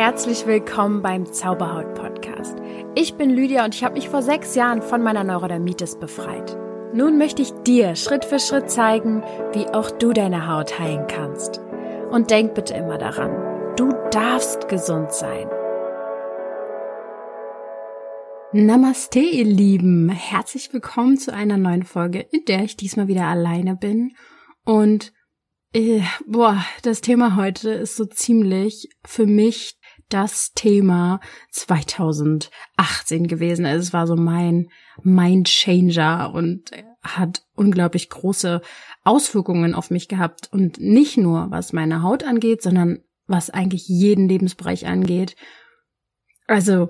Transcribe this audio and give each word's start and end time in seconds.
herzlich 0.00 0.46
willkommen 0.46 1.02
beim 1.02 1.30
Zauberhaut 1.30 1.92
Podcast. 1.92 2.56
Ich 2.94 3.16
bin 3.16 3.28
Lydia 3.28 3.66
und 3.66 3.74
ich 3.74 3.84
habe 3.84 3.96
mich 3.96 4.08
vor 4.08 4.22
sechs 4.22 4.54
Jahren 4.54 4.80
von 4.80 5.02
meiner 5.02 5.24
Neurodermitis 5.24 5.96
befreit. 5.96 6.56
Nun 6.94 7.18
möchte 7.18 7.42
ich 7.42 7.52
dir 7.66 7.94
Schritt 7.96 8.24
für 8.24 8.38
Schritt 8.38 8.70
zeigen, 8.70 9.22
wie 9.52 9.66
auch 9.66 9.90
du 9.90 10.14
deine 10.14 10.48
Haut 10.48 10.78
heilen 10.78 11.06
kannst. 11.06 11.60
Und 12.10 12.30
denk 12.30 12.54
bitte 12.54 12.72
immer 12.72 12.96
daran, 12.96 13.76
du 13.76 13.92
darfst 14.10 14.68
gesund 14.68 15.12
sein. 15.12 15.46
Namaste, 18.52 19.20
ihr 19.20 19.44
Lieben. 19.44 20.08
Herzlich 20.08 20.72
willkommen 20.72 21.18
zu 21.18 21.34
einer 21.34 21.58
neuen 21.58 21.82
Folge, 21.82 22.20
in 22.20 22.46
der 22.46 22.64
ich 22.64 22.78
diesmal 22.78 23.08
wieder 23.08 23.26
alleine 23.26 23.76
bin 23.76 24.14
und 24.64 25.12
äh, 25.72 26.02
boah, 26.26 26.64
das 26.82 27.00
Thema 27.00 27.36
heute 27.36 27.70
ist 27.70 27.96
so 27.96 28.04
ziemlich 28.04 28.88
für 29.04 29.26
mich 29.26 29.78
das 30.10 30.52
Thema 30.52 31.20
2018 31.50 33.26
gewesen. 33.26 33.64
Also 33.64 33.80
es 33.80 33.92
war 33.92 34.06
so 34.06 34.16
mein 34.16 34.68
Mind 35.02 35.48
Changer 35.48 36.32
und 36.34 36.70
hat 37.02 37.44
unglaublich 37.54 38.10
große 38.10 38.60
Auswirkungen 39.04 39.74
auf 39.74 39.90
mich 39.90 40.08
gehabt. 40.08 40.48
Und 40.52 40.78
nicht 40.80 41.16
nur 41.16 41.50
was 41.50 41.72
meine 41.72 42.02
Haut 42.02 42.24
angeht, 42.24 42.62
sondern 42.62 43.00
was 43.26 43.50
eigentlich 43.50 43.88
jeden 43.88 44.28
Lebensbereich 44.28 44.86
angeht. 44.86 45.36
Also, 46.46 46.88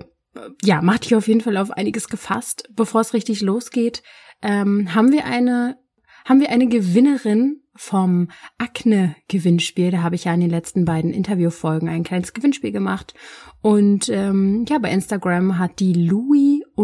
ja, 0.63 0.81
macht 0.81 1.05
dich 1.05 1.15
auf 1.15 1.27
jeden 1.27 1.41
Fall 1.41 1.57
auf 1.57 1.71
einiges 1.71 2.09
gefasst. 2.09 2.69
Bevor 2.73 3.01
es 3.01 3.13
richtig 3.13 3.41
losgeht, 3.41 4.01
ähm, 4.41 4.93
haben 4.95 5.11
wir 5.11 5.25
eine, 5.25 5.77
haben 6.25 6.39
wir 6.39 6.49
eine 6.49 6.67
Gewinnerin 6.67 7.60
vom 7.75 8.29
Akne-Gewinnspiel. 8.57 9.91
Da 9.91 10.01
habe 10.01 10.15
ich 10.15 10.25
ja 10.25 10.33
in 10.33 10.41
den 10.41 10.49
letzten 10.49 10.83
beiden 10.85 11.13
Interviewfolgen 11.13 11.87
ein 11.87 12.03
kleines 12.03 12.33
Gewinnspiel 12.33 12.71
gemacht. 12.71 13.13
Und 13.61 14.09
ähm, 14.09 14.65
ja, 14.67 14.79
bei 14.79 14.91
Instagram 14.91 15.57
hat 15.59 15.79
die 15.79 15.93
Louis-Ma 15.93 16.75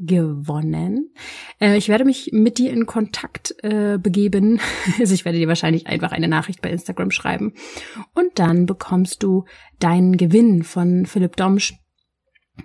gewonnen. 0.00 1.12
Äh, 1.60 1.76
ich 1.76 1.88
werde 1.88 2.04
mich 2.04 2.30
mit 2.32 2.58
dir 2.58 2.72
in 2.72 2.86
Kontakt 2.86 3.54
äh, 3.62 3.98
begeben. 3.98 4.60
Also 4.98 5.14
ich 5.14 5.24
werde 5.24 5.38
dir 5.38 5.48
wahrscheinlich 5.48 5.86
einfach 5.86 6.12
eine 6.12 6.28
Nachricht 6.28 6.60
bei 6.62 6.70
Instagram 6.70 7.10
schreiben. 7.10 7.54
Und 8.14 8.38
dann 8.38 8.66
bekommst 8.66 9.22
du 9.22 9.44
deinen 9.78 10.16
Gewinn 10.16 10.62
von 10.62 11.06
Philipp 11.06 11.36
Domsch 11.36 11.74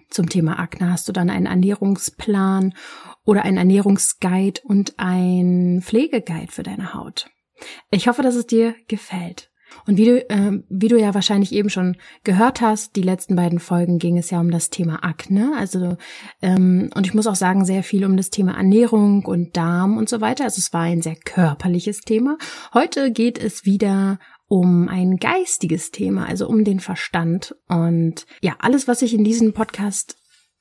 zum 0.09 0.29
Thema 0.29 0.59
Akne 0.59 0.91
hast 0.91 1.07
du 1.07 1.13
dann 1.13 1.29
einen 1.29 1.45
Ernährungsplan 1.45 2.73
oder 3.27 3.43
ein 3.43 3.57
Ernährungsguide 3.57 4.61
und 4.63 4.93
ein 4.97 5.81
Pflegeguide 5.83 6.51
für 6.51 6.63
deine 6.63 6.93
Haut. 6.93 7.29
Ich 7.91 8.07
hoffe, 8.07 8.23
dass 8.23 8.35
es 8.35 8.47
dir 8.47 8.73
gefällt. 8.87 9.51
Und 9.85 9.97
wie 9.97 10.05
du, 10.05 10.29
äh, 10.29 10.63
wie 10.69 10.87
du 10.87 10.97
ja 10.97 11.13
wahrscheinlich 11.13 11.51
eben 11.51 11.69
schon 11.69 11.97
gehört 12.23 12.61
hast, 12.61 12.95
die 12.95 13.01
letzten 13.01 13.35
beiden 13.35 13.59
Folgen 13.59 13.99
ging 13.99 14.17
es 14.17 14.29
ja 14.29 14.39
um 14.39 14.49
das 14.49 14.69
Thema 14.69 15.03
Akne. 15.03 15.51
Also 15.57 15.97
ähm, 16.41 16.89
und 16.95 17.05
ich 17.05 17.13
muss 17.13 17.27
auch 17.27 17.35
sagen, 17.35 17.65
sehr 17.65 17.83
viel 17.83 18.05
um 18.05 18.15
das 18.15 18.29
Thema 18.29 18.55
Ernährung 18.55 19.25
und 19.25 19.57
Darm 19.57 19.97
und 19.97 20.07
so 20.07 20.21
weiter. 20.21 20.45
Also 20.45 20.59
es 20.59 20.71
war 20.71 20.83
ein 20.83 21.01
sehr 21.01 21.17
körperliches 21.17 22.01
Thema. 22.01 22.37
Heute 22.73 23.11
geht 23.11 23.37
es 23.37 23.65
wieder 23.65 24.19
um 24.47 24.87
ein 24.87 25.17
geistiges 25.17 25.91
Thema, 25.91 26.25
also 26.27 26.47
um 26.47 26.63
den 26.63 26.79
Verstand. 26.79 27.55
Und 27.67 28.25
ja, 28.41 28.55
alles, 28.59 28.87
was 28.87 29.01
ich 29.01 29.13
in 29.13 29.25
diesem 29.25 29.51
Podcast 29.51 30.15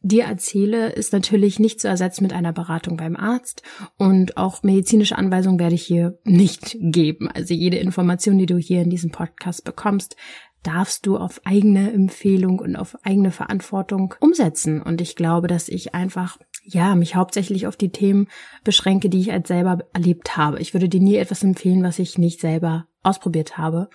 dir 0.07 0.25
erzähle, 0.25 0.91
ist 0.91 1.13
natürlich 1.13 1.59
nicht 1.59 1.81
zu 1.81 1.89
ersetzen 1.89 2.23
mit 2.23 2.33
einer 2.33 2.53
Beratung 2.53 2.97
beim 2.97 3.17
Arzt 3.17 3.63
und 3.97 4.37
auch 4.37 4.63
medizinische 4.63 5.17
Anweisungen 5.17 5.59
werde 5.59 5.75
ich 5.75 5.85
hier 5.85 6.19
nicht 6.25 6.77
geben. 6.81 7.29
Also 7.29 7.55
jede 7.55 7.79
Information, 7.79 8.39
die 8.39 8.47
du 8.47 8.57
hier 8.57 8.83
in 8.83 8.91
diesem 8.91 9.11
Podcast 9.11 9.65
bekommst, 9.65 10.17
darfst 10.63 11.07
du 11.07 11.17
auf 11.17 11.41
eigene 11.45 11.93
Empfehlung 11.93 12.59
und 12.59 12.77
auf 12.77 12.97
eigene 13.05 13.31
Verantwortung 13.31 14.15
umsetzen. 14.21 14.83
Und 14.83 15.01
ich 15.01 15.15
glaube, 15.15 15.47
dass 15.47 15.69
ich 15.69 15.95
einfach, 15.95 16.39
ja, 16.65 16.95
mich 16.95 17.15
hauptsächlich 17.15 17.67
auf 17.67 17.77
die 17.77 17.91
Themen 17.91 18.29
beschränke, 18.65 19.09
die 19.09 19.21
ich 19.21 19.33
als 19.33 19.49
selber 19.49 19.79
erlebt 19.93 20.37
habe. 20.37 20.59
Ich 20.61 20.75
würde 20.75 20.89
dir 20.89 21.01
nie 21.01 21.17
etwas 21.17 21.45
empfehlen, 21.45 21.85
was 21.85 21.99
ich 21.99 22.19
nicht 22.19 22.41
selber 22.41 22.87
ausprobiert 23.03 23.59
habe. 23.59 23.89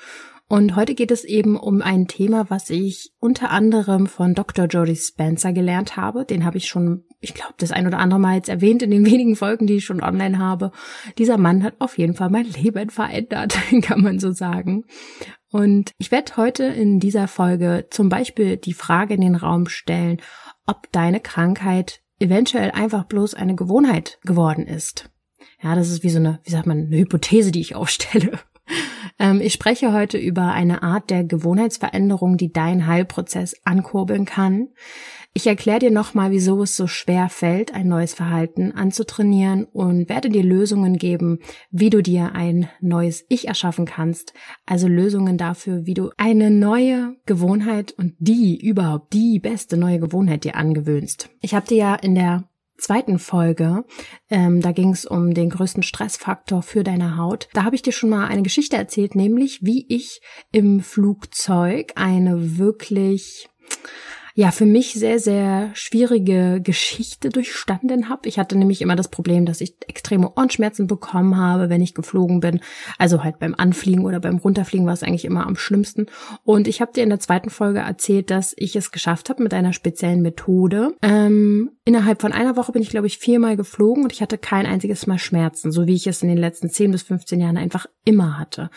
Und 0.51 0.75
heute 0.75 0.95
geht 0.95 1.11
es 1.11 1.23
eben 1.23 1.55
um 1.55 1.81
ein 1.81 2.09
Thema, 2.09 2.49
was 2.49 2.69
ich 2.69 3.13
unter 3.21 3.51
anderem 3.51 4.05
von 4.05 4.33
Dr. 4.33 4.65
Jody 4.65 4.97
Spencer 4.97 5.53
gelernt 5.53 5.95
habe. 5.95 6.25
Den 6.25 6.43
habe 6.43 6.57
ich 6.57 6.67
schon, 6.67 7.05
ich 7.21 7.33
glaube, 7.33 7.53
das 7.55 7.71
ein 7.71 7.87
oder 7.87 7.99
andere 7.99 8.19
Mal 8.19 8.35
jetzt 8.35 8.49
erwähnt 8.49 8.81
in 8.81 8.91
den 8.91 9.05
wenigen 9.09 9.37
Folgen, 9.37 9.65
die 9.65 9.75
ich 9.75 9.85
schon 9.85 10.03
online 10.03 10.39
habe. 10.39 10.73
Dieser 11.17 11.37
Mann 11.37 11.63
hat 11.63 11.75
auf 11.79 11.97
jeden 11.97 12.15
Fall 12.15 12.29
mein 12.29 12.47
Leben 12.47 12.89
verändert, 12.89 13.57
kann 13.81 14.01
man 14.01 14.19
so 14.19 14.33
sagen. 14.33 14.83
Und 15.53 15.93
ich 15.99 16.11
werde 16.11 16.35
heute 16.35 16.65
in 16.65 16.99
dieser 16.99 17.29
Folge 17.29 17.87
zum 17.89 18.09
Beispiel 18.09 18.57
die 18.57 18.73
Frage 18.73 19.13
in 19.13 19.21
den 19.21 19.35
Raum 19.35 19.69
stellen, 19.69 20.17
ob 20.67 20.91
deine 20.91 21.21
Krankheit 21.21 22.01
eventuell 22.19 22.71
einfach 22.71 23.05
bloß 23.05 23.35
eine 23.35 23.55
Gewohnheit 23.55 24.19
geworden 24.25 24.67
ist. 24.67 25.09
Ja, 25.63 25.75
das 25.75 25.89
ist 25.89 26.03
wie 26.03 26.09
so 26.09 26.19
eine, 26.19 26.41
wie 26.43 26.51
sagt 26.51 26.67
man, 26.67 26.87
eine 26.87 26.97
Hypothese, 26.97 27.53
die 27.53 27.61
ich 27.61 27.73
aufstelle. 27.73 28.37
Ähm, 29.19 29.41
ich 29.41 29.53
spreche 29.53 29.93
heute 29.93 30.17
über 30.17 30.51
eine 30.51 30.83
Art 30.83 31.09
der 31.09 31.23
Gewohnheitsveränderung, 31.23 32.37
die 32.37 32.51
deinen 32.51 32.87
Heilprozess 32.87 33.55
ankurbeln 33.63 34.25
kann. 34.25 34.69
Ich 35.33 35.47
erkläre 35.47 35.79
dir 35.79 35.91
nochmal, 35.91 36.31
wieso 36.31 36.61
es 36.63 36.75
so 36.75 36.87
schwer 36.87 37.29
fällt, 37.29 37.73
ein 37.73 37.87
neues 37.87 38.13
Verhalten 38.13 38.73
anzutrainieren 38.73 39.63
und 39.63 40.09
werde 40.09 40.27
dir 40.27 40.43
Lösungen 40.43 40.97
geben, 40.97 41.39
wie 41.69 41.89
du 41.89 42.03
dir 42.03 42.33
ein 42.33 42.67
neues 42.81 43.25
Ich 43.29 43.47
erschaffen 43.47 43.85
kannst. 43.85 44.33
Also 44.65 44.89
Lösungen 44.89 45.37
dafür, 45.37 45.85
wie 45.85 45.93
du 45.93 46.11
eine 46.17 46.51
neue 46.51 47.15
Gewohnheit 47.25 47.93
und 47.93 48.13
die 48.19 48.59
überhaupt 48.59 49.13
die 49.13 49.39
beste 49.39 49.77
neue 49.77 49.99
Gewohnheit 49.99 50.43
dir 50.43 50.57
angewöhnst. 50.57 51.29
Ich 51.39 51.53
habe 51.53 51.65
dir 51.65 51.77
ja 51.77 51.95
in 51.95 52.15
der 52.15 52.50
zweiten 52.81 53.19
Folge, 53.19 53.85
ähm, 54.29 54.61
da 54.61 54.71
ging 54.71 54.89
es 54.89 55.05
um 55.05 55.33
den 55.33 55.49
größten 55.49 55.83
Stressfaktor 55.83 56.63
für 56.63 56.83
deine 56.83 57.17
Haut. 57.17 57.47
Da 57.53 57.63
habe 57.63 57.75
ich 57.75 57.81
dir 57.81 57.93
schon 57.93 58.09
mal 58.09 58.27
eine 58.27 58.41
Geschichte 58.41 58.75
erzählt, 58.75 59.15
nämlich 59.15 59.59
wie 59.61 59.85
ich 59.87 60.21
im 60.51 60.81
Flugzeug 60.81 61.93
eine 61.95 62.57
wirklich 62.57 63.49
ja 64.33 64.51
für 64.51 64.65
mich 64.65 64.93
sehr, 64.93 65.19
sehr 65.19 65.71
schwierige 65.73 66.61
Geschichte 66.61 67.29
durchstanden 67.29 68.09
habe. 68.09 68.27
Ich 68.27 68.39
hatte 68.39 68.57
nämlich 68.57 68.81
immer 68.81 68.95
das 68.95 69.09
Problem, 69.09 69.45
dass 69.45 69.61
ich 69.61 69.75
extreme 69.87 70.31
Ohrenschmerzen 70.35 70.87
bekommen 70.87 71.37
habe, 71.37 71.69
wenn 71.69 71.81
ich 71.81 71.93
geflogen 71.93 72.39
bin. 72.39 72.61
Also 72.97 73.23
halt 73.23 73.39
beim 73.39 73.55
Anfliegen 73.55 74.05
oder 74.05 74.19
beim 74.19 74.37
Runterfliegen 74.37 74.85
war 74.85 74.93
es 74.93 75.03
eigentlich 75.03 75.25
immer 75.25 75.45
am 75.45 75.55
schlimmsten. 75.55 76.07
Und 76.43 76.67
ich 76.67 76.81
habe 76.81 76.93
dir 76.93 77.03
in 77.03 77.09
der 77.09 77.19
zweiten 77.19 77.49
Folge 77.49 77.79
erzählt, 77.79 78.31
dass 78.31 78.53
ich 78.57 78.75
es 78.75 78.91
geschafft 78.91 79.29
habe 79.29 79.43
mit 79.43 79.53
einer 79.53 79.73
speziellen 79.73 80.21
Methode. 80.21 80.95
Ähm, 81.01 81.71
innerhalb 81.83 82.21
von 82.21 82.31
einer 82.31 82.55
Woche 82.55 82.71
bin 82.71 82.81
ich, 82.81 82.89
glaube 82.89 83.07
ich, 83.07 83.17
viermal 83.17 83.57
geflogen 83.57 84.03
und 84.03 84.13
ich 84.13 84.21
hatte 84.21 84.37
kein 84.37 84.65
einziges 84.65 85.07
Mal 85.07 85.19
Schmerzen, 85.19 85.71
so 85.71 85.87
wie 85.87 85.95
ich 85.95 86.07
es 86.07 86.21
in 86.21 86.29
den 86.29 86.37
letzten 86.37 86.69
10 86.69 86.91
bis 86.91 87.03
15 87.03 87.39
Jahren 87.39 87.57
einfach 87.57 87.85
immer 88.05 88.39
hatte. 88.39 88.69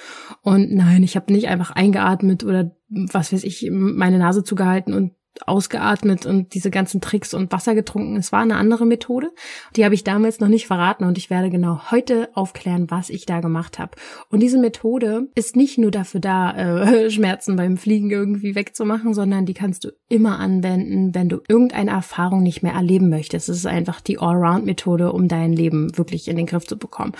Und 0.42 0.72
nein, 0.72 1.02
ich 1.02 1.16
habe 1.16 1.32
nicht 1.32 1.48
einfach 1.48 1.70
eingeatmet 1.70 2.44
oder 2.44 2.74
was 2.88 3.32
weiß 3.32 3.44
ich, 3.44 3.68
meine 3.70 4.18
Nase 4.18 4.44
zugehalten 4.44 4.94
und 4.94 5.12
ausgeatmet 5.46 6.26
und 6.26 6.54
diese 6.54 6.70
ganzen 6.70 7.00
Tricks 7.00 7.34
und 7.34 7.52
Wasser 7.52 7.74
getrunken. 7.74 8.16
Es 8.16 8.32
war 8.32 8.40
eine 8.40 8.56
andere 8.56 8.86
Methode. 8.86 9.30
Die 9.76 9.84
habe 9.84 9.94
ich 9.94 10.04
damals 10.04 10.40
noch 10.40 10.48
nicht 10.48 10.66
verraten 10.66 11.04
und 11.04 11.18
ich 11.18 11.30
werde 11.30 11.50
genau 11.50 11.90
heute 11.90 12.28
aufklären, 12.34 12.90
was 12.90 13.10
ich 13.10 13.26
da 13.26 13.40
gemacht 13.40 13.78
habe. 13.78 13.92
Und 14.30 14.40
diese 14.40 14.58
Methode 14.58 15.28
ist 15.34 15.56
nicht 15.56 15.78
nur 15.78 15.90
dafür 15.90 16.20
da, 16.20 16.56
äh, 16.56 17.10
Schmerzen 17.14 17.56
beim 17.56 17.76
Fliegen 17.76 18.10
irgendwie 18.10 18.54
wegzumachen, 18.54 19.14
sondern 19.14 19.46
die 19.46 19.54
kannst 19.54 19.84
du 19.84 19.90
immer 20.08 20.38
anwenden, 20.38 21.14
wenn 21.14 21.28
du 21.28 21.40
irgendeine 21.48 21.90
Erfahrung 21.90 22.42
nicht 22.42 22.62
mehr 22.62 22.74
erleben 22.74 23.08
möchtest. 23.08 23.48
Es 23.48 23.58
ist 23.58 23.66
einfach 23.66 24.00
die 24.00 24.18
Allround-Methode, 24.18 25.12
um 25.12 25.28
dein 25.28 25.52
Leben 25.52 25.96
wirklich 25.96 26.28
in 26.28 26.36
den 26.36 26.46
Griff 26.46 26.66
zu 26.66 26.78
bekommen. 26.78 27.12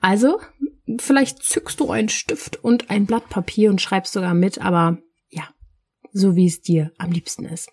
Also, 0.00 0.38
vielleicht 1.00 1.42
zückst 1.42 1.80
du 1.80 1.90
einen 1.90 2.08
Stift 2.08 2.62
und 2.62 2.90
ein 2.90 3.06
Blatt 3.06 3.28
Papier 3.28 3.70
und 3.70 3.80
schreibst 3.80 4.12
sogar 4.12 4.34
mit, 4.34 4.60
aber 4.60 4.98
so 6.16 6.36
wie 6.36 6.46
es 6.46 6.60
dir 6.62 6.92
am 6.98 7.10
liebsten 7.10 7.44
ist. 7.44 7.70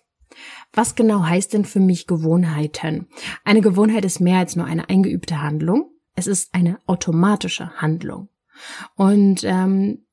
Was 0.72 0.94
genau 0.94 1.24
heißt 1.24 1.52
denn 1.52 1.64
für 1.64 1.80
mich 1.80 2.06
Gewohnheiten? 2.06 3.08
Eine 3.44 3.60
Gewohnheit 3.60 4.04
ist 4.04 4.20
mehr 4.20 4.38
als 4.38 4.56
nur 4.56 4.66
eine 4.66 4.88
eingeübte 4.88 5.40
Handlung. 5.40 5.90
Es 6.14 6.26
ist 6.26 6.54
eine 6.54 6.78
automatische 6.86 7.70
Handlung. 7.80 8.28
Und 8.96 9.44
ähm, 9.44 10.06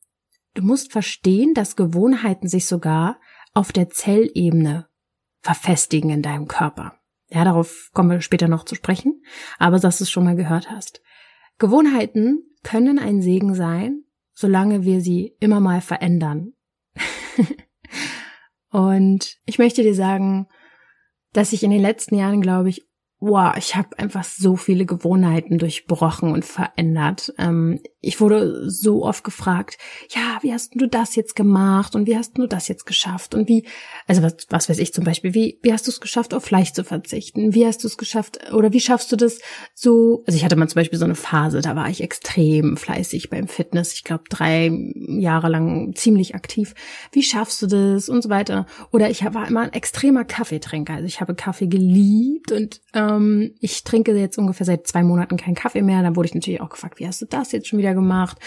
du 0.54 0.64
musst 0.64 0.92
verstehen, 0.92 1.54
dass 1.54 1.76
Gewohnheiten 1.76 2.48
sich 2.48 2.68
sogar 2.68 3.20
auf 3.54 3.72
der 3.72 3.90
Zellebene 3.90 4.88
verfestigen 5.42 6.10
in 6.12 6.22
deinem 6.22 6.48
Körper. 6.48 6.94
Ja, 7.30 7.44
darauf 7.44 7.90
kommen 7.94 8.12
wir 8.12 8.22
später 8.22 8.48
noch 8.48 8.66
zu 8.66 8.76
sprechen, 8.76 9.24
aber 9.58 9.80
dass 9.80 9.98
du 9.98 10.04
es 10.04 10.12
schon 10.12 10.24
mal 10.24 10.36
gehört 10.36 10.70
hast. 10.70 11.02
Gewohnheiten 11.58 12.44
können 12.64 13.00
ein 13.00 13.22
Segen 13.22 13.56
sein, 13.56 14.04
solange 14.34 14.84
wir 14.84 15.02
sie 15.02 15.36
immer 15.40 15.60
mal 15.60 15.82
verändern. 15.82 16.54
Und 18.72 19.38
ich 19.46 19.60
möchte 19.60 19.84
dir 19.84 19.96
sagen, 19.96 20.48
dass 21.34 21.54
ich 21.54 21.64
in 21.64 21.72
den 21.72 21.82
letzten 21.82 22.16
Jahren, 22.16 22.42
glaube 22.42 22.70
ich, 22.70 22.88
wow, 23.20 23.56
ich 23.56 23.76
habe 23.76 23.98
einfach 24.00 24.24
so 24.24 24.56
viele 24.56 24.86
Gewohnheiten 24.86 25.60
durchbrochen 25.60 26.32
und 26.32 26.44
verändert. 26.44 27.34
Ähm, 27.38 27.80
ich 28.02 28.20
wurde 28.20 28.70
so 28.70 29.06
oft 29.06 29.24
gefragt, 29.24 29.78
ja, 30.10 30.40
wie 30.42 30.52
hast 30.52 30.74
du 30.76 30.88
das 30.88 31.16
jetzt 31.16 31.36
gemacht 31.36 31.96
und 31.96 32.08
wie 32.08 32.18
hast 32.18 32.38
du 32.38 32.48
das 32.48 32.68
jetzt 32.68 32.86
geschafft 32.86 33.36
und 33.36 33.48
wie, 33.48 33.66
also 34.08 34.24
was, 34.24 34.48
was 34.50 34.70
weiß 34.70 34.80
ich 34.80 34.92
zum 34.92 35.04
Beispiel, 35.04 35.36
wie, 35.36 35.60
wie 35.62 35.72
hast 35.72 35.86
du 35.86 35.92
es 35.92 36.02
geschafft, 36.02 36.34
auf 36.34 36.44
Fleisch 36.44 36.74
zu 36.74 36.84
verzichten? 36.84 37.54
Wie 37.54 37.66
hast 37.66 37.84
du 37.84 37.88
es 37.88 37.98
geschafft 37.98 38.52
oder 38.54 38.74
wie 38.74 38.80
schaffst 38.80 39.12
du 39.12 39.16
das 39.16 39.40
so? 39.76 40.24
Also 40.26 40.36
ich 40.36 40.44
hatte 40.44 40.56
mal 40.56 40.68
zum 40.68 40.80
Beispiel 40.80 40.98
so 40.98 41.06
eine 41.06 41.16
Phase, 41.16 41.62
da 41.62 41.76
war 41.76 41.90
ich 41.90 42.02
extrem 42.02 42.76
fleißig 42.76 43.30
beim 43.30 43.48
Fitness, 43.48 43.94
ich 43.94 44.04
glaube 44.04 44.24
drei 44.30 44.72
Jahre 44.96 45.50
lang 45.50 45.94
ziemlich 45.94 46.34
aktiv. 46.34 46.74
Wie 47.12 47.24
schaffst 47.24 47.62
du 47.62 47.68
das 47.68 48.10
und 48.10 48.24
so 48.24 48.30
weiter? 48.30 48.66
Oder 48.92 49.12
ich 49.12 49.24
war 49.24 49.48
immer 49.48 49.62
ein 49.62 49.74
extremer 49.74 50.26
Kaffeetrinker, 50.26 50.96
also 50.96 51.06
ich 51.06 51.22
habe 51.22 51.36
Kaffee 51.36 51.68
geliebt 51.68 52.52
und 52.52 52.82
ähm, 52.94 53.54
ich 53.60 53.84
trinke 53.84 54.18
jetzt 54.18 54.40
ungefähr 54.40 54.66
seit 54.66 54.88
zwei 54.88 55.04
Monaten 55.04 55.38
keinen 55.38 55.56
Kaffee 55.56 55.84
mehr. 55.84 56.02
Dann 56.02 56.16
wurde 56.16 56.30
ich 56.30 56.36
natürlich 56.36 56.62
auch 56.62 56.70
gefragt, 56.70 57.00
wie 57.00 57.08
hast 57.08 57.22
du 57.22 57.28
das 57.28 57.52
jetzt 57.52 57.68
schon 57.68 57.78
wieder 57.78 57.91
gemacht? 57.94 58.38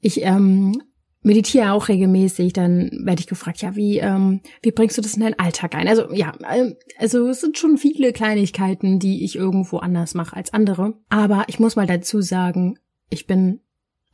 Ich 0.00 0.22
ähm, 0.22 0.80
meditiere 1.22 1.72
auch 1.72 1.88
regelmäßig, 1.88 2.52
dann 2.52 2.90
werde 3.04 3.20
ich 3.20 3.26
gefragt, 3.26 3.60
ja, 3.60 3.74
wie, 3.74 3.98
ähm, 3.98 4.40
wie 4.62 4.70
bringst 4.70 4.96
du 4.96 5.02
das 5.02 5.14
in 5.14 5.22
deinen 5.22 5.38
Alltag 5.38 5.74
ein? 5.74 5.88
Also 5.88 6.12
ja, 6.12 6.32
ähm, 6.48 6.76
also 6.98 7.28
es 7.28 7.40
sind 7.40 7.58
schon 7.58 7.78
viele 7.78 8.12
Kleinigkeiten, 8.12 9.00
die 9.00 9.24
ich 9.24 9.34
irgendwo 9.34 9.78
anders 9.78 10.14
mache 10.14 10.36
als 10.36 10.54
andere. 10.54 10.94
Aber 11.08 11.44
ich 11.48 11.58
muss 11.58 11.74
mal 11.74 11.86
dazu 11.86 12.20
sagen, 12.20 12.78
ich 13.10 13.26
bin 13.26 13.60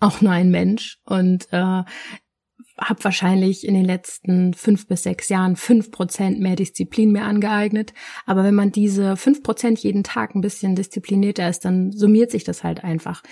auch 0.01 0.23
nur 0.23 0.33
ein 0.33 0.51
Mensch 0.51 1.01
und 1.05 1.49
äh, 1.53 1.83
habe 2.79 3.05
wahrscheinlich 3.05 3.67
in 3.67 3.75
den 3.75 3.85
letzten 3.85 4.55
fünf 4.55 4.87
bis 4.87 5.03
sechs 5.03 5.29
Jahren 5.29 5.57
fünf 5.57 5.91
Prozent 5.91 6.41
mehr 6.41 6.57
Disziplin 6.57 7.13
mir 7.13 7.25
angeeignet. 7.25 7.93
Aber 8.27 8.45
wenn 8.45 8.55
man 8.55 8.73
diese 8.73 9.17
fünf 9.17 9.43
Prozent 9.43 9.79
jeden 9.81 10.05
Tag 10.05 10.35
ein 10.35 10.41
bisschen 10.41 10.75
disziplinierter 10.75 11.49
ist, 11.49 11.65
dann 11.65 11.93
summiert 11.93 12.31
sich 12.31 12.45
das 12.45 12.65
halt 12.65 12.85
einfach. 12.85 13.23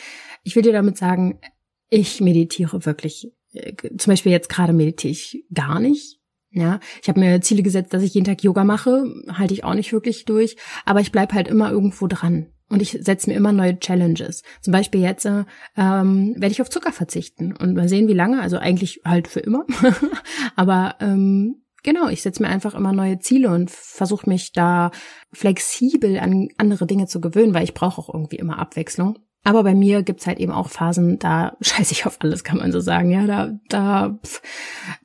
Ich 0.42 0.56
will 0.56 0.62
dir 0.62 0.72
damit 0.72 0.96
sagen, 0.96 1.40
ich 1.88 2.20
meditiere 2.20 2.86
wirklich. 2.86 3.32
Äh, 3.52 3.74
zum 3.96 4.12
Beispiel 4.12 4.32
jetzt 4.32 4.48
gerade 4.48 4.72
meditiere 4.72 5.12
ich 5.12 5.44
gar 5.52 5.80
nicht. 5.80 6.18
Ja, 6.52 6.80
ich 7.00 7.08
habe 7.08 7.20
mir 7.20 7.40
Ziele 7.40 7.62
gesetzt, 7.62 7.94
dass 7.94 8.02
ich 8.02 8.14
jeden 8.14 8.26
Tag 8.26 8.42
Yoga 8.42 8.64
mache, 8.64 9.04
halte 9.28 9.54
ich 9.54 9.62
auch 9.62 9.74
nicht 9.74 9.92
wirklich 9.92 10.24
durch, 10.24 10.56
aber 10.84 11.00
ich 11.00 11.12
bleib 11.12 11.32
halt 11.32 11.46
immer 11.46 11.70
irgendwo 11.70 12.08
dran. 12.08 12.52
Und 12.70 12.80
ich 12.80 12.96
setze 13.00 13.28
mir 13.28 13.36
immer 13.36 13.52
neue 13.52 13.78
Challenges. 13.78 14.42
Zum 14.60 14.72
Beispiel 14.72 15.00
jetzt 15.00 15.26
äh, 15.26 15.44
ähm, 15.76 16.34
werde 16.36 16.52
ich 16.52 16.62
auf 16.62 16.70
Zucker 16.70 16.92
verzichten 16.92 17.54
und 17.56 17.74
mal 17.74 17.88
sehen, 17.88 18.06
wie 18.06 18.14
lange. 18.14 18.40
Also 18.40 18.58
eigentlich 18.58 19.00
halt 19.04 19.26
für 19.26 19.40
immer. 19.40 19.66
Aber 20.56 20.94
ähm, 21.00 21.62
genau, 21.82 22.08
ich 22.08 22.22
setze 22.22 22.42
mir 22.42 22.48
einfach 22.48 22.74
immer 22.74 22.92
neue 22.92 23.18
Ziele 23.18 23.50
und 23.50 23.70
versuche 23.70 24.30
mich 24.30 24.52
da 24.52 24.92
flexibel 25.32 26.18
an 26.20 26.48
andere 26.58 26.86
Dinge 26.86 27.08
zu 27.08 27.20
gewöhnen, 27.20 27.54
weil 27.54 27.64
ich 27.64 27.74
brauche 27.74 28.00
auch 28.00 28.14
irgendwie 28.14 28.36
immer 28.36 28.60
Abwechslung. 28.60 29.18
Aber 29.42 29.64
bei 29.64 29.74
mir 29.74 30.02
gibt's 30.02 30.26
halt 30.26 30.38
eben 30.38 30.52
auch 30.52 30.68
Phasen, 30.68 31.18
da 31.18 31.56
scheiße 31.60 31.92
ich 31.92 32.06
auf 32.06 32.18
alles, 32.20 32.44
kann 32.44 32.58
man 32.58 32.70
so 32.70 32.78
sagen. 32.78 33.10
Ja, 33.10 33.26
da, 33.26 33.58
da, 33.68 34.18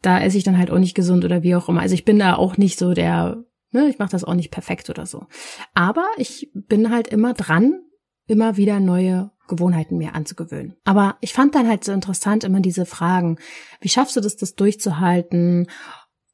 da 0.04 0.22
esse 0.22 0.38
ich 0.38 0.44
dann 0.44 0.60
halt 0.60 0.70
auch 0.70 0.80
nicht 0.80 0.96
gesund 0.96 1.26
oder 1.26 1.42
wie 1.42 1.56
auch 1.56 1.68
immer. 1.68 1.82
Also 1.82 1.96
ich 1.96 2.06
bin 2.06 2.20
da 2.20 2.36
auch 2.36 2.58
nicht 2.58 2.78
so 2.78 2.94
der 2.94 3.44
Ne, 3.76 3.90
ich 3.90 4.00
mache 4.00 4.12
das 4.12 4.24
auch 4.24 4.36
nicht 4.36 4.52
perfekt 4.52 4.90
oder 4.90 5.06
so. 5.06 5.26
Aber 5.74 6.06
ich 6.16 6.50
bin 6.54 6.92
halt 6.92 7.10
immer 7.10 7.34
dran, 7.34 7.82
immer 8.26 8.56
wieder 8.56 8.80
neue 8.80 9.32
Gewohnheiten 9.50 9.98
mir 9.98 10.16
anzugewöhnen. 10.16 10.78
Aber 10.86 11.18
ich 11.20 11.34
fand 11.34 11.56
dann 11.56 11.68
halt 11.68 11.84
so 11.84 11.92
interessant 11.92 12.46
immer 12.46 12.62
diese 12.62 12.86
Fragen, 12.86 13.38
wie 13.82 13.90
schaffst 13.90 14.16
du 14.16 14.22
das, 14.22 14.38
das 14.38 14.56
durchzuhalten? 14.56 15.68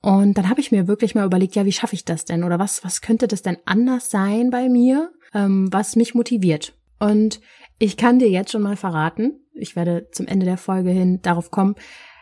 Und 0.03 0.37
dann 0.37 0.49
habe 0.49 0.61
ich 0.61 0.71
mir 0.71 0.87
wirklich 0.87 1.15
mal 1.15 1.25
überlegt, 1.25 1.55
ja, 1.55 1.65
wie 1.65 1.71
schaffe 1.71 1.95
ich 1.95 2.05
das 2.05 2.25
denn? 2.25 2.43
Oder 2.43 2.59
was, 2.59 2.83
was 2.83 3.01
könnte 3.01 3.27
das 3.27 3.41
denn 3.41 3.57
anders 3.65 4.11
sein 4.11 4.51
bei 4.51 4.69
mir, 4.69 5.11
ähm, 5.33 5.67
was 5.71 5.95
mich 5.95 6.13
motiviert? 6.13 6.75
Und 6.99 7.41
ich 7.79 7.97
kann 7.97 8.19
dir 8.19 8.29
jetzt 8.29 8.51
schon 8.51 8.61
mal 8.61 8.77
verraten, 8.77 9.47
ich 9.55 9.75
werde 9.75 10.09
zum 10.11 10.27
Ende 10.27 10.45
der 10.45 10.57
Folge 10.57 10.91
hin 10.91 11.23
darauf 11.23 11.49
kommen, 11.49 11.73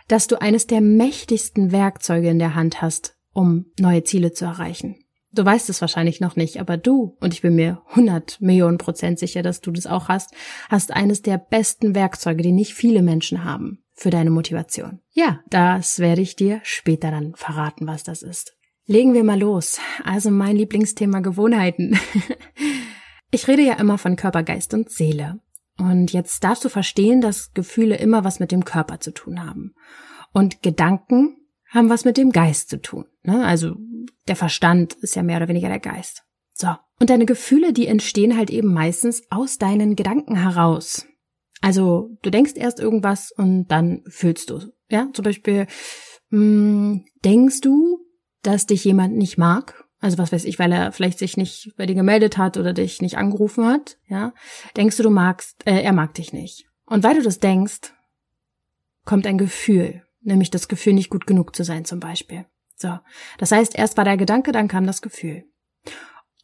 dass 0.07 0.27
du 0.27 0.41
eines 0.41 0.65
der 0.65 0.79
mächtigsten 0.79 1.73
Werkzeuge 1.73 2.29
in 2.29 2.39
der 2.39 2.55
Hand 2.55 2.81
hast, 2.81 3.17
um 3.33 3.65
neue 3.77 4.03
Ziele 4.03 4.31
zu 4.31 4.45
erreichen. 4.45 4.95
Du 5.31 5.45
weißt 5.45 5.69
es 5.69 5.81
wahrscheinlich 5.81 6.21
noch 6.21 6.35
nicht, 6.35 6.59
aber 6.59 6.77
du, 6.77 7.15
und 7.19 7.33
ich 7.33 7.41
bin 7.41 7.55
mir 7.55 7.83
100 7.89 8.41
Millionen 8.41 8.79
Prozent 8.79 9.19
sicher, 9.19 9.43
dass 9.43 9.61
du 9.61 9.71
das 9.71 9.85
auch 9.85 10.07
hast, 10.09 10.33
hast 10.69 10.91
eines 10.91 11.21
der 11.21 11.37
besten 11.37 11.93
Werkzeuge, 11.93 12.41
die 12.41 12.51
nicht 12.51 12.73
viele 12.73 13.03
Menschen 13.03 13.43
haben, 13.43 13.83
für 13.93 14.09
deine 14.09 14.31
Motivation. 14.31 15.01
Ja, 15.11 15.39
das 15.49 15.99
werde 15.99 16.21
ich 16.21 16.35
dir 16.35 16.61
später 16.63 17.11
dann 17.11 17.35
verraten, 17.35 17.85
was 17.85 18.03
das 18.03 18.23
ist. 18.23 18.55
Legen 18.85 19.13
wir 19.13 19.23
mal 19.23 19.39
los. 19.39 19.79
Also 20.03 20.31
mein 20.31 20.55
Lieblingsthema 20.55 21.19
Gewohnheiten. 21.19 21.99
ich 23.31 23.47
rede 23.47 23.61
ja 23.61 23.73
immer 23.73 23.99
von 23.99 24.15
Körper, 24.15 24.41
Geist 24.41 24.73
und 24.73 24.89
Seele. 24.89 25.39
Und 25.77 26.11
jetzt 26.11 26.43
darfst 26.43 26.65
du 26.65 26.69
verstehen, 26.69 27.21
dass 27.21 27.53
Gefühle 27.53 27.97
immer 27.97 28.23
was 28.23 28.39
mit 28.39 28.51
dem 28.51 28.65
Körper 28.65 28.99
zu 28.99 29.11
tun 29.11 29.45
haben. 29.45 29.75
Und 30.33 30.63
Gedanken 30.63 31.37
haben 31.69 31.89
was 31.89 32.03
mit 32.03 32.17
dem 32.17 32.31
Geist 32.31 32.69
zu 32.69 32.81
tun. 32.81 33.05
Ne? 33.21 33.45
Also 33.45 33.75
der 34.27 34.35
Verstand 34.35 34.93
ist 35.01 35.15
ja 35.15 35.23
mehr 35.23 35.37
oder 35.37 35.47
weniger 35.47 35.69
der 35.69 35.79
Geist. 35.79 36.23
So. 36.53 36.75
Und 36.99 37.09
deine 37.09 37.25
Gefühle, 37.25 37.73
die 37.73 37.87
entstehen 37.87 38.37
halt 38.37 38.49
eben 38.49 38.73
meistens 38.73 39.23
aus 39.29 39.57
deinen 39.57 39.95
Gedanken 39.95 40.35
heraus. 40.35 41.05
Also 41.61 42.09
du 42.21 42.29
denkst 42.29 42.53
erst 42.55 42.79
irgendwas 42.79 43.31
und 43.31 43.67
dann 43.67 44.03
fühlst 44.07 44.49
du. 44.49 44.61
Ja, 44.89 45.09
zum 45.13 45.23
Beispiel 45.23 45.67
mh, 46.29 46.39
hm, 46.39 47.05
denkst 47.23 47.61
du, 47.61 47.99
dass 48.41 48.65
dich 48.65 48.83
jemand 48.83 49.15
nicht 49.15 49.37
mag. 49.37 49.85
Also 49.99 50.17
was 50.17 50.31
weiß 50.31 50.45
ich, 50.45 50.59
weil 50.59 50.71
er 50.71 50.91
vielleicht 50.91 51.19
sich 51.19 51.35
nicht 51.35 51.73
bei 51.77 51.85
dir 51.85 51.95
gemeldet 51.95 52.37
hat 52.37 52.57
oder 52.57 52.73
dich 52.73 53.01
nicht 53.01 53.17
angerufen 53.17 53.65
hat. 53.65 53.97
Ja, 54.07 54.33
denkst 54.77 54.97
du, 54.97 55.03
du 55.03 55.09
magst, 55.09 55.65
äh, 55.65 55.81
er 55.81 55.93
mag 55.93 56.13
dich 56.13 56.33
nicht. 56.33 56.65
Und 56.85 57.03
weil 57.03 57.15
du 57.15 57.21
das 57.21 57.39
denkst, 57.39 57.93
kommt 59.05 59.27
ein 59.27 59.37
Gefühl 59.37 60.03
nämlich 60.21 60.51
das 60.51 60.67
Gefühl, 60.67 60.93
nicht 60.93 61.09
gut 61.09 61.27
genug 61.27 61.55
zu 61.55 61.63
sein 61.63 61.85
zum 61.85 61.99
Beispiel. 61.99 62.45
So, 62.81 62.97
das 63.37 63.51
heißt, 63.51 63.77
erst 63.77 63.97
war 63.97 64.05
der 64.05 64.17
Gedanke, 64.17 64.51
dann 64.51 64.69
kam 64.69 64.87
das 64.87 65.01
Gefühl. 65.01 65.43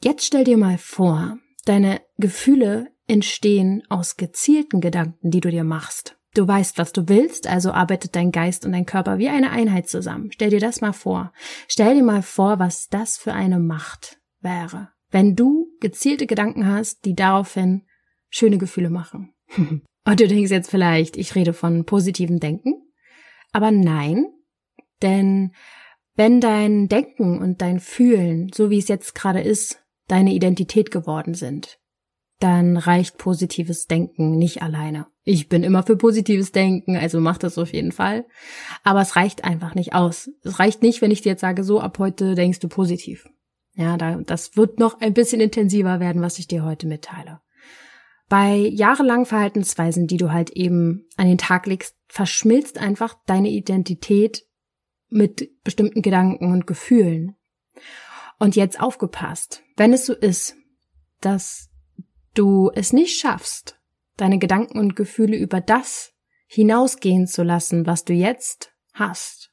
Jetzt 0.04 0.26
stell 0.26 0.44
dir 0.44 0.58
mal 0.58 0.78
vor, 0.78 1.38
deine 1.66 2.02
Gefühle 2.18 2.88
entstehen 3.08 3.84
aus 3.90 4.18
gezielten 4.18 4.82
Gedanken, 4.82 5.32
die 5.32 5.40
du 5.40 5.50
dir 5.50 5.64
machst. 5.64 6.18
Du 6.34 6.46
weißt, 6.46 6.78
was 6.78 6.92
du 6.92 7.08
willst, 7.08 7.48
also 7.48 7.72
arbeitet 7.72 8.16
dein 8.16 8.32
Geist 8.32 8.66
und 8.66 8.74
dein 8.74 8.86
Körper 8.86 9.18
wie 9.18 9.30
eine 9.30 9.52
Einheit 9.52 9.88
zusammen. 9.88 10.32
Stell 10.34 10.50
dir 10.50 10.60
das 10.60 10.82
mal 10.82 10.92
vor. 10.92 11.32
Stell 11.70 11.96
dir 11.96 12.04
mal 12.04 12.22
vor, 12.22 12.60
was 12.60 12.90
das 12.90 13.18
für 13.18 13.34
eine 13.34 13.60
Macht 13.60 14.20
wäre, 14.42 14.90
wenn 15.12 15.36
du 15.36 15.68
gezielte 15.80 16.28
Gedanken 16.28 16.68
hast, 16.68 17.06
die 17.06 17.16
daraufhin 17.16 17.86
schöne 18.30 18.58
Gefühle 18.58 18.90
machen. 18.90 19.34
und 19.58 20.20
du 20.20 20.28
denkst 20.28 20.52
jetzt 20.52 20.70
vielleicht, 20.70 21.16
ich 21.16 21.36
rede 21.36 21.54
von 21.54 21.86
positivem 21.86 22.42
Denken. 22.42 22.74
Aber 23.54 23.72
nein, 23.72 24.26
denn 25.02 25.54
wenn 26.16 26.40
dein 26.42 26.88
Denken 26.88 27.40
und 27.40 27.62
dein 27.62 27.80
Fühlen, 27.80 28.52
so 28.54 28.70
wie 28.70 28.80
es 28.80 28.88
jetzt 28.88 29.16
gerade 29.16 29.42
ist, 29.42 29.82
deine 30.08 30.34
Identität 30.34 30.92
geworden 30.92 31.34
sind, 31.34 31.80
dann 32.40 32.78
reicht 32.78 33.18
positives 33.18 33.88
Denken 33.88 34.38
nicht 34.38 34.62
alleine. 34.62 35.08
Ich 35.24 35.50
bin 35.50 35.64
immer 35.64 35.84
für 35.84 35.96
positives 35.96 36.52
Denken, 36.52 36.98
also 36.98 37.20
mach 37.20 37.38
das 37.38 37.58
auf 37.58 37.74
jeden 37.74 37.92
Fall. 37.92 38.26
Aber 38.84 39.02
es 39.02 39.16
reicht 39.16 39.44
einfach 39.44 39.74
nicht 39.74 39.94
aus. 39.94 40.30
Es 40.44 40.60
reicht 40.60 40.82
nicht, 40.82 41.02
wenn 41.02 41.12
ich 41.12 41.22
dir 41.22 41.30
jetzt 41.30 41.42
sage, 41.42 41.64
so 41.64 41.80
ab 41.80 41.98
heute 41.98 42.36
denkst 42.36 42.60
du 42.60 42.68
positiv. 42.68 43.28
Ja, 43.74 43.98
da, 43.98 44.18
das 44.18 44.56
wird 44.56 44.80
noch 44.80 45.02
ein 45.02 45.14
bisschen 45.14 45.42
intensiver 45.42 46.00
werden, 46.00 46.22
was 46.22 46.40
ich 46.40 46.48
dir 46.48 46.64
heute 46.64 46.88
mitteile. 46.88 47.42
Bei 48.28 48.56
jahrelangen 48.56 49.26
Verhaltensweisen, 49.26 50.08
die 50.08 50.18
du 50.18 50.32
halt 50.32 50.50
eben 50.52 51.08
an 51.18 51.28
den 51.28 51.38
Tag 51.38 51.68
legst, 51.68 51.96
verschmilzt 52.08 52.78
einfach 52.80 53.16
deine 53.26 53.50
Identität 53.50 54.45
mit 55.16 55.50
bestimmten 55.64 56.02
Gedanken 56.02 56.52
und 56.52 56.68
Gefühlen. 56.68 57.36
Und 58.38 58.56
jetzt 58.56 58.80
aufgepasst, 58.80 59.64
wenn 59.78 59.94
es 59.94 60.06
so 60.06 60.14
ist, 60.14 60.56
dass 61.22 61.70
du 62.34 62.70
es 62.76 62.92
nicht 62.92 63.18
schaffst, 63.20 63.80
deine 64.18 64.40
Gedanken 64.40 64.78
und 64.78 64.96
Gefühle 64.96 65.38
über 65.38 65.62
das 65.62 66.14
hinausgehen 66.48 67.28
zu 67.28 67.44
lassen, 67.44 67.86
was 67.88 68.04
du 68.04 68.14
jetzt 68.14 68.74
hast, 68.94 69.52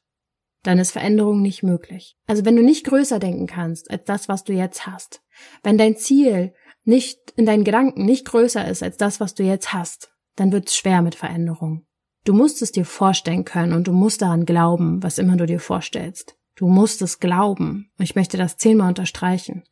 dann 0.63 0.79
ist 0.79 0.91
Veränderung 0.91 1.41
nicht 1.41 1.63
möglich. 1.63 2.17
Also 2.27 2.45
wenn 2.45 2.55
du 2.55 2.61
nicht 2.61 2.85
größer 2.85 3.19
denken 3.19 3.47
kannst 3.47 3.89
als 3.89 4.03
das, 4.05 4.27
was 4.29 4.43
du 4.43 4.53
jetzt 4.53 4.85
hast, 4.85 5.21
wenn 5.63 5.77
dein 5.77 5.95
Ziel 5.95 6.53
nicht 6.83 7.31
in 7.35 7.45
deinen 7.45 7.63
Gedanken 7.63 8.05
nicht 8.05 8.25
größer 8.25 8.67
ist 8.67 8.83
als 8.83 8.97
das, 8.97 9.19
was 9.19 9.33
du 9.33 9.43
jetzt 9.43 9.73
hast, 9.73 10.13
dann 10.35 10.51
wird 10.51 10.67
es 10.67 10.75
schwer 10.75 11.01
mit 11.01 11.15
Veränderung. 11.15 11.85
Du 12.23 12.33
musst 12.33 12.61
es 12.61 12.71
dir 12.71 12.85
vorstellen 12.85 13.43
können 13.43 13.73
und 13.73 13.87
du 13.87 13.91
musst 13.91 14.21
daran 14.21 14.45
glauben, 14.45 15.03
was 15.03 15.17
immer 15.17 15.35
du 15.35 15.45
dir 15.45 15.59
vorstellst. 15.59 16.37
Du 16.55 16.67
musst 16.67 17.01
es 17.01 17.19
glauben. 17.19 17.89
Ich 17.99 18.15
möchte 18.15 18.37
das 18.37 18.57
zehnmal 18.57 18.89
unterstreichen. 18.89 19.63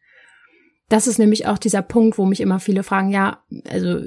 Das 0.89 1.07
ist 1.07 1.19
nämlich 1.19 1.47
auch 1.47 1.57
dieser 1.57 1.81
Punkt, 1.81 2.17
wo 2.17 2.25
mich 2.25 2.41
immer 2.41 2.59
viele 2.59 2.83
fragen, 2.83 3.11
ja, 3.11 3.43
also 3.69 4.01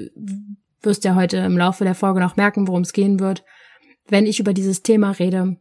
wirst 0.81 1.03
ja 1.03 1.15
heute 1.15 1.37
im 1.37 1.57
Laufe 1.57 1.83
der 1.83 1.95
Folge 1.95 2.19
noch 2.19 2.35
merken, 2.35 2.67
worum 2.67 2.83
es 2.83 2.93
gehen 2.93 3.19
wird. 3.19 3.43
Wenn 4.07 4.27
ich 4.27 4.39
über 4.39 4.53
dieses 4.53 4.83
Thema 4.83 5.11
rede, 5.11 5.57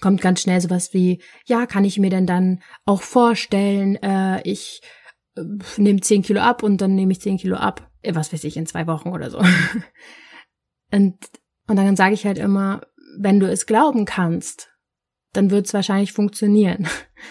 kommt 0.00 0.20
ganz 0.20 0.40
schnell 0.40 0.60
sowas 0.60 0.94
wie, 0.94 1.20
ja, 1.46 1.66
kann 1.66 1.84
ich 1.84 1.98
mir 1.98 2.10
denn 2.10 2.26
dann 2.26 2.62
auch 2.84 3.02
vorstellen, 3.02 3.96
äh, 3.96 4.40
ich 4.42 4.80
äh, 5.36 5.42
nehme 5.76 6.00
zehn 6.00 6.22
Kilo 6.22 6.40
ab 6.40 6.62
und 6.62 6.80
dann 6.80 6.94
nehme 6.94 7.12
ich 7.12 7.20
zehn 7.20 7.38
Kilo 7.38 7.56
ab, 7.56 7.90
äh, 8.02 8.14
was 8.14 8.32
weiß 8.32 8.44
ich, 8.44 8.56
in 8.56 8.66
zwei 8.66 8.86
Wochen 8.86 9.08
oder 9.08 9.30
so. 9.30 9.42
und 10.92 11.16
Und 11.68 11.76
dann 11.76 11.96
sage 11.96 12.14
ich 12.14 12.26
halt 12.26 12.38
immer, 12.38 12.80
wenn 13.16 13.38
du 13.38 13.48
es 13.48 13.66
glauben 13.66 14.04
kannst, 14.04 14.70
dann 15.32 15.50
wird 15.50 15.66
es 15.66 15.74
wahrscheinlich 15.74 16.12
funktionieren. 16.12 16.88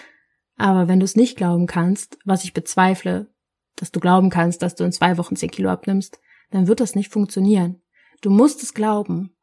Aber 0.56 0.88
wenn 0.88 1.00
du 1.00 1.04
es 1.04 1.16
nicht 1.16 1.36
glauben 1.36 1.66
kannst, 1.66 2.18
was 2.24 2.44
ich 2.44 2.54
bezweifle, 2.54 3.32
dass 3.76 3.92
du 3.92 4.00
glauben 4.00 4.30
kannst, 4.30 4.62
dass 4.62 4.74
du 4.74 4.84
in 4.84 4.92
zwei 4.92 5.18
Wochen 5.18 5.36
zehn 5.36 5.50
Kilo 5.50 5.70
abnimmst, 5.70 6.18
dann 6.50 6.66
wird 6.66 6.80
das 6.80 6.94
nicht 6.94 7.12
funktionieren. 7.12 7.82
Du 8.20 8.30
musst 8.30 8.62
es 8.62 8.74
glauben. 8.74 9.36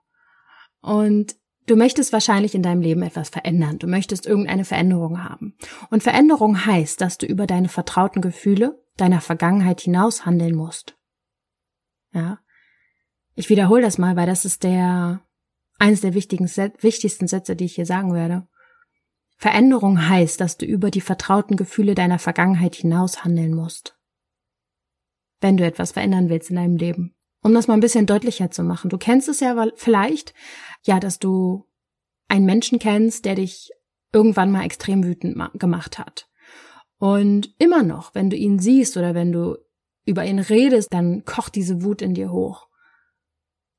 Und 0.82 1.36
du 1.68 1.76
möchtest 1.76 2.12
wahrscheinlich 2.12 2.56
in 2.56 2.64
deinem 2.64 2.82
Leben 2.82 3.02
etwas 3.02 3.30
verändern. 3.30 3.80
Du 3.80 3.88
möchtest 3.88 4.26
irgendeine 4.26 4.66
Veränderung 4.66 5.24
haben. 5.24 5.56
Und 5.90 6.04
Veränderung 6.04 6.66
heißt, 6.66 7.00
dass 7.00 7.18
du 7.18 7.26
über 7.26 7.48
deine 7.48 7.70
vertrauten 7.70 8.22
Gefühle 8.22 8.82
deiner 8.98 9.22
Vergangenheit 9.22 9.82
hinaus 9.82 10.26
handeln 10.26 10.56
musst. 10.56 10.98
Ja. 12.14 12.40
Ich 13.36 13.50
wiederhole 13.50 13.82
das 13.82 13.98
mal, 13.98 14.16
weil 14.16 14.26
das 14.26 14.46
ist 14.46 14.64
der, 14.64 15.22
eines 15.78 16.02
der 16.02 16.14
wichtigsten 16.14 16.48
Sätze, 17.28 17.56
die 17.56 17.66
ich 17.66 17.76
hier 17.76 17.86
sagen 17.86 18.14
werde. 18.14 18.48
Veränderung 19.38 20.08
heißt, 20.08 20.40
dass 20.40 20.58
du 20.58 20.66
über 20.66 20.90
die 20.90 21.02
vertrauten 21.02 21.58
Gefühle 21.58 21.94
deiner 21.94 22.20
Vergangenheit 22.20 22.76
hinaus 22.76 23.26
handeln 23.26 23.54
musst. 23.54 23.98
Wenn 25.42 25.58
du 25.58 25.66
etwas 25.66 25.92
verändern 25.92 26.30
willst 26.30 26.50
in 26.50 26.56
deinem 26.56 26.78
Leben. 26.78 27.14
Um 27.42 27.54
das 27.54 27.68
mal 27.68 27.76
ein 27.76 27.82
bisschen 27.82 28.06
deutlicher 28.06 28.50
zu 28.50 28.64
machen. 28.64 28.90
Du 28.90 28.98
kennst 28.98 29.28
es 29.28 29.42
ja 29.42 29.68
vielleicht, 29.76 30.34
ja, 30.84 31.00
dass 31.00 31.20
du 31.20 31.68
einen 32.28 32.46
Menschen 32.46 32.80
kennst, 32.80 33.26
der 33.26 33.36
dich 33.36 33.70
irgendwann 34.14 34.52
mal 34.52 34.64
extrem 34.64 35.04
wütend 35.04 35.38
gemacht 35.60 36.00
hat. 36.00 36.28
Und 36.98 37.54
immer 37.60 37.84
noch, 37.84 38.16
wenn 38.16 38.30
du 38.30 38.38
ihn 38.38 38.58
siehst 38.60 38.96
oder 38.96 39.14
wenn 39.14 39.32
du 39.32 39.58
über 40.06 40.26
ihn 40.26 40.40
redest, 40.40 40.94
dann 40.94 41.26
kocht 41.26 41.56
diese 41.56 41.84
Wut 41.84 42.02
in 42.02 42.14
dir 42.14 42.32
hoch. 42.32 42.68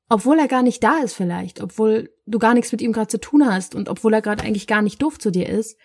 Obwohl 0.09 0.39
er 0.39 0.47
gar 0.47 0.63
nicht 0.63 0.83
da 0.83 0.99
ist 0.99 1.13
vielleicht, 1.13 1.61
obwohl 1.61 2.09
du 2.25 2.39
gar 2.39 2.53
nichts 2.53 2.71
mit 2.71 2.81
ihm 2.81 2.93
gerade 2.93 3.09
zu 3.09 3.19
tun 3.19 3.45
hast 3.45 3.75
und 3.75 3.89
obwohl 3.89 4.13
er 4.13 4.21
gerade 4.21 4.43
eigentlich 4.43 4.67
gar 4.67 4.81
nicht 4.81 5.01
doof 5.01 5.19
zu 5.19 5.31
dir 5.31 5.49
ist, 5.49 5.77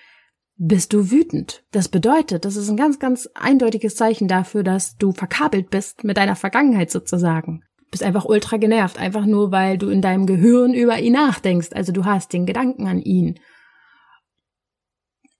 bist 0.57 0.93
du 0.93 1.11
wütend. 1.11 1.64
Das 1.73 1.88
bedeutet, 1.88 2.45
das 2.45 2.55
ist 2.55 2.69
ein 2.69 2.76
ganz, 2.76 3.00
ganz 3.00 3.29
eindeutiges 3.35 3.97
Zeichen 3.97 4.29
dafür, 4.29 4.62
dass 4.62 4.97
du 4.97 5.12
verkabelt 5.12 5.71
bist 5.71 6.05
mit 6.05 6.17
deiner 6.17 6.37
Vergangenheit 6.37 6.91
sozusagen. 6.91 7.64
Bist 7.91 8.05
einfach 8.05 8.25
ultra 8.25 8.59
genervt, 8.59 8.99
einfach 8.99 9.26
nur 9.26 9.50
weil 9.50 9.76
du 9.76 9.88
in 9.88 10.00
deinem 10.00 10.26
Gehirn 10.26 10.73
über 10.73 10.99
ihn 11.00 11.14
nachdenkst. 11.14 11.71
Also 11.73 11.93
du 11.93 12.05
hast 12.05 12.33
den 12.33 12.47
Gedanken 12.47 12.87
an 12.87 13.00
ihn. 13.00 13.41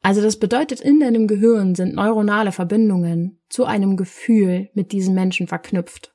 Also 0.03 0.21
das 0.21 0.39
bedeutet, 0.39 0.81
in 0.81 0.99
deinem 0.99 1.29
Gehirn 1.29 1.77
sind 1.77 1.95
neuronale 1.95 2.51
Verbindungen 2.51 3.41
zu 3.49 3.65
einem 3.65 3.97
Gefühl 3.97 4.71
mit 4.75 4.91
diesem 4.91 5.15
Menschen 5.15 5.47
verknüpft. 5.47 6.12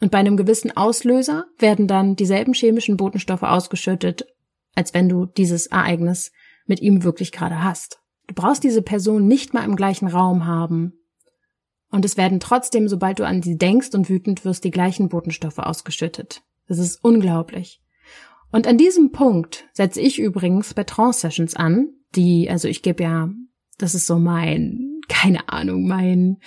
Und 0.00 0.10
bei 0.10 0.18
einem 0.18 0.36
gewissen 0.36 0.76
Auslöser 0.76 1.46
werden 1.58 1.86
dann 1.86 2.16
dieselben 2.16 2.52
chemischen 2.52 2.96
Botenstoffe 2.96 3.42
ausgeschüttet, 3.42 4.26
als 4.74 4.92
wenn 4.92 5.08
du 5.08 5.26
dieses 5.26 5.66
Ereignis 5.66 6.32
mit 6.66 6.80
ihm 6.80 7.02
wirklich 7.02 7.32
gerade 7.32 7.64
hast. 7.64 8.00
Du 8.26 8.34
brauchst 8.34 8.64
diese 8.64 8.82
Person 8.82 9.26
nicht 9.26 9.54
mal 9.54 9.64
im 9.64 9.76
gleichen 9.76 10.08
Raum 10.08 10.46
haben. 10.46 10.94
Und 11.90 12.04
es 12.04 12.16
werden 12.16 12.40
trotzdem, 12.40 12.88
sobald 12.88 13.20
du 13.20 13.26
an 13.26 13.42
sie 13.42 13.56
denkst 13.56 13.94
und 13.94 14.08
wütend 14.08 14.44
wirst, 14.44 14.64
die 14.64 14.70
gleichen 14.70 15.08
Botenstoffe 15.08 15.58
ausgeschüttet. 15.58 16.42
Das 16.68 16.78
ist 16.78 17.02
unglaublich. 17.02 17.80
Und 18.50 18.66
an 18.66 18.76
diesem 18.76 19.12
Punkt 19.12 19.66
setze 19.72 20.00
ich 20.00 20.18
übrigens 20.18 20.74
bei 20.74 20.84
Trance-Sessions 20.84 21.54
an, 21.54 21.88
die, 22.14 22.50
also 22.50 22.68
ich 22.68 22.82
gebe 22.82 23.02
ja, 23.02 23.30
das 23.78 23.94
ist 23.94 24.06
so 24.06 24.18
mein, 24.18 25.00
keine 25.08 25.48
Ahnung, 25.48 25.86
mein, 25.86 26.38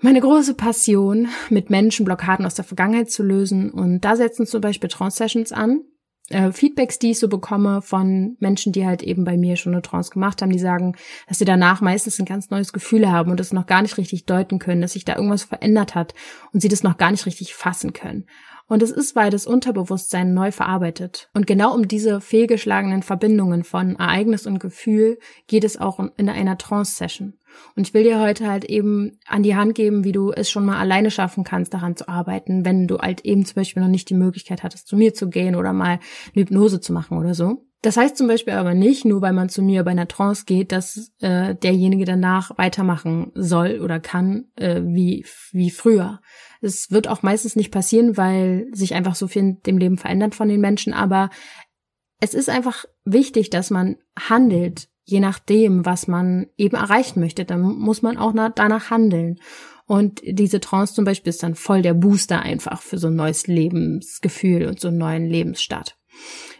meine 0.00 0.20
große 0.20 0.54
Passion, 0.54 1.28
mit 1.50 1.70
Menschen 1.70 2.04
Blockaden 2.04 2.46
aus 2.46 2.54
der 2.54 2.64
Vergangenheit 2.64 3.10
zu 3.10 3.22
lösen. 3.22 3.70
Und 3.70 4.00
da 4.00 4.16
setzen 4.16 4.46
zum 4.46 4.60
Beispiel 4.60 4.88
Trance-Sessions 4.88 5.52
an. 5.52 5.82
Äh, 6.30 6.52
Feedbacks, 6.52 6.98
die 6.98 7.10
ich 7.10 7.18
so 7.18 7.28
bekomme 7.28 7.82
von 7.82 8.36
Menschen, 8.38 8.72
die 8.72 8.86
halt 8.86 9.02
eben 9.02 9.24
bei 9.24 9.36
mir 9.36 9.56
schon 9.56 9.72
eine 9.72 9.82
Trance 9.82 10.10
gemacht 10.10 10.40
haben, 10.40 10.52
die 10.52 10.60
sagen, 10.60 10.94
dass 11.26 11.38
sie 11.38 11.44
danach 11.44 11.80
meistens 11.80 12.20
ein 12.20 12.24
ganz 12.24 12.50
neues 12.50 12.72
Gefühl 12.72 13.10
haben 13.10 13.32
und 13.32 13.40
das 13.40 13.52
noch 13.52 13.66
gar 13.66 13.82
nicht 13.82 13.98
richtig 13.98 14.26
deuten 14.26 14.60
können, 14.60 14.80
dass 14.80 14.92
sich 14.92 15.04
da 15.04 15.16
irgendwas 15.16 15.42
verändert 15.42 15.96
hat 15.96 16.14
und 16.52 16.60
sie 16.60 16.68
das 16.68 16.84
noch 16.84 16.98
gar 16.98 17.10
nicht 17.10 17.26
richtig 17.26 17.54
fassen 17.54 17.92
können. 17.92 18.26
Und 18.70 18.84
es 18.84 18.92
ist, 18.92 19.16
weil 19.16 19.30
das 19.30 19.48
Unterbewusstsein 19.48 20.32
neu 20.32 20.52
verarbeitet. 20.52 21.28
Und 21.34 21.48
genau 21.48 21.74
um 21.74 21.88
diese 21.88 22.20
fehlgeschlagenen 22.20 23.02
Verbindungen 23.02 23.64
von 23.64 23.96
Ereignis 23.96 24.46
und 24.46 24.60
Gefühl 24.60 25.18
geht 25.48 25.64
es 25.64 25.76
auch 25.76 25.98
in 26.16 26.28
einer 26.28 26.56
Trance-Session. 26.56 27.34
Und 27.74 27.88
ich 27.88 27.94
will 27.94 28.04
dir 28.04 28.20
heute 28.20 28.46
halt 28.48 28.64
eben 28.64 29.18
an 29.26 29.42
die 29.42 29.56
Hand 29.56 29.74
geben, 29.74 30.04
wie 30.04 30.12
du 30.12 30.30
es 30.30 30.48
schon 30.48 30.64
mal 30.64 30.78
alleine 30.78 31.10
schaffen 31.10 31.42
kannst, 31.42 31.74
daran 31.74 31.96
zu 31.96 32.08
arbeiten, 32.08 32.64
wenn 32.64 32.86
du 32.86 32.98
halt 32.98 33.24
eben 33.24 33.44
zum 33.44 33.56
Beispiel 33.56 33.82
noch 33.82 33.90
nicht 33.90 34.08
die 34.08 34.14
Möglichkeit 34.14 34.62
hattest, 34.62 34.86
zu 34.86 34.96
mir 34.96 35.14
zu 35.14 35.28
gehen 35.28 35.56
oder 35.56 35.72
mal 35.72 35.98
eine 36.34 36.44
Hypnose 36.44 36.80
zu 36.80 36.92
machen 36.92 37.18
oder 37.18 37.34
so. 37.34 37.66
Das 37.82 37.96
heißt 37.96 38.16
zum 38.16 38.26
Beispiel 38.26 38.52
aber 38.52 38.74
nicht, 38.74 39.06
nur 39.06 39.22
weil 39.22 39.32
man 39.32 39.48
zu 39.48 39.62
mir 39.62 39.84
bei 39.84 39.92
einer 39.92 40.08
Trance 40.08 40.44
geht, 40.44 40.70
dass 40.70 41.12
äh, 41.20 41.54
derjenige 41.54 42.04
danach 42.04 42.56
weitermachen 42.58 43.32
soll 43.34 43.80
oder 43.80 44.00
kann 44.00 44.48
äh, 44.56 44.82
wie, 44.84 45.24
wie 45.52 45.70
früher. 45.70 46.20
Es 46.60 46.90
wird 46.90 47.08
auch 47.08 47.22
meistens 47.22 47.56
nicht 47.56 47.70
passieren, 47.70 48.18
weil 48.18 48.66
sich 48.72 48.94
einfach 48.94 49.14
so 49.14 49.28
viel 49.28 49.42
in 49.42 49.62
dem 49.62 49.78
Leben 49.78 49.96
verändert 49.96 50.34
von 50.34 50.48
den 50.48 50.60
Menschen, 50.60 50.92
aber 50.92 51.30
es 52.20 52.34
ist 52.34 52.50
einfach 52.50 52.84
wichtig, 53.04 53.48
dass 53.48 53.70
man 53.70 53.96
handelt, 54.18 54.88
je 55.04 55.20
nachdem, 55.20 55.86
was 55.86 56.06
man 56.06 56.48
eben 56.58 56.76
erreichen 56.76 57.20
möchte. 57.20 57.46
Dann 57.46 57.62
muss 57.62 58.02
man 58.02 58.18
auch 58.18 58.34
danach 58.54 58.90
handeln. 58.90 59.40
Und 59.86 60.20
diese 60.24 60.60
Trance 60.60 60.94
zum 60.94 61.04
Beispiel 61.04 61.30
ist 61.30 61.42
dann 61.42 61.54
voll 61.54 61.82
der 61.82 61.94
Booster 61.94 62.42
einfach 62.42 62.82
für 62.82 62.98
so 62.98 63.08
ein 63.08 63.16
neues 63.16 63.46
Lebensgefühl 63.46 64.66
und 64.66 64.78
so 64.78 64.88
einen 64.88 64.98
neuen 64.98 65.26
Lebensstart. 65.26 65.96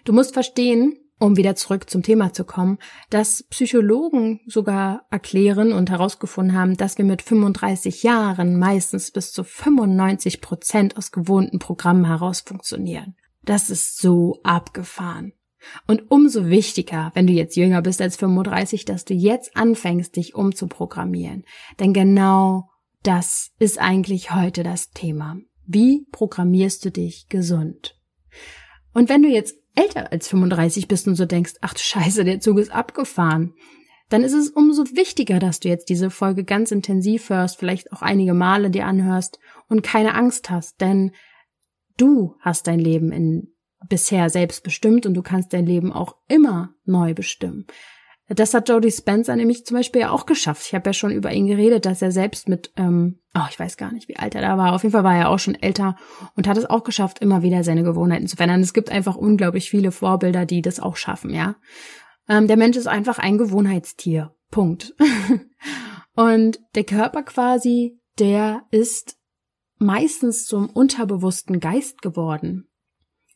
Du 0.04 0.12
musst 0.12 0.32
verstehen, 0.32 0.96
um 1.20 1.36
wieder 1.36 1.54
zurück 1.54 1.88
zum 1.88 2.02
Thema 2.02 2.32
zu 2.32 2.44
kommen, 2.44 2.78
dass 3.10 3.44
Psychologen 3.44 4.40
sogar 4.46 5.06
erklären 5.10 5.72
und 5.72 5.90
herausgefunden 5.90 6.56
haben, 6.56 6.76
dass 6.76 6.98
wir 6.98 7.04
mit 7.04 7.22
35 7.22 8.02
Jahren 8.02 8.58
meistens 8.58 9.12
bis 9.12 9.32
zu 9.32 9.44
95 9.44 10.40
Prozent 10.40 10.96
aus 10.96 11.12
gewohnten 11.12 11.58
Programmen 11.58 12.06
heraus 12.06 12.40
funktionieren. 12.40 13.14
Das 13.44 13.70
ist 13.70 13.98
so 13.98 14.40
abgefahren. 14.42 15.34
Und 15.86 16.10
umso 16.10 16.48
wichtiger, 16.48 17.10
wenn 17.14 17.26
du 17.26 17.34
jetzt 17.34 17.54
jünger 17.54 17.82
bist 17.82 18.00
als 18.00 18.16
35, 18.16 18.86
dass 18.86 19.04
du 19.04 19.12
jetzt 19.12 19.56
anfängst, 19.56 20.16
dich 20.16 20.34
umzuprogrammieren. 20.34 21.44
Denn 21.78 21.92
genau 21.92 22.70
das 23.02 23.50
ist 23.58 23.78
eigentlich 23.78 24.34
heute 24.34 24.62
das 24.62 24.90
Thema. 24.90 25.36
Wie 25.66 26.06
programmierst 26.12 26.82
du 26.84 26.90
dich 26.90 27.28
gesund? 27.28 27.98
Und 28.92 29.08
wenn 29.08 29.22
du 29.22 29.28
jetzt 29.28 29.56
älter 29.74 30.12
als 30.12 30.28
35 30.28 30.88
bist 30.88 31.06
und 31.06 31.14
so 31.14 31.26
denkst, 31.26 31.54
ach 31.60 31.74
du 31.74 31.80
Scheiße, 31.80 32.24
der 32.24 32.40
Zug 32.40 32.58
ist 32.58 32.72
abgefahren, 32.72 33.54
dann 34.08 34.24
ist 34.24 34.32
es 34.32 34.50
umso 34.50 34.84
wichtiger, 34.96 35.38
dass 35.38 35.60
du 35.60 35.68
jetzt 35.68 35.88
diese 35.88 36.10
Folge 36.10 36.44
ganz 36.44 36.72
intensiv 36.72 37.30
hörst, 37.30 37.58
vielleicht 37.58 37.92
auch 37.92 38.02
einige 38.02 38.34
Male 38.34 38.70
dir 38.70 38.86
anhörst 38.86 39.38
und 39.68 39.82
keine 39.82 40.14
Angst 40.14 40.50
hast, 40.50 40.80
denn 40.80 41.12
du 41.96 42.34
hast 42.40 42.66
dein 42.66 42.80
Leben 42.80 43.12
in 43.12 43.54
bisher 43.88 44.28
selbst 44.28 44.64
bestimmt 44.64 45.06
und 45.06 45.14
du 45.14 45.22
kannst 45.22 45.52
dein 45.52 45.64
Leben 45.64 45.92
auch 45.92 46.16
immer 46.28 46.74
neu 46.84 47.14
bestimmen. 47.14 47.66
Das 48.32 48.54
hat 48.54 48.68
Jody 48.68 48.92
Spencer 48.92 49.34
nämlich 49.34 49.66
zum 49.66 49.76
Beispiel 49.76 50.02
ja 50.02 50.10
auch 50.10 50.24
geschafft. 50.24 50.64
Ich 50.64 50.74
habe 50.74 50.88
ja 50.88 50.92
schon 50.92 51.10
über 51.10 51.32
ihn 51.32 51.48
geredet, 51.48 51.84
dass 51.84 52.00
er 52.00 52.12
selbst 52.12 52.48
mit, 52.48 52.72
ähm, 52.76 53.18
oh, 53.34 53.46
ich 53.50 53.58
weiß 53.58 53.76
gar 53.76 53.92
nicht, 53.92 54.08
wie 54.08 54.16
alt 54.16 54.36
er 54.36 54.40
da 54.40 54.56
war. 54.56 54.72
Auf 54.72 54.84
jeden 54.84 54.92
Fall 54.92 55.02
war 55.02 55.16
er 55.16 55.30
auch 55.30 55.40
schon 55.40 55.56
älter 55.56 55.96
und 56.36 56.46
hat 56.46 56.56
es 56.56 56.64
auch 56.64 56.84
geschafft, 56.84 57.18
immer 57.18 57.42
wieder 57.42 57.64
seine 57.64 57.82
Gewohnheiten 57.82 58.28
zu 58.28 58.36
verändern. 58.36 58.60
Es 58.60 58.72
gibt 58.72 58.90
einfach 58.90 59.16
unglaublich 59.16 59.68
viele 59.68 59.90
Vorbilder, 59.90 60.46
die 60.46 60.62
das 60.62 60.78
auch 60.78 60.96
schaffen, 60.96 61.30
ja. 61.30 61.56
Ähm, 62.28 62.46
der 62.46 62.56
Mensch 62.56 62.76
ist 62.76 62.86
einfach 62.86 63.18
ein 63.18 63.36
Gewohnheitstier. 63.36 64.32
Punkt. 64.52 64.94
und 66.14 66.60
der 66.76 66.84
Körper 66.84 67.24
quasi, 67.24 67.98
der 68.20 68.62
ist 68.70 69.16
meistens 69.78 70.46
zum 70.46 70.70
unterbewussten 70.70 71.58
Geist 71.58 72.00
geworden. 72.00 72.68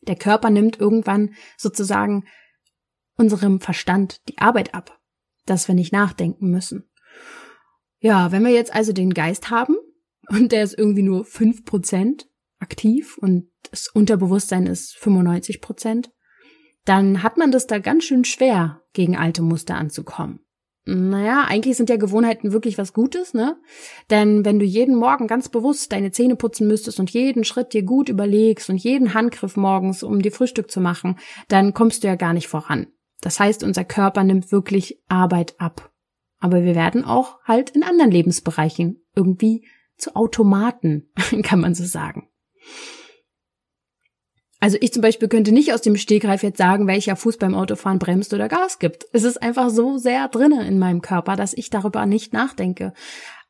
Der 0.03 0.15
Körper 0.15 0.49
nimmt 0.49 0.79
irgendwann 0.79 1.33
sozusagen 1.57 2.23
unserem 3.17 3.59
Verstand 3.59 4.21
die 4.29 4.37
Arbeit 4.37 4.73
ab, 4.73 4.99
dass 5.45 5.67
wir 5.67 5.75
nicht 5.75 5.93
nachdenken 5.93 6.49
müssen. 6.49 6.89
Ja, 7.99 8.31
wenn 8.31 8.43
wir 8.43 8.51
jetzt 8.51 8.73
also 8.73 8.93
den 8.93 9.13
Geist 9.13 9.49
haben 9.49 9.75
und 10.29 10.51
der 10.51 10.63
ist 10.63 10.77
irgendwie 10.77 11.03
nur 11.03 11.25
fünf 11.25 11.65
Prozent 11.65 12.27
aktiv 12.59 13.17
und 13.17 13.51
das 13.69 13.87
Unterbewusstsein 13.87 14.65
ist 14.65 14.95
95 14.97 15.61
Prozent, 15.61 16.11
dann 16.85 17.23
hat 17.23 17.37
man 17.37 17.51
das 17.51 17.67
da 17.67 17.79
ganz 17.79 18.03
schön 18.03 18.25
schwer, 18.25 18.81
gegen 18.93 19.17
alte 19.17 19.41
Muster 19.41 19.75
anzukommen. 19.75 20.39
Naja, 20.87 21.45
eigentlich 21.47 21.77
sind 21.77 21.89
ja 21.89 21.97
Gewohnheiten 21.97 22.51
wirklich 22.51 22.77
was 22.77 22.93
Gutes, 22.93 23.33
ne? 23.33 23.57
Denn 24.11 24.45
wenn 24.45 24.59
du 24.59 24.65
jeden 24.65 24.95
Morgen 24.95 25.25
ganz 25.25 25.49
bewusst 25.49 25.91
deine 25.91 26.11
Zähne 26.11 26.35
putzen 26.35 26.67
müsstest 26.67 26.99
und 26.99 27.09
jeden 27.09 27.43
Schritt 27.43 27.73
dir 27.73 27.81
gut 27.81 28.07
überlegst 28.07 28.69
und 28.69 28.77
jeden 28.77 29.15
Handgriff 29.15 29.57
morgens, 29.57 30.03
um 30.03 30.21
dir 30.21 30.31
Frühstück 30.31 30.69
zu 30.69 30.79
machen, 30.79 31.17
dann 31.47 31.73
kommst 31.73 32.03
du 32.03 32.07
ja 32.07 32.15
gar 32.15 32.33
nicht 32.33 32.47
voran. 32.47 32.85
Das 33.25 33.39
heißt, 33.39 33.63
unser 33.63 33.83
Körper 33.83 34.23
nimmt 34.23 34.51
wirklich 34.51 35.01
Arbeit 35.07 35.55
ab. 35.57 35.91
Aber 36.37 36.63
wir 36.63 36.75
werden 36.75 37.03
auch 37.03 37.39
halt 37.43 37.71
in 37.71 37.81
anderen 37.81 38.11
Lebensbereichen 38.11 39.03
irgendwie 39.15 39.67
zu 39.97 40.15
Automaten, 40.15 41.09
kann 41.41 41.59
man 41.59 41.73
so 41.73 41.83
sagen. 41.85 42.29
Also 44.59 44.77
ich 44.79 44.93
zum 44.93 45.01
Beispiel 45.01 45.27
könnte 45.27 45.51
nicht 45.51 45.73
aus 45.73 45.81
dem 45.81 45.97
Stegreif 45.97 46.43
jetzt 46.43 46.59
sagen, 46.59 46.85
welcher 46.85 47.15
Fuß 47.15 47.37
beim 47.37 47.55
Autofahren 47.55 47.97
bremst 47.97 48.31
oder 48.31 48.47
Gas 48.47 48.77
gibt. 48.77 49.07
Es 49.11 49.23
ist 49.23 49.41
einfach 49.41 49.71
so 49.71 49.97
sehr 49.97 50.27
drinnen 50.27 50.61
in 50.61 50.77
meinem 50.77 51.01
Körper, 51.01 51.35
dass 51.35 51.55
ich 51.55 51.71
darüber 51.71 52.05
nicht 52.05 52.31
nachdenke. 52.31 52.93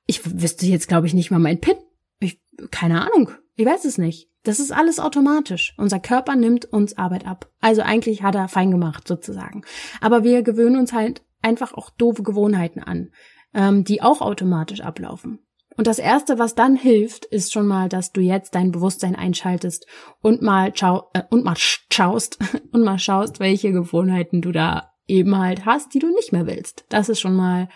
Ich 0.05 0.21
wüsste 0.41 0.65
jetzt, 0.67 0.87
glaube 0.87 1.07
ich, 1.07 1.13
nicht 1.13 1.31
mal 1.31 1.39
mein 1.39 1.59
PIN. 1.59 1.75
Ich, 2.19 2.39
keine 2.71 3.01
Ahnung. 3.01 3.29
Ich 3.55 3.65
weiß 3.65 3.85
es 3.85 3.97
nicht. 3.97 4.29
Das 4.43 4.59
ist 4.59 4.71
alles 4.71 4.99
automatisch. 4.99 5.73
Unser 5.77 5.99
Körper 5.99 6.35
nimmt 6.35 6.65
uns 6.65 6.97
Arbeit 6.97 7.25
ab. 7.25 7.49
Also 7.61 7.81
eigentlich 7.81 8.21
hat 8.21 8.35
er 8.35 8.47
fein 8.47 8.69
gemacht, 8.69 9.07
sozusagen. 9.07 9.63
Aber 10.01 10.23
wir 10.23 10.43
gewöhnen 10.43 10.77
uns 10.77 10.93
halt 10.93 11.23
einfach 11.41 11.73
auch 11.73 11.89
doofe 11.89 12.21
Gewohnheiten 12.21 12.83
an, 12.83 13.11
ähm, 13.53 13.83
die 13.83 14.01
auch 14.01 14.21
automatisch 14.21 14.81
ablaufen. 14.81 15.39
Und 15.77 15.87
das 15.87 15.99
erste, 15.99 16.39
was 16.39 16.55
dann 16.55 16.75
hilft, 16.75 17.25
ist 17.25 17.51
schon 17.51 17.67
mal, 17.67 17.89
dass 17.89 18.11
du 18.11 18.21
jetzt 18.21 18.55
dein 18.55 18.71
Bewusstsein 18.71 19.15
einschaltest 19.15 19.87
und 20.21 20.41
mal 20.41 20.71
schau 20.75 21.09
äh, 21.13 21.23
und 21.29 21.43
mal 21.43 21.55
schaust 21.57 22.37
und 22.71 22.83
mal 22.83 22.99
schaust, 22.99 23.39
welche 23.39 23.71
Gewohnheiten 23.71 24.41
du 24.41 24.51
da 24.51 24.91
eben 25.07 25.37
halt 25.37 25.65
hast, 25.65 25.93
die 25.93 25.99
du 25.99 26.13
nicht 26.13 26.31
mehr 26.31 26.47
willst. 26.47 26.85
Das 26.89 27.09
ist 27.09 27.19
schon 27.19 27.35
mal 27.35 27.69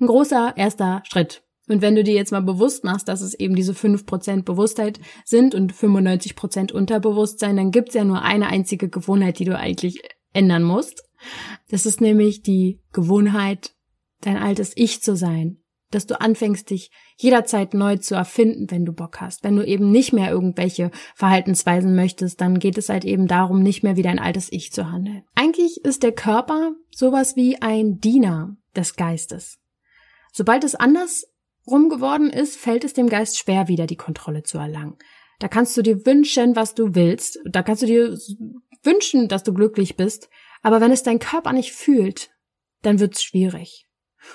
ein 0.00 0.06
großer 0.06 0.54
erster 0.56 1.02
Schritt. 1.04 1.42
Und 1.72 1.82
wenn 1.82 1.96
du 1.96 2.04
dir 2.04 2.14
jetzt 2.14 2.32
mal 2.32 2.42
bewusst 2.42 2.84
machst, 2.84 3.08
dass 3.08 3.20
es 3.22 3.34
eben 3.34 3.56
diese 3.56 3.74
fünf 3.74 4.06
Prozent 4.06 4.44
Bewusstheit 4.44 5.00
sind 5.24 5.54
und 5.54 5.72
95% 5.72 6.72
Unterbewusstsein, 6.72 7.56
dann 7.56 7.70
gibt's 7.70 7.94
ja 7.94 8.04
nur 8.04 8.22
eine 8.22 8.46
einzige 8.46 8.88
Gewohnheit, 8.88 9.38
die 9.38 9.44
du 9.44 9.56
eigentlich 9.56 10.00
ändern 10.32 10.62
musst. 10.62 11.02
Das 11.70 11.86
ist 11.86 12.00
nämlich 12.00 12.42
die 12.42 12.80
Gewohnheit, 12.92 13.74
dein 14.20 14.36
altes 14.36 14.72
Ich 14.76 15.02
zu 15.02 15.16
sein 15.16 15.62
dass 15.92 16.06
du 16.06 16.20
anfängst, 16.20 16.70
dich 16.70 16.90
jederzeit 17.16 17.74
neu 17.74 17.96
zu 17.96 18.14
erfinden, 18.14 18.70
wenn 18.70 18.84
du 18.84 18.92
Bock 18.92 19.20
hast. 19.20 19.44
Wenn 19.44 19.56
du 19.56 19.64
eben 19.64 19.90
nicht 19.90 20.12
mehr 20.12 20.30
irgendwelche 20.30 20.90
Verhaltensweisen 21.14 21.94
möchtest, 21.94 22.40
dann 22.40 22.58
geht 22.58 22.78
es 22.78 22.88
halt 22.88 23.04
eben 23.04 23.28
darum, 23.28 23.62
nicht 23.62 23.82
mehr 23.82 23.96
wie 23.96 24.02
dein 24.02 24.18
altes 24.18 24.50
Ich 24.50 24.72
zu 24.72 24.90
handeln. 24.90 25.22
Eigentlich 25.34 25.84
ist 25.84 26.02
der 26.02 26.12
Körper 26.12 26.72
sowas 26.90 27.36
wie 27.36 27.60
ein 27.60 27.98
Diener 27.98 28.56
des 28.74 28.96
Geistes. 28.96 29.58
Sobald 30.32 30.64
es 30.64 30.74
anders 30.74 31.26
rum 31.66 31.88
geworden 31.88 32.30
ist, 32.30 32.56
fällt 32.56 32.84
es 32.84 32.92
dem 32.92 33.08
Geist 33.08 33.38
schwer, 33.38 33.68
wieder 33.68 33.86
die 33.86 33.96
Kontrolle 33.96 34.42
zu 34.42 34.58
erlangen. 34.58 34.96
Da 35.38 35.48
kannst 35.48 35.76
du 35.76 35.82
dir 35.82 36.06
wünschen, 36.06 36.56
was 36.56 36.74
du 36.74 36.94
willst. 36.94 37.38
Da 37.44 37.62
kannst 37.62 37.82
du 37.82 37.86
dir 37.86 38.18
wünschen, 38.84 39.28
dass 39.28 39.42
du 39.42 39.52
glücklich 39.52 39.96
bist. 39.96 40.28
Aber 40.62 40.80
wenn 40.80 40.92
es 40.92 41.02
dein 41.02 41.18
Körper 41.18 41.52
nicht 41.52 41.72
fühlt, 41.72 42.30
dann 42.82 43.00
wird's 43.00 43.22
schwierig. 43.22 43.88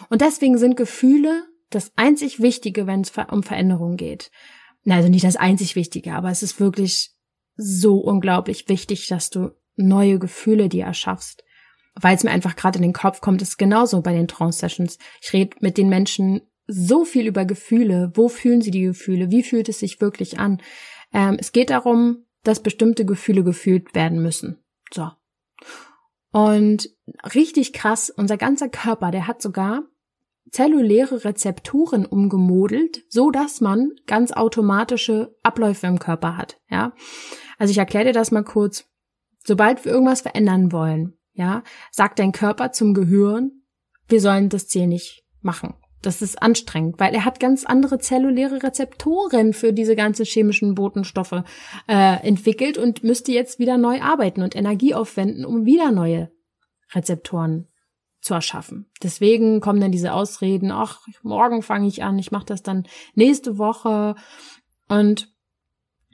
Und 0.10 0.22
deswegen 0.22 0.58
sind 0.58 0.76
Gefühle 0.76 1.46
das 1.70 1.92
einzig 1.96 2.42
Wichtige, 2.42 2.88
wenn 2.88 3.02
es 3.02 3.12
um 3.30 3.44
Veränderungen 3.44 3.98
geht. 3.98 4.32
Also 4.86 5.10
nicht 5.10 5.26
das 5.26 5.36
einzig 5.36 5.76
Wichtige, 5.76 6.14
aber 6.14 6.30
es 6.30 6.44
ist 6.44 6.60
wirklich 6.60 7.12
so 7.56 7.98
unglaublich 7.98 8.70
wichtig, 8.70 9.08
dass 9.08 9.30
du 9.30 9.52
neue 9.76 10.20
Gefühle 10.20 10.70
dir 10.70 10.86
erschaffst. 10.86 11.44
Weil 11.96 12.16
es 12.16 12.24
mir 12.24 12.32
einfach 12.32 12.56
gerade 12.56 12.78
in 12.78 12.84
den 12.84 12.94
Kopf 12.94 13.22
kommt, 13.22 13.42
ist 13.42 13.58
genauso 13.58 14.02
bei 14.02 14.14
den 14.14 14.28
Trance-Sessions. 14.28 14.98
Ich 15.22 15.34
rede 15.34 15.58
mit 15.60 15.78
den 15.78 15.90
Menschen 15.90 16.42
so 16.68 17.06
viel 17.06 17.28
über 17.28 17.46
Gefühle. 17.46 18.12
Wo 18.14 18.30
fühlen 18.30 18.62
sie 18.62 18.72
die 18.72 18.84
Gefühle? 18.84 19.32
Wie 19.32 19.44
fühlt 19.44 19.70
es 19.70 19.80
sich 19.80 20.02
wirklich 20.02 20.40
an? 20.40 20.62
Ähm, 21.14 21.38
es 21.40 21.52
geht 21.52 21.70
darum, 21.70 22.26
dass 22.44 22.62
bestimmte 22.62 23.06
Gefühle 23.06 23.44
gefühlt 23.44 23.96
werden 23.96 24.22
müssen. 24.22 24.64
So. 24.92 25.10
Und 26.32 26.90
richtig 27.34 27.74
krass, 27.74 28.10
unser 28.10 28.38
ganzer 28.38 28.70
Körper, 28.70 29.12
der 29.12 29.28
hat 29.28 29.42
sogar 29.42 29.84
zelluläre 30.52 31.26
Rezepturen 31.26 32.06
umgemodelt, 32.06 33.04
so 33.10 33.32
dass 33.32 33.62
man 33.62 33.92
ganz 34.06 34.32
automatische 34.32 35.36
Abläufe 35.44 35.88
im 35.88 36.00
Körper 36.00 36.38
hat, 36.38 36.60
ja. 36.70 36.94
Also 37.58 37.72
ich 37.72 37.78
erkläre 37.78 38.06
dir 38.06 38.14
das 38.14 38.32
mal 38.32 38.44
kurz. 38.44 38.86
Sobald 39.44 39.84
wir 39.84 39.92
irgendwas 39.92 40.22
verändern 40.22 40.72
wollen, 40.72 41.18
ja, 41.34 41.64
sagt 41.92 42.20
dein 42.20 42.32
Körper 42.32 42.72
zum 42.72 42.94
Gehirn, 42.94 43.64
wir 44.08 44.22
sollen 44.22 44.50
das 44.50 44.68
Ziel 44.68 44.88
nicht 44.88 45.26
machen. 45.42 45.74
Das 46.02 46.22
ist 46.22 46.42
anstrengend, 46.42 47.00
weil 47.00 47.14
er 47.14 47.26
hat 47.26 47.40
ganz 47.40 47.66
andere 47.66 47.98
zelluläre 47.98 48.62
Rezeptoren 48.62 49.54
für 49.54 49.74
diese 49.74 49.96
ganzen 49.96 50.26
chemischen 50.26 50.76
Botenstoffe 50.76 51.44
äh, 51.88 52.28
entwickelt 52.28 52.78
und 52.78 53.04
müsste 53.04 53.32
jetzt 53.32 53.58
wieder 53.60 53.78
neu 53.78 54.02
arbeiten 54.02 54.44
und 54.44 54.56
Energie 54.56 54.94
aufwenden, 54.94 55.44
um 55.44 55.66
wieder 55.66 55.92
neue 55.92 56.32
Rezeptoren 56.94 57.68
zu 58.22 58.34
erschaffen. 58.34 58.90
Deswegen 59.02 59.60
kommen 59.60 59.82
dann 59.82 59.92
diese 59.92 60.14
Ausreden, 60.14 60.72
ach, 60.72 61.02
morgen 61.24 61.62
fange 61.62 61.88
ich 61.88 62.04
an, 62.04 62.20
ich 62.20 62.32
mache 62.32 62.46
das 62.46 62.62
dann 62.62 62.88
nächste 63.16 63.58
Woche. 63.58 64.16
Und 64.88 65.34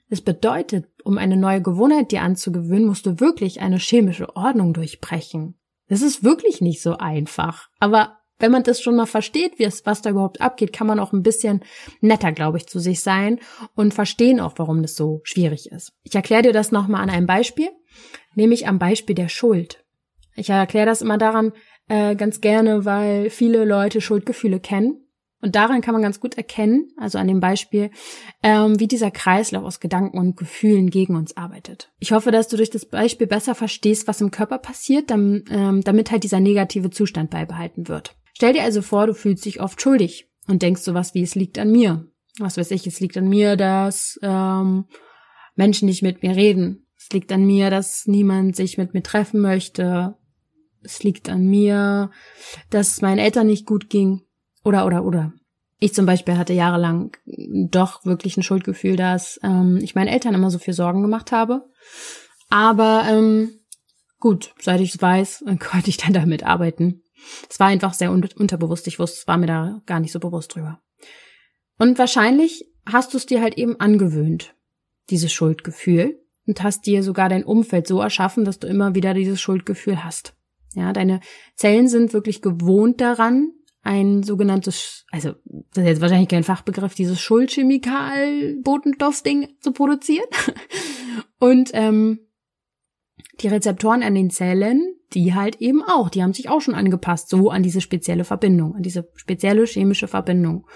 es 0.09 0.21
bedeutet, 0.21 0.87
um 1.03 1.17
eine 1.17 1.37
neue 1.37 1.61
Gewohnheit 1.61 2.11
dir 2.11 2.21
anzugewöhnen, 2.21 2.87
musst 2.87 3.05
du 3.05 3.19
wirklich 3.19 3.61
eine 3.61 3.77
chemische 3.77 4.35
Ordnung 4.35 4.73
durchbrechen. 4.73 5.55
Das 5.87 6.01
ist 6.01 6.23
wirklich 6.23 6.61
nicht 6.61 6.81
so 6.81 6.97
einfach. 6.97 7.69
Aber 7.79 8.19
wenn 8.39 8.51
man 8.51 8.63
das 8.63 8.81
schon 8.81 8.95
mal 8.95 9.05
versteht, 9.05 9.59
wie 9.59 9.63
es, 9.63 9.85
was 9.85 10.01
da 10.01 10.09
überhaupt 10.09 10.41
abgeht, 10.41 10.73
kann 10.73 10.87
man 10.87 10.99
auch 10.99 11.13
ein 11.13 11.23
bisschen 11.23 11.63
netter, 12.01 12.31
glaube 12.31 12.57
ich, 12.57 12.67
zu 12.67 12.79
sich 12.79 13.01
sein 13.01 13.39
und 13.75 13.93
verstehen 13.93 14.39
auch, 14.39 14.53
warum 14.57 14.81
das 14.81 14.95
so 14.95 15.21
schwierig 15.23 15.71
ist. 15.71 15.93
Ich 16.03 16.15
erkläre 16.15 16.43
dir 16.43 16.53
das 16.53 16.71
nochmal 16.71 17.01
an 17.01 17.09
einem 17.09 17.27
Beispiel, 17.27 17.69
nämlich 18.35 18.67
am 18.67 18.79
Beispiel 18.79 19.15
der 19.15 19.29
Schuld. 19.29 19.83
Ich 20.35 20.49
erkläre 20.49 20.85
das 20.85 21.01
immer 21.01 21.17
daran 21.17 21.53
äh, 21.87 22.15
ganz 22.15 22.41
gerne, 22.41 22.85
weil 22.85 23.29
viele 23.29 23.65
Leute 23.65 24.01
Schuldgefühle 24.01 24.59
kennen. 24.59 24.99
Und 25.41 25.57
daran 25.57 25.81
kann 25.81 25.93
man 25.93 26.01
ganz 26.01 26.21
gut 26.21 26.37
erkennen, 26.37 26.93
also 26.95 27.17
an 27.17 27.27
dem 27.27 27.41
Beispiel, 27.41 27.91
ähm, 28.43 28.79
wie 28.79 28.87
dieser 28.87 29.11
Kreislauf 29.11 29.65
aus 29.65 29.81
Gedanken 29.81 30.17
und 30.17 30.37
Gefühlen 30.37 30.89
gegen 30.89 31.17
uns 31.17 31.35
arbeitet. 31.35 31.91
Ich 31.99 32.13
hoffe, 32.13 32.31
dass 32.31 32.47
du 32.47 32.55
durch 32.55 32.69
das 32.69 32.85
Beispiel 32.85 33.27
besser 33.27 33.53
verstehst, 33.53 34.07
was 34.07 34.21
im 34.21 34.31
Körper 34.31 34.57
passiert, 34.57 35.11
damit, 35.11 35.49
ähm, 35.51 35.81
damit 35.83 36.11
halt 36.11 36.23
dieser 36.23 36.39
negative 36.39 36.91
Zustand 36.91 37.29
beibehalten 37.29 37.89
wird. 37.89 38.15
Stell 38.33 38.53
dir 38.53 38.63
also 38.63 38.81
vor, 38.81 39.07
du 39.07 39.13
fühlst 39.13 39.45
dich 39.45 39.61
oft 39.61 39.81
schuldig 39.81 40.29
und 40.47 40.61
denkst 40.61 40.81
sowas 40.81 41.13
wie, 41.13 41.23
es 41.23 41.35
liegt 41.35 41.57
an 41.59 41.71
mir. 41.71 42.07
Was 42.39 42.57
weiß 42.57 42.71
ich, 42.71 42.87
es 42.87 42.99
liegt 42.99 43.17
an 43.17 43.27
mir, 43.27 43.55
dass 43.55 44.19
ähm, 44.23 44.85
Menschen 45.55 45.85
nicht 45.87 46.01
mit 46.01 46.23
mir 46.23 46.35
reden. 46.35 46.87
Es 46.97 47.09
liegt 47.11 47.31
an 47.31 47.45
mir, 47.45 47.69
dass 47.69 48.07
niemand 48.07 48.55
sich 48.55 48.77
mit 48.77 48.93
mir 48.93 49.03
treffen 49.03 49.39
möchte. 49.39 50.15
Es 50.81 51.03
liegt 51.03 51.29
an 51.29 51.45
mir, 51.45 52.11
dass 52.69 52.89
es 52.89 53.01
meinen 53.01 53.19
Eltern 53.19 53.47
nicht 53.47 53.65
gut 53.65 53.89
ging. 53.89 54.21
Oder, 54.63 54.85
oder, 54.85 55.05
oder. 55.05 55.33
Ich 55.79 55.93
zum 55.93 56.05
Beispiel 56.05 56.37
hatte 56.37 56.53
jahrelang 56.53 57.11
doch 57.25 58.05
wirklich 58.05 58.37
ein 58.37 58.43
Schuldgefühl, 58.43 58.95
dass 58.95 59.39
ähm, 59.43 59.79
ich 59.81 59.95
meinen 59.95 60.07
Eltern 60.07 60.33
immer 60.33 60.49
so 60.49 60.57
viel 60.57 60.73
Sorgen 60.73 61.01
gemacht 61.01 61.31
habe. 61.31 61.69
Aber 62.49 63.05
ähm, 63.09 63.59
gut, 64.19 64.53
seit 64.59 64.79
ich 64.79 64.95
es 64.95 65.01
weiß, 65.01 65.43
konnte 65.59 65.89
ich 65.89 65.97
dann 65.97 66.13
damit 66.13 66.43
arbeiten. 66.43 67.02
Es 67.49 67.59
war 67.59 67.67
einfach 67.67 67.93
sehr 67.93 68.11
un 68.11 68.27
unterbewusst. 68.35 68.87
Ich 68.87 68.99
wusste, 68.99 69.27
war 69.27 69.37
mir 69.37 69.47
da 69.47 69.81
gar 69.85 69.99
nicht 69.99 70.11
so 70.11 70.19
bewusst 70.19 70.55
drüber. 70.55 70.81
Und 71.77 71.97
wahrscheinlich 71.97 72.69
hast 72.85 73.13
du 73.13 73.17
es 73.17 73.25
dir 73.25 73.41
halt 73.41 73.57
eben 73.57 73.79
angewöhnt, 73.79 74.55
dieses 75.09 75.31
Schuldgefühl, 75.31 76.19
und 76.45 76.61
hast 76.61 76.85
dir 76.85 77.03
sogar 77.03 77.29
dein 77.29 77.45
Umfeld 77.45 77.87
so 77.87 78.01
erschaffen, 78.01 78.43
dass 78.45 78.59
du 78.59 78.67
immer 78.67 78.95
wieder 78.95 79.13
dieses 79.13 79.39
Schuldgefühl 79.39 80.03
hast. 80.03 80.35
Ja, 80.75 80.91
deine 80.91 81.21
Zellen 81.55 81.87
sind 81.87 82.11
wirklich 82.13 82.41
gewohnt 82.41 82.99
daran, 82.99 83.53
ein 83.81 84.23
sogenanntes, 84.23 85.05
also 85.11 85.35
das 85.45 85.83
ist 85.83 85.85
jetzt 85.85 86.01
wahrscheinlich 86.01 86.29
kein 86.29 86.43
Fachbegriff, 86.43 86.95
dieses 86.95 87.21
Schuldchemikal-Botenstoff-Ding 87.21 89.57
zu 89.59 89.71
produzieren. 89.73 90.25
Und 91.39 91.69
ähm, 91.73 92.19
die 93.41 93.49
Rezeptoren 93.49 94.03
an 94.03 94.15
den 94.15 94.29
Zellen 94.29 94.95
die 95.13 95.33
halt 95.33 95.61
eben 95.61 95.83
auch, 95.83 96.09
die 96.09 96.23
haben 96.23 96.33
sich 96.33 96.49
auch 96.49 96.61
schon 96.61 96.75
angepasst, 96.75 97.29
so 97.29 97.49
an 97.49 97.63
diese 97.63 97.81
spezielle 97.81 98.23
Verbindung, 98.23 98.75
an 98.75 98.83
diese 98.83 99.09
spezielle 99.15 99.65
chemische 99.65 100.07
Verbindung. 100.07 100.67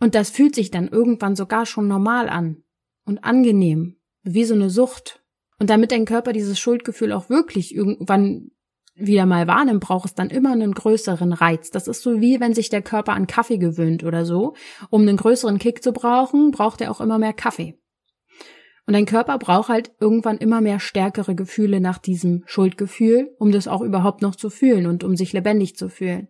Und 0.00 0.14
das 0.14 0.30
fühlt 0.30 0.54
sich 0.54 0.70
dann 0.70 0.88
irgendwann 0.88 1.36
sogar 1.36 1.66
schon 1.66 1.88
normal 1.88 2.28
an 2.28 2.62
und 3.04 3.24
angenehm, 3.24 3.96
wie 4.22 4.44
so 4.44 4.54
eine 4.54 4.70
Sucht. 4.70 5.22
Und 5.58 5.70
damit 5.70 5.92
dein 5.92 6.04
Körper 6.04 6.32
dieses 6.32 6.58
Schuldgefühl 6.58 7.12
auch 7.12 7.30
wirklich 7.30 7.74
irgendwann 7.74 8.50
wieder 8.94 9.26
mal 9.26 9.46
wahrnimmt, 9.46 9.80
braucht 9.80 10.06
es 10.06 10.14
dann 10.14 10.30
immer 10.30 10.52
einen 10.52 10.72
größeren 10.72 11.32
Reiz. 11.32 11.70
Das 11.70 11.86
ist 11.86 12.02
so 12.02 12.20
wie 12.20 12.40
wenn 12.40 12.54
sich 12.54 12.70
der 12.70 12.82
Körper 12.82 13.12
an 13.12 13.26
Kaffee 13.26 13.58
gewöhnt 13.58 14.04
oder 14.04 14.24
so. 14.24 14.54
Um 14.90 15.02
einen 15.02 15.16
größeren 15.16 15.58
Kick 15.58 15.82
zu 15.82 15.92
brauchen, 15.92 16.50
braucht 16.50 16.80
er 16.80 16.90
auch 16.90 17.00
immer 17.00 17.18
mehr 17.18 17.34
Kaffee. 17.34 17.78
Und 18.86 18.94
dein 18.94 19.06
Körper 19.06 19.38
braucht 19.38 19.68
halt 19.68 19.90
irgendwann 20.00 20.38
immer 20.38 20.60
mehr 20.60 20.78
stärkere 20.78 21.34
Gefühle 21.34 21.80
nach 21.80 21.98
diesem 21.98 22.44
Schuldgefühl, 22.46 23.34
um 23.38 23.50
das 23.50 23.66
auch 23.66 23.80
überhaupt 23.80 24.22
noch 24.22 24.36
zu 24.36 24.48
fühlen 24.48 24.86
und 24.86 25.02
um 25.02 25.16
sich 25.16 25.32
lebendig 25.32 25.76
zu 25.76 25.88
fühlen. 25.88 26.28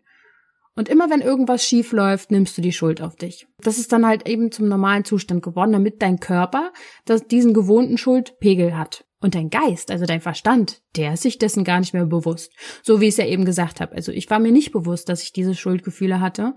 Und 0.75 0.91
immer 0.91 1.09
wenn 1.09 1.23
irgendwas 1.23 1.65
schief 1.65 1.93
läuft, 1.93 2.31
nimmst 2.31 2.57
du 2.57 2.63
die 2.63 2.73
Schuld 2.73 3.01
auf 3.01 3.17
dich. 3.17 3.47
Das 3.63 3.79
ist 3.79 3.93
dann 3.93 4.07
halt 4.07 4.29
eben 4.29 4.53
zum 4.53 4.69
normalen 4.69 5.05
Zustand 5.05 5.43
geworden, 5.43 5.73
damit 5.73 6.03
dein 6.03 6.21
Körper 6.21 6.73
das, 7.07 7.27
diesen 7.27 7.55
gewohnten 7.55 7.97
Schuldpegel 7.97 8.77
hat. 8.77 9.07
Und 9.19 9.35
dein 9.35 9.49
Geist, 9.49 9.91
also 9.91 10.05
dein 10.05 10.21
Verstand, 10.21 10.83
der 10.95 11.15
ist 11.15 11.23
sich 11.23 11.39
dessen 11.39 11.65
gar 11.65 11.81
nicht 11.81 11.95
mehr 11.95 12.05
bewusst. 12.05 12.53
So 12.83 13.01
wie 13.01 13.07
ich 13.07 13.13
es 13.13 13.17
ja 13.17 13.27
eben 13.27 13.47
gesagt 13.47 13.81
habe. 13.81 13.95
Also 13.95 14.13
ich 14.13 14.29
war 14.29 14.39
mir 14.39 14.53
nicht 14.53 14.73
bewusst, 14.73 15.09
dass 15.09 15.23
ich 15.23 15.33
diese 15.33 15.55
Schuldgefühle 15.55 16.21
hatte. 16.21 16.55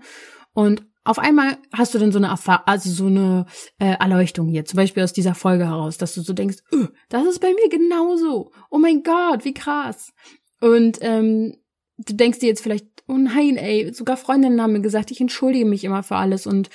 Und 0.52 0.84
auf 1.04 1.18
einmal 1.18 1.58
hast 1.72 1.94
du 1.94 1.98
dann 1.98 2.12
so 2.12 2.18
eine 2.18 2.28
Erfahrung, 2.28 2.66
also 2.66 2.90
so 2.90 3.06
eine 3.06 3.46
äh, 3.78 3.96
Erleuchtung 3.98 4.48
hier, 4.48 4.64
zum 4.64 4.76
Beispiel 4.76 5.02
aus 5.02 5.12
dieser 5.12 5.34
Folge 5.34 5.66
heraus, 5.66 5.98
dass 5.98 6.14
du 6.14 6.20
so 6.20 6.32
denkst, 6.32 6.58
öh, 6.72 6.88
das 7.08 7.26
ist 7.26 7.40
bei 7.40 7.52
mir 7.54 7.68
genauso. 7.70 8.52
Oh 8.70 8.78
mein 8.78 9.02
Gott, 9.02 9.44
wie 9.44 9.54
krass. 9.54 10.12
Und 10.60 10.98
ähm, 11.00 11.56
du 11.96 12.14
denkst 12.14 12.40
dir 12.40 12.48
jetzt 12.48 12.62
vielleicht, 12.62 12.86
oh 13.08 13.16
nein, 13.16 13.56
ey, 13.56 13.92
sogar 13.94 14.16
Freundinnen 14.16 14.60
haben 14.60 14.72
mir 14.72 14.82
gesagt, 14.82 15.10
ich 15.10 15.20
entschuldige 15.20 15.64
mich 15.64 15.84
immer 15.84 16.02
für 16.02 16.16
alles. 16.16 16.46
Und 16.46 16.68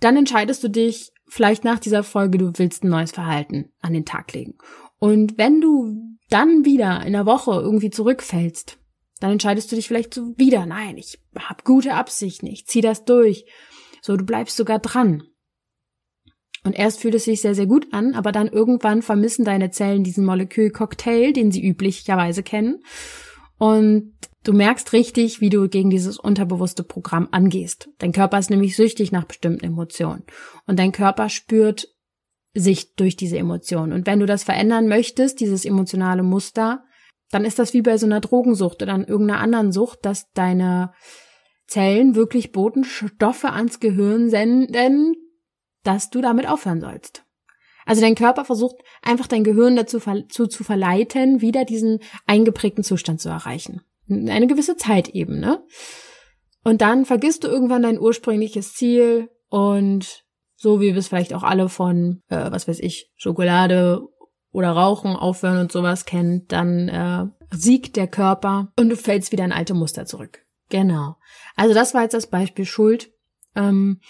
dann 0.00 0.16
entscheidest 0.16 0.62
du 0.62 0.68
dich 0.68 1.12
vielleicht 1.26 1.64
nach 1.64 1.80
dieser 1.80 2.04
Folge, 2.04 2.38
du 2.38 2.52
willst 2.56 2.84
ein 2.84 2.88
neues 2.88 3.10
Verhalten 3.10 3.72
an 3.80 3.92
den 3.92 4.04
Tag 4.04 4.32
legen. 4.32 4.56
Und 4.98 5.38
wenn 5.38 5.60
du 5.60 6.16
dann 6.30 6.64
wieder 6.64 7.04
in 7.04 7.12
der 7.12 7.26
Woche 7.26 7.52
irgendwie 7.52 7.90
zurückfällst, 7.90 8.78
dann 9.24 9.32
entscheidest 9.32 9.72
du 9.72 9.76
dich 9.76 9.88
vielleicht 9.88 10.12
so 10.12 10.36
wieder, 10.36 10.66
nein, 10.66 10.98
ich 10.98 11.18
habe 11.38 11.64
gute 11.64 11.94
Absichten, 11.94 12.46
ich 12.46 12.66
zieh 12.66 12.82
das 12.82 13.06
durch. 13.06 13.46
So, 14.02 14.18
du 14.18 14.24
bleibst 14.26 14.54
sogar 14.54 14.80
dran. 14.80 15.22
Und 16.62 16.74
erst 16.74 17.00
fühlt 17.00 17.14
es 17.14 17.24
sich 17.24 17.40
sehr, 17.40 17.54
sehr 17.54 17.64
gut 17.64 17.86
an, 17.92 18.14
aber 18.14 18.32
dann 18.32 18.48
irgendwann 18.48 19.00
vermissen 19.00 19.46
deine 19.46 19.70
Zellen 19.70 20.04
diesen 20.04 20.26
Molekülcocktail, 20.26 21.32
den 21.32 21.50
sie 21.50 21.66
üblicherweise 21.66 22.42
kennen. 22.42 22.82
Und 23.56 24.12
du 24.42 24.52
merkst 24.52 24.92
richtig, 24.92 25.40
wie 25.40 25.48
du 25.48 25.70
gegen 25.70 25.88
dieses 25.88 26.18
unterbewusste 26.18 26.82
Programm 26.82 27.28
angehst. 27.30 27.88
Dein 27.96 28.12
Körper 28.12 28.38
ist 28.38 28.50
nämlich 28.50 28.76
süchtig 28.76 29.10
nach 29.10 29.24
bestimmten 29.24 29.64
Emotionen. 29.64 30.24
Und 30.66 30.78
dein 30.78 30.92
Körper 30.92 31.30
spürt 31.30 31.88
sich 32.52 32.94
durch 32.94 33.16
diese 33.16 33.38
Emotionen. 33.38 33.94
Und 33.94 34.06
wenn 34.06 34.20
du 34.20 34.26
das 34.26 34.44
verändern 34.44 34.86
möchtest, 34.86 35.40
dieses 35.40 35.64
emotionale 35.64 36.22
Muster, 36.22 36.84
dann 37.34 37.44
ist 37.44 37.58
das 37.58 37.74
wie 37.74 37.82
bei 37.82 37.98
so 37.98 38.06
einer 38.06 38.20
Drogensucht 38.20 38.82
oder 38.82 38.92
an 38.92 39.04
irgendeiner 39.04 39.40
anderen 39.40 39.72
Sucht, 39.72 40.00
dass 40.02 40.30
deine 40.32 40.92
Zellen 41.66 42.14
wirklich 42.14 42.52
Botenstoffe 42.52 43.44
ans 43.44 43.80
Gehirn 43.80 44.30
senden, 44.30 45.16
dass 45.82 46.10
du 46.10 46.20
damit 46.20 46.48
aufhören 46.48 46.80
sollst. 46.80 47.24
Also 47.86 48.00
dein 48.00 48.14
Körper 48.14 48.44
versucht 48.44 48.76
einfach 49.02 49.26
dein 49.26 49.44
Gehirn 49.44 49.76
dazu 49.76 50.00
zu, 50.28 50.46
zu 50.46 50.64
verleiten, 50.64 51.40
wieder 51.40 51.64
diesen 51.64 51.98
eingeprägten 52.26 52.84
Zustand 52.84 53.20
zu 53.20 53.28
erreichen. 53.28 53.82
Eine 54.08 54.46
gewisse 54.46 54.76
Zeit 54.76 55.08
eben, 55.08 55.40
ne? 55.40 55.62
Und 56.62 56.80
dann 56.80 57.04
vergisst 57.04 57.44
du 57.44 57.48
irgendwann 57.48 57.82
dein 57.82 57.98
ursprüngliches 57.98 58.74
Ziel 58.74 59.28
und 59.50 60.24
so 60.56 60.80
wie 60.80 60.92
wir 60.92 60.96
es 60.96 61.08
vielleicht 61.08 61.34
auch 61.34 61.42
alle 61.42 61.68
von, 61.68 62.22
äh, 62.28 62.50
was 62.50 62.66
weiß 62.68 62.78
ich, 62.80 63.10
Schokolade 63.16 64.00
oder 64.54 64.70
Rauchen 64.70 65.16
aufhören 65.16 65.58
und 65.58 65.72
sowas 65.72 66.04
kennt, 66.04 66.52
dann 66.52 66.88
äh, 66.88 67.26
siegt 67.50 67.96
der 67.96 68.06
Körper 68.06 68.72
und 68.78 68.88
du 68.88 68.96
fällst 68.96 69.32
wieder 69.32 69.44
in 69.44 69.52
alte 69.52 69.74
Muster 69.74 70.06
zurück. 70.06 70.46
Genau. 70.70 71.16
Also 71.56 71.74
das 71.74 71.92
war 71.92 72.02
jetzt 72.02 72.14
das 72.14 72.28
Beispiel 72.28 72.64
Schuld. 72.64 73.12
Ähm, 73.56 74.00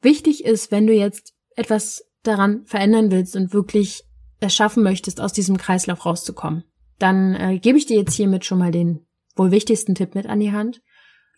wichtig 0.00 0.44
ist, 0.44 0.72
wenn 0.72 0.88
du 0.88 0.92
jetzt 0.92 1.34
etwas 1.54 2.04
daran 2.24 2.66
verändern 2.66 3.12
willst 3.12 3.36
und 3.36 3.54
wirklich 3.54 4.02
es 4.40 4.52
schaffen 4.52 4.82
möchtest, 4.82 5.20
aus 5.20 5.32
diesem 5.32 5.58
Kreislauf 5.58 6.04
rauszukommen, 6.04 6.64
dann 6.98 7.36
äh, 7.36 7.58
gebe 7.60 7.78
ich 7.78 7.86
dir 7.86 7.98
jetzt 7.98 8.14
hiermit 8.14 8.44
schon 8.44 8.58
mal 8.58 8.72
den 8.72 9.06
wohl 9.36 9.52
wichtigsten 9.52 9.94
Tipp 9.94 10.16
mit 10.16 10.26
an 10.26 10.40
die 10.40 10.52
Hand. 10.52 10.82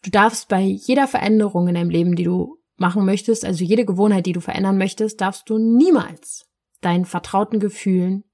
Du 0.02 0.10
darfst 0.10 0.48
bei 0.48 0.62
jeder 0.62 1.06
Veränderung 1.08 1.68
in 1.68 1.74
deinem 1.74 1.90
Leben, 1.90 2.16
die 2.16 2.24
du 2.24 2.56
machen 2.78 3.04
möchtest, 3.04 3.44
also 3.44 3.62
jede 3.64 3.84
Gewohnheit, 3.84 4.24
die 4.24 4.32
du 4.32 4.40
verändern 4.40 4.78
möchtest, 4.78 5.20
darfst 5.20 5.50
du 5.50 5.58
niemals 5.58 6.46
deinen 6.84 7.04
vertrauten 7.04 7.60
Gefühlen 7.60 8.24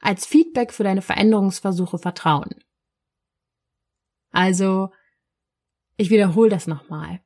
als 0.00 0.26
Feedback 0.26 0.72
für 0.72 0.84
deine 0.84 1.02
Veränderungsversuche 1.02 1.98
vertrauen. 1.98 2.54
Also, 4.30 4.90
ich 5.96 6.10
wiederhole 6.10 6.50
das 6.50 6.66
nochmal. 6.66 7.20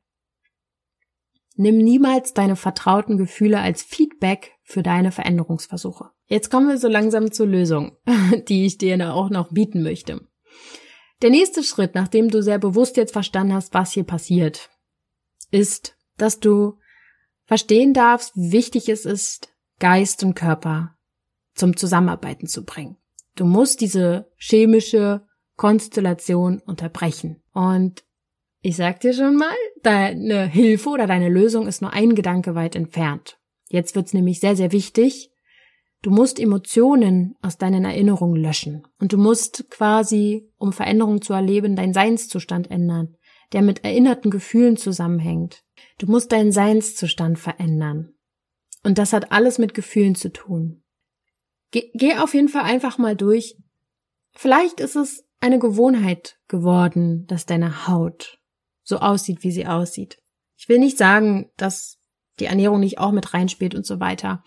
Nimm 1.55 1.77
niemals 1.77 2.33
deine 2.33 2.55
vertrauten 2.55 3.17
Gefühle 3.17 3.59
als 3.59 3.83
Feedback 3.83 4.53
für 4.63 4.81
deine 4.81 5.11
Veränderungsversuche. 5.11 6.09
Jetzt 6.25 6.49
kommen 6.49 6.67
wir 6.67 6.79
so 6.79 6.87
langsam 6.87 7.31
zur 7.31 7.45
Lösung, 7.45 7.97
die 8.47 8.65
ich 8.65 8.79
dir 8.79 9.13
auch 9.13 9.29
noch 9.29 9.51
bieten 9.51 9.83
möchte. 9.83 10.27
Der 11.21 11.29
nächste 11.29 11.63
Schritt, 11.63 11.93
nachdem 11.93 12.29
du 12.29 12.41
sehr 12.41 12.57
bewusst 12.57 12.97
jetzt 12.97 13.13
verstanden 13.13 13.53
hast, 13.53 13.73
was 13.73 13.91
hier 13.91 14.03
passiert, 14.03 14.71
ist, 15.51 15.95
dass 16.17 16.39
du 16.39 16.79
verstehen 17.45 17.93
darfst, 17.93 18.35
wie 18.35 18.51
wichtig 18.51 18.89
es 18.89 19.05
ist, 19.05 19.52
Geist 19.83 20.23
und 20.23 20.33
Körper 20.33 20.95
zum 21.55 21.75
Zusammenarbeiten 21.75 22.47
zu 22.47 22.63
bringen. 22.63 22.95
Du 23.35 23.43
musst 23.43 23.81
diese 23.81 24.31
chemische 24.37 25.27
Konstellation 25.57 26.61
unterbrechen. 26.65 27.43
Und 27.51 28.05
ich 28.61 28.77
sag 28.77 29.01
dir 29.01 29.11
schon 29.11 29.35
mal, 29.35 29.53
deine 29.81 30.45
Hilfe 30.47 30.87
oder 30.87 31.05
deine 31.05 31.27
Lösung 31.27 31.67
ist 31.67 31.81
nur 31.81 31.91
ein 31.91 32.15
Gedanke 32.15 32.55
weit 32.55 32.77
entfernt. 32.77 33.41
Jetzt 33.67 33.93
wird's 33.93 34.13
nämlich 34.13 34.39
sehr, 34.39 34.55
sehr 34.55 34.71
wichtig. 34.71 35.31
Du 36.01 36.11
musst 36.11 36.39
Emotionen 36.39 37.35
aus 37.41 37.57
deinen 37.57 37.83
Erinnerungen 37.83 38.41
löschen. 38.41 38.87
Und 39.01 39.11
du 39.11 39.17
musst 39.17 39.69
quasi, 39.69 40.49
um 40.57 40.71
Veränderungen 40.71 41.21
zu 41.21 41.33
erleben, 41.33 41.75
deinen 41.75 41.93
Seinszustand 41.93 42.71
ändern, 42.71 43.17
der 43.51 43.61
mit 43.61 43.83
erinnerten 43.83 44.31
Gefühlen 44.31 44.77
zusammenhängt. 44.77 45.65
Du 45.97 46.07
musst 46.07 46.31
deinen 46.31 46.53
Seinszustand 46.53 47.37
verändern. 47.37 48.12
Und 48.83 48.97
das 48.97 49.13
hat 49.13 49.31
alles 49.31 49.57
mit 49.57 49.73
Gefühlen 49.73 50.15
zu 50.15 50.31
tun. 50.31 50.83
Geh, 51.71 51.89
geh 51.93 52.17
auf 52.17 52.33
jeden 52.33 52.49
Fall 52.49 52.63
einfach 52.63 52.97
mal 52.97 53.15
durch. 53.15 53.57
Vielleicht 54.33 54.79
ist 54.79 54.95
es 54.95 55.25
eine 55.39 55.59
Gewohnheit 55.59 56.37
geworden, 56.47 57.25
dass 57.27 57.45
deine 57.45 57.87
Haut 57.87 58.39
so 58.83 58.99
aussieht, 58.99 59.43
wie 59.43 59.51
sie 59.51 59.65
aussieht. 59.65 60.21
Ich 60.57 60.69
will 60.69 60.79
nicht 60.79 60.97
sagen, 60.97 61.49
dass 61.57 61.97
die 62.39 62.45
Ernährung 62.45 62.79
nicht 62.79 62.99
auch 62.99 63.11
mit 63.11 63.33
reinspielt 63.33 63.75
und 63.75 63.85
so 63.85 63.99
weiter. 63.99 64.43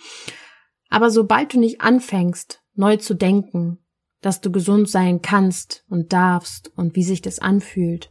Aber 0.89 1.11
sobald 1.11 1.55
du 1.55 1.61
nicht 1.61 1.81
anfängst, 1.81 2.63
neu 2.75 2.97
zu 2.97 3.15
denken, 3.15 3.79
dass 4.21 4.41
du 4.41 4.51
gesund 4.51 4.89
sein 4.89 5.23
kannst 5.23 5.85
und 5.89 6.13
darfst 6.13 6.73
und 6.77 6.97
wie 6.97 7.05
sich 7.05 7.23
das 7.23 7.39
anfühlt, 7.39 8.11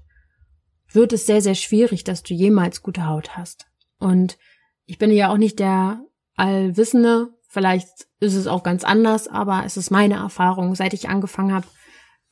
wird 0.91 1.13
es 1.13 1.25
sehr, 1.25 1.41
sehr 1.41 1.55
schwierig, 1.55 2.03
dass 2.03 2.23
du 2.23 2.33
jemals 2.33 2.81
gute 2.81 3.05
Haut 3.07 3.37
hast. 3.37 3.67
Und 3.97 4.37
ich 4.85 4.97
bin 4.97 5.11
ja 5.11 5.29
auch 5.31 5.37
nicht 5.37 5.59
der 5.59 6.05
Allwissende. 6.35 7.29
Vielleicht 7.47 7.87
ist 8.19 8.35
es 8.35 8.47
auch 8.47 8.63
ganz 8.63 8.83
anders, 8.83 9.27
aber 9.27 9.63
es 9.65 9.77
ist 9.77 9.89
meine 9.89 10.15
Erfahrung, 10.15 10.75
seit 10.75 10.93
ich 10.93 11.07
angefangen 11.07 11.53
habe, 11.53 11.67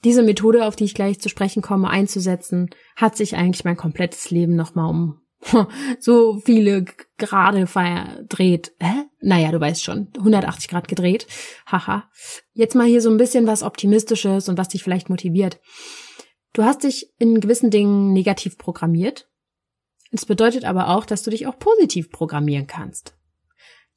diese 0.03 0.21
Methode, 0.21 0.65
auf 0.65 0.75
die 0.75 0.83
ich 0.83 0.95
gleich 0.95 1.21
zu 1.21 1.29
sprechen 1.29 1.61
komme, 1.61 1.89
einzusetzen, 1.89 2.69
hat 2.95 3.15
sich 3.15 3.37
eigentlich 3.37 3.63
mein 3.63 3.77
komplettes 3.77 4.31
Leben 4.31 4.55
nochmal 4.55 4.89
um 4.89 5.21
so 5.99 6.39
viele 6.39 6.85
Grade 7.17 7.67
verdreht. 7.67 8.73
Hä? 8.79 9.05
Naja, 9.21 9.51
du 9.51 9.59
weißt 9.59 9.83
schon, 9.83 10.09
180 10.17 10.69
Grad 10.69 10.87
gedreht. 10.87 11.27
Haha. 11.65 12.09
Jetzt 12.53 12.75
mal 12.75 12.87
hier 12.87 13.01
so 13.01 13.09
ein 13.09 13.17
bisschen 13.17 13.47
was 13.47 13.63
Optimistisches 13.63 14.49
und 14.49 14.57
was 14.57 14.69
dich 14.69 14.83
vielleicht 14.83 15.09
motiviert. 15.09 15.59
Du 16.53 16.63
hast 16.63 16.83
dich 16.83 17.13
in 17.17 17.39
gewissen 17.39 17.71
Dingen 17.71 18.13
negativ 18.13 18.57
programmiert. 18.57 19.29
Es 20.11 20.25
bedeutet 20.25 20.65
aber 20.65 20.89
auch, 20.89 21.05
dass 21.05 21.23
du 21.23 21.31
dich 21.31 21.47
auch 21.47 21.57
positiv 21.57 22.11
programmieren 22.11 22.67
kannst 22.67 23.15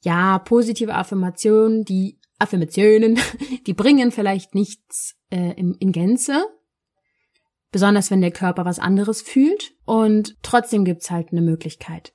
ja, 0.03 0.39
positive 0.39 0.95
Affirmationen, 0.95 1.83
die 1.83 2.19
Affirmationen, 2.39 3.19
die 3.67 3.73
bringen 3.73 4.11
vielleicht 4.11 4.55
nichts 4.55 5.15
äh, 5.31 5.53
in, 5.53 5.73
in 5.75 5.91
Gänze, 5.91 6.45
besonders 7.71 8.11
wenn 8.11 8.21
der 8.21 8.31
Körper 8.31 8.65
was 8.65 8.79
anderes 8.79 9.21
fühlt 9.21 9.73
und 9.85 10.35
trotzdem 10.43 10.85
gibt's 10.85 11.11
halt 11.11 11.31
eine 11.31 11.41
Möglichkeit. 11.41 12.13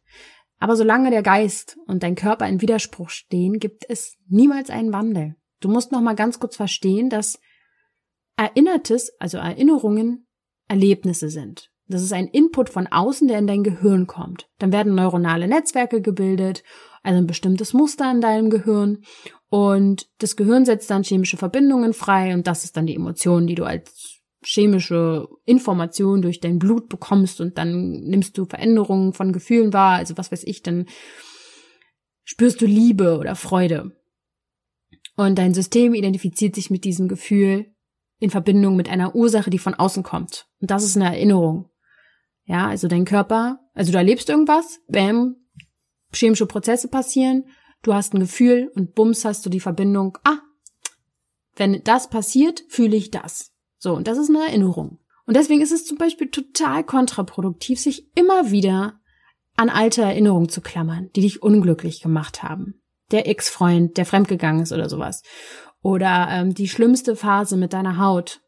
Aber 0.59 0.77
solange 0.77 1.11
der 1.11 1.23
Geist 1.23 1.77
und 1.87 2.05
dein 2.05 2.14
Körper 2.14 2.47
in 2.47 2.61
Widerspruch 2.61 3.11
stehen, 3.11 3.59
gibt 3.59 3.85
es 3.88 4.16
niemals 4.29 4.71
einen 4.71 4.92
Wandel. 4.92 5.35
Du 5.59 5.68
musst 5.68 5.90
noch 5.90 6.01
mal 6.01 6.14
ganz 6.14 6.38
kurz 6.38 6.55
verstehen, 6.55 7.11
dass 7.11 7.40
Erinnertes, 8.37 9.12
also 9.18 9.38
Erinnerungen, 9.38 10.27
Erlebnisse 10.68 11.31
sind. 11.31 11.71
Das 11.88 12.03
ist 12.03 12.12
ein 12.12 12.29
Input 12.29 12.71
von 12.71 12.87
außen, 12.87 13.29
der 13.29 13.38
in 13.38 13.47
dein 13.47 13.64
Gehirn 13.64 14.07
kommt. 14.07 14.49
Dann 14.59 14.73
werden 14.73 14.95
neuronale 14.95 15.49
Netzwerke 15.49 16.01
gebildet 16.01 16.62
also 17.03 17.19
ein 17.19 17.27
bestimmtes 17.27 17.73
Muster 17.73 18.11
in 18.11 18.21
deinem 18.21 18.51
Gehirn. 18.51 18.99
Und 19.49 20.09
das 20.19 20.37
Gehirn 20.37 20.65
setzt 20.65 20.91
dann 20.91 21.03
chemische 21.03 21.37
Verbindungen 21.37 21.93
frei 21.93 22.35
und 22.35 22.47
das 22.47 22.65
ist 22.65 22.77
dann 22.77 22.87
die 22.87 22.95
Emotion, 22.95 23.47
die 23.47 23.55
du 23.55 23.65
als 23.65 24.21
chemische 24.45 25.29
Information 25.45 26.23
durch 26.23 26.41
dein 26.41 26.59
Blut 26.59 26.88
bekommst 26.88 27.41
und 27.41 27.59
dann 27.59 28.01
nimmst 28.03 28.37
du 28.38 28.45
Veränderungen 28.45 29.12
von 29.12 29.33
Gefühlen 29.33 29.73
wahr, 29.73 29.97
also 29.99 30.17
was 30.17 30.33
weiß 30.33 30.43
ich, 30.45 30.62
dann 30.62 30.87
spürst 32.25 32.61
du 32.61 32.67
Liebe 32.67 33.19
oder 33.19 33.37
Freude. 33.37 33.93
Und 35.17 35.38
dein 35.38 35.55
System 35.55 35.95
identifiziert 35.95 36.55
sich 36.55 36.71
mit 36.71 36.85
diesem 36.85 37.07
Gefühl 37.07 37.67
in 38.19 38.31
Verbindung 38.31 38.77
mit 38.77 38.88
einer 38.88 39.15
Ursache, 39.15 39.51
die 39.51 39.59
von 39.59 39.75
außen 39.75 40.03
kommt. 40.03 40.47
Und 40.61 40.71
das 40.71 40.85
ist 40.85 40.97
eine 40.97 41.07
Erinnerung. 41.07 41.69
Ja, 42.45 42.69
also 42.69 42.88
dein 42.88 43.05
Körper, 43.05 43.61
also 43.75 43.93
du 43.93 43.99
erlebst 43.99 44.29
irgendwas, 44.29 44.81
bam, 44.88 45.37
chemische 46.12 46.46
Prozesse 46.46 46.88
passieren, 46.88 47.44
du 47.83 47.94
hast 47.94 48.14
ein 48.14 48.20
Gefühl 48.20 48.70
und 48.75 48.94
bums 48.94 49.25
hast 49.25 49.44
du 49.44 49.51
die 49.51 49.61
Verbindung, 49.61 50.18
ah, 50.25 50.38
wenn 51.57 51.83
das 51.85 52.09
passiert, 52.09 52.64
fühle 52.68 52.96
ich 52.96 53.11
das. 53.11 53.53
So, 53.79 53.94
und 53.94 54.07
das 54.07 54.18
ist 54.18 54.31
eine 54.31 54.46
Erinnerung. 54.46 54.98
Und 55.27 55.37
deswegen 55.37 55.61
ist 55.61 55.72
es 55.72 55.85
zum 55.85 55.98
Beispiel 55.98 56.31
total 56.31 56.85
kontraproduktiv, 56.85 57.79
sich 57.79 58.11
immer 58.16 58.51
wieder 58.51 59.01
an 59.57 59.68
alte 59.68 60.03
Erinnerungen 60.03 60.48
zu 60.48 60.61
klammern, 60.61 61.11
die 61.14 61.20
dich 61.20 61.42
unglücklich 61.42 62.01
gemacht 62.01 62.42
haben. 62.42 62.81
Der 63.11 63.29
Ex-Freund, 63.29 63.96
der 63.96 64.07
fremdgegangen 64.07 64.62
ist 64.62 64.72
oder 64.72 64.88
sowas. 64.88 65.22
Oder 65.83 66.29
ähm, 66.31 66.55
die 66.55 66.68
schlimmste 66.68 67.16
Phase 67.16 67.57
mit 67.57 67.72
deiner 67.72 67.98
Haut. 67.98 68.40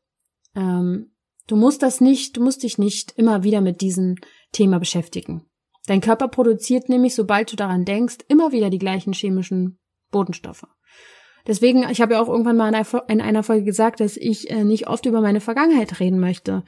Ähm, 0.54 1.12
du 1.46 1.56
musst 1.56 1.82
das 1.82 2.00
nicht, 2.00 2.36
du 2.36 2.42
musst 2.42 2.62
dich 2.62 2.78
nicht 2.78 3.12
immer 3.16 3.44
wieder 3.44 3.60
mit 3.60 3.80
diesem 3.80 4.16
Thema 4.52 4.78
beschäftigen. 4.78 5.46
Dein 5.86 6.00
Körper 6.00 6.28
produziert 6.28 6.88
nämlich, 6.88 7.14
sobald 7.14 7.52
du 7.52 7.56
daran 7.56 7.84
denkst, 7.84 8.18
immer 8.28 8.52
wieder 8.52 8.70
die 8.70 8.78
gleichen 8.78 9.12
chemischen 9.12 9.78
Bodenstoffe. 10.10 10.66
Deswegen, 11.46 11.86
ich 11.90 12.00
habe 12.00 12.14
ja 12.14 12.22
auch 12.22 12.28
irgendwann 12.28 12.56
mal 12.56 12.72
in 13.08 13.20
einer 13.20 13.42
Folge 13.42 13.64
gesagt, 13.64 14.00
dass 14.00 14.16
ich 14.16 14.50
äh, 14.50 14.64
nicht 14.64 14.88
oft 14.88 15.04
über 15.04 15.20
meine 15.20 15.40
Vergangenheit 15.40 16.00
reden 16.00 16.18
möchte. 16.18 16.64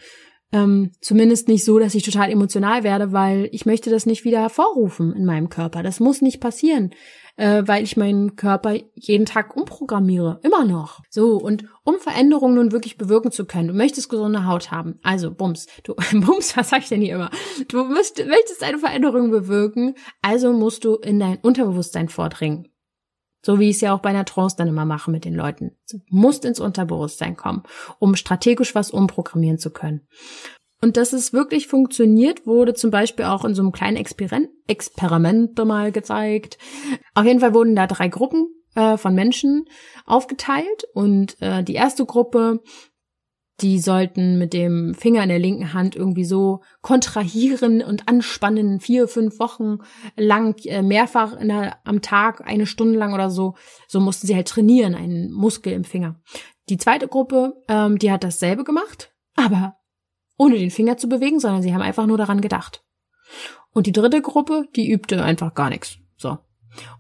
Ähm, 0.52 0.92
zumindest 1.00 1.48
nicht 1.48 1.64
so, 1.64 1.78
dass 1.78 1.94
ich 1.94 2.04
total 2.04 2.30
emotional 2.30 2.84
werde, 2.84 3.12
weil 3.12 3.48
ich 3.50 3.66
möchte 3.66 3.90
das 3.90 4.06
nicht 4.06 4.24
wieder 4.24 4.40
hervorrufen 4.40 5.12
in 5.12 5.24
meinem 5.24 5.48
Körper. 5.48 5.82
Das 5.82 5.98
muss 5.98 6.22
nicht 6.22 6.40
passieren, 6.40 6.90
äh, 7.36 7.64
weil 7.66 7.82
ich 7.82 7.96
meinen 7.96 8.36
Körper 8.36 8.76
jeden 8.94 9.26
Tag 9.26 9.56
umprogrammiere. 9.56 10.38
Immer 10.44 10.64
noch. 10.64 11.00
So, 11.10 11.36
und 11.36 11.64
um 11.82 11.98
Veränderungen 11.98 12.54
nun 12.54 12.72
wirklich 12.72 12.96
bewirken 12.96 13.32
zu 13.32 13.44
können, 13.44 13.68
du 13.68 13.74
möchtest 13.74 14.08
gesunde 14.08 14.46
Haut 14.46 14.70
haben. 14.70 15.00
Also, 15.02 15.32
Bums. 15.32 15.66
Du, 15.82 15.94
Bums, 16.12 16.56
was 16.56 16.70
sag 16.70 16.82
ich 16.82 16.88
denn 16.88 17.02
hier 17.02 17.16
immer? 17.16 17.30
Du 17.66 17.84
möchtest 17.84 18.62
eine 18.62 18.78
Veränderung 18.78 19.32
bewirken, 19.32 19.94
also 20.22 20.52
musst 20.52 20.84
du 20.84 20.94
in 20.94 21.18
dein 21.18 21.38
Unterbewusstsein 21.38 22.08
vordringen. 22.08 22.68
So 23.46 23.60
wie 23.60 23.70
ich 23.70 23.76
es 23.76 23.80
ja 23.80 23.94
auch 23.94 24.00
bei 24.00 24.08
einer 24.08 24.24
Trance 24.24 24.56
dann 24.56 24.66
immer 24.66 24.84
mache 24.84 25.08
mit 25.08 25.24
den 25.24 25.32
Leuten. 25.32 25.70
Du 25.88 26.00
musst 26.08 26.44
ins 26.44 26.58
Unterbewusstsein 26.58 27.36
kommen, 27.36 27.62
um 28.00 28.16
strategisch 28.16 28.74
was 28.74 28.90
umprogrammieren 28.90 29.60
zu 29.60 29.70
können. 29.70 30.00
Und 30.82 30.96
dass 30.96 31.12
es 31.12 31.32
wirklich 31.32 31.68
funktioniert, 31.68 32.44
wurde 32.44 32.74
zum 32.74 32.90
Beispiel 32.90 33.26
auch 33.26 33.44
in 33.44 33.54
so 33.54 33.62
einem 33.62 33.70
kleinen 33.70 33.98
Experiment, 33.98 34.48
Experiment 34.66 35.56
mal 35.64 35.92
gezeigt. 35.92 36.58
Auf 37.14 37.24
jeden 37.24 37.38
Fall 37.38 37.54
wurden 37.54 37.76
da 37.76 37.86
drei 37.86 38.08
Gruppen 38.08 38.48
äh, 38.74 38.96
von 38.96 39.14
Menschen 39.14 39.66
aufgeteilt 40.06 40.82
und 40.92 41.40
äh, 41.40 41.62
die 41.62 41.74
erste 41.74 42.04
Gruppe 42.04 42.64
die 43.60 43.78
sollten 43.78 44.38
mit 44.38 44.52
dem 44.52 44.94
Finger 44.94 45.22
in 45.22 45.30
der 45.30 45.38
linken 45.38 45.72
Hand 45.72 45.96
irgendwie 45.96 46.24
so 46.24 46.60
kontrahieren 46.82 47.82
und 47.82 48.06
anspannen, 48.06 48.80
vier, 48.80 49.08
fünf 49.08 49.38
Wochen 49.38 49.78
lang, 50.16 50.56
äh, 50.66 50.82
mehrfach 50.82 51.36
der, 51.40 51.78
am 51.84 52.02
Tag, 52.02 52.46
eine 52.46 52.66
Stunde 52.66 52.98
lang 52.98 53.14
oder 53.14 53.30
so. 53.30 53.54
So 53.88 54.00
mussten 54.00 54.26
sie 54.26 54.34
halt 54.34 54.48
trainieren, 54.48 54.94
einen 54.94 55.32
Muskel 55.32 55.72
im 55.72 55.84
Finger. 55.84 56.20
Die 56.68 56.76
zweite 56.76 57.08
Gruppe, 57.08 57.54
ähm, 57.68 57.98
die 57.98 58.12
hat 58.12 58.24
dasselbe 58.24 58.64
gemacht, 58.64 59.14
aber 59.34 59.76
ohne 60.36 60.58
den 60.58 60.70
Finger 60.70 60.98
zu 60.98 61.08
bewegen, 61.08 61.40
sondern 61.40 61.62
sie 61.62 61.72
haben 61.72 61.82
einfach 61.82 62.06
nur 62.06 62.18
daran 62.18 62.42
gedacht. 62.42 62.84
Und 63.70 63.86
die 63.86 63.92
dritte 63.92 64.20
Gruppe, 64.20 64.66
die 64.76 64.90
übte 64.90 65.22
einfach 65.22 65.54
gar 65.54 65.70
nichts. 65.70 65.98
So. 66.16 66.38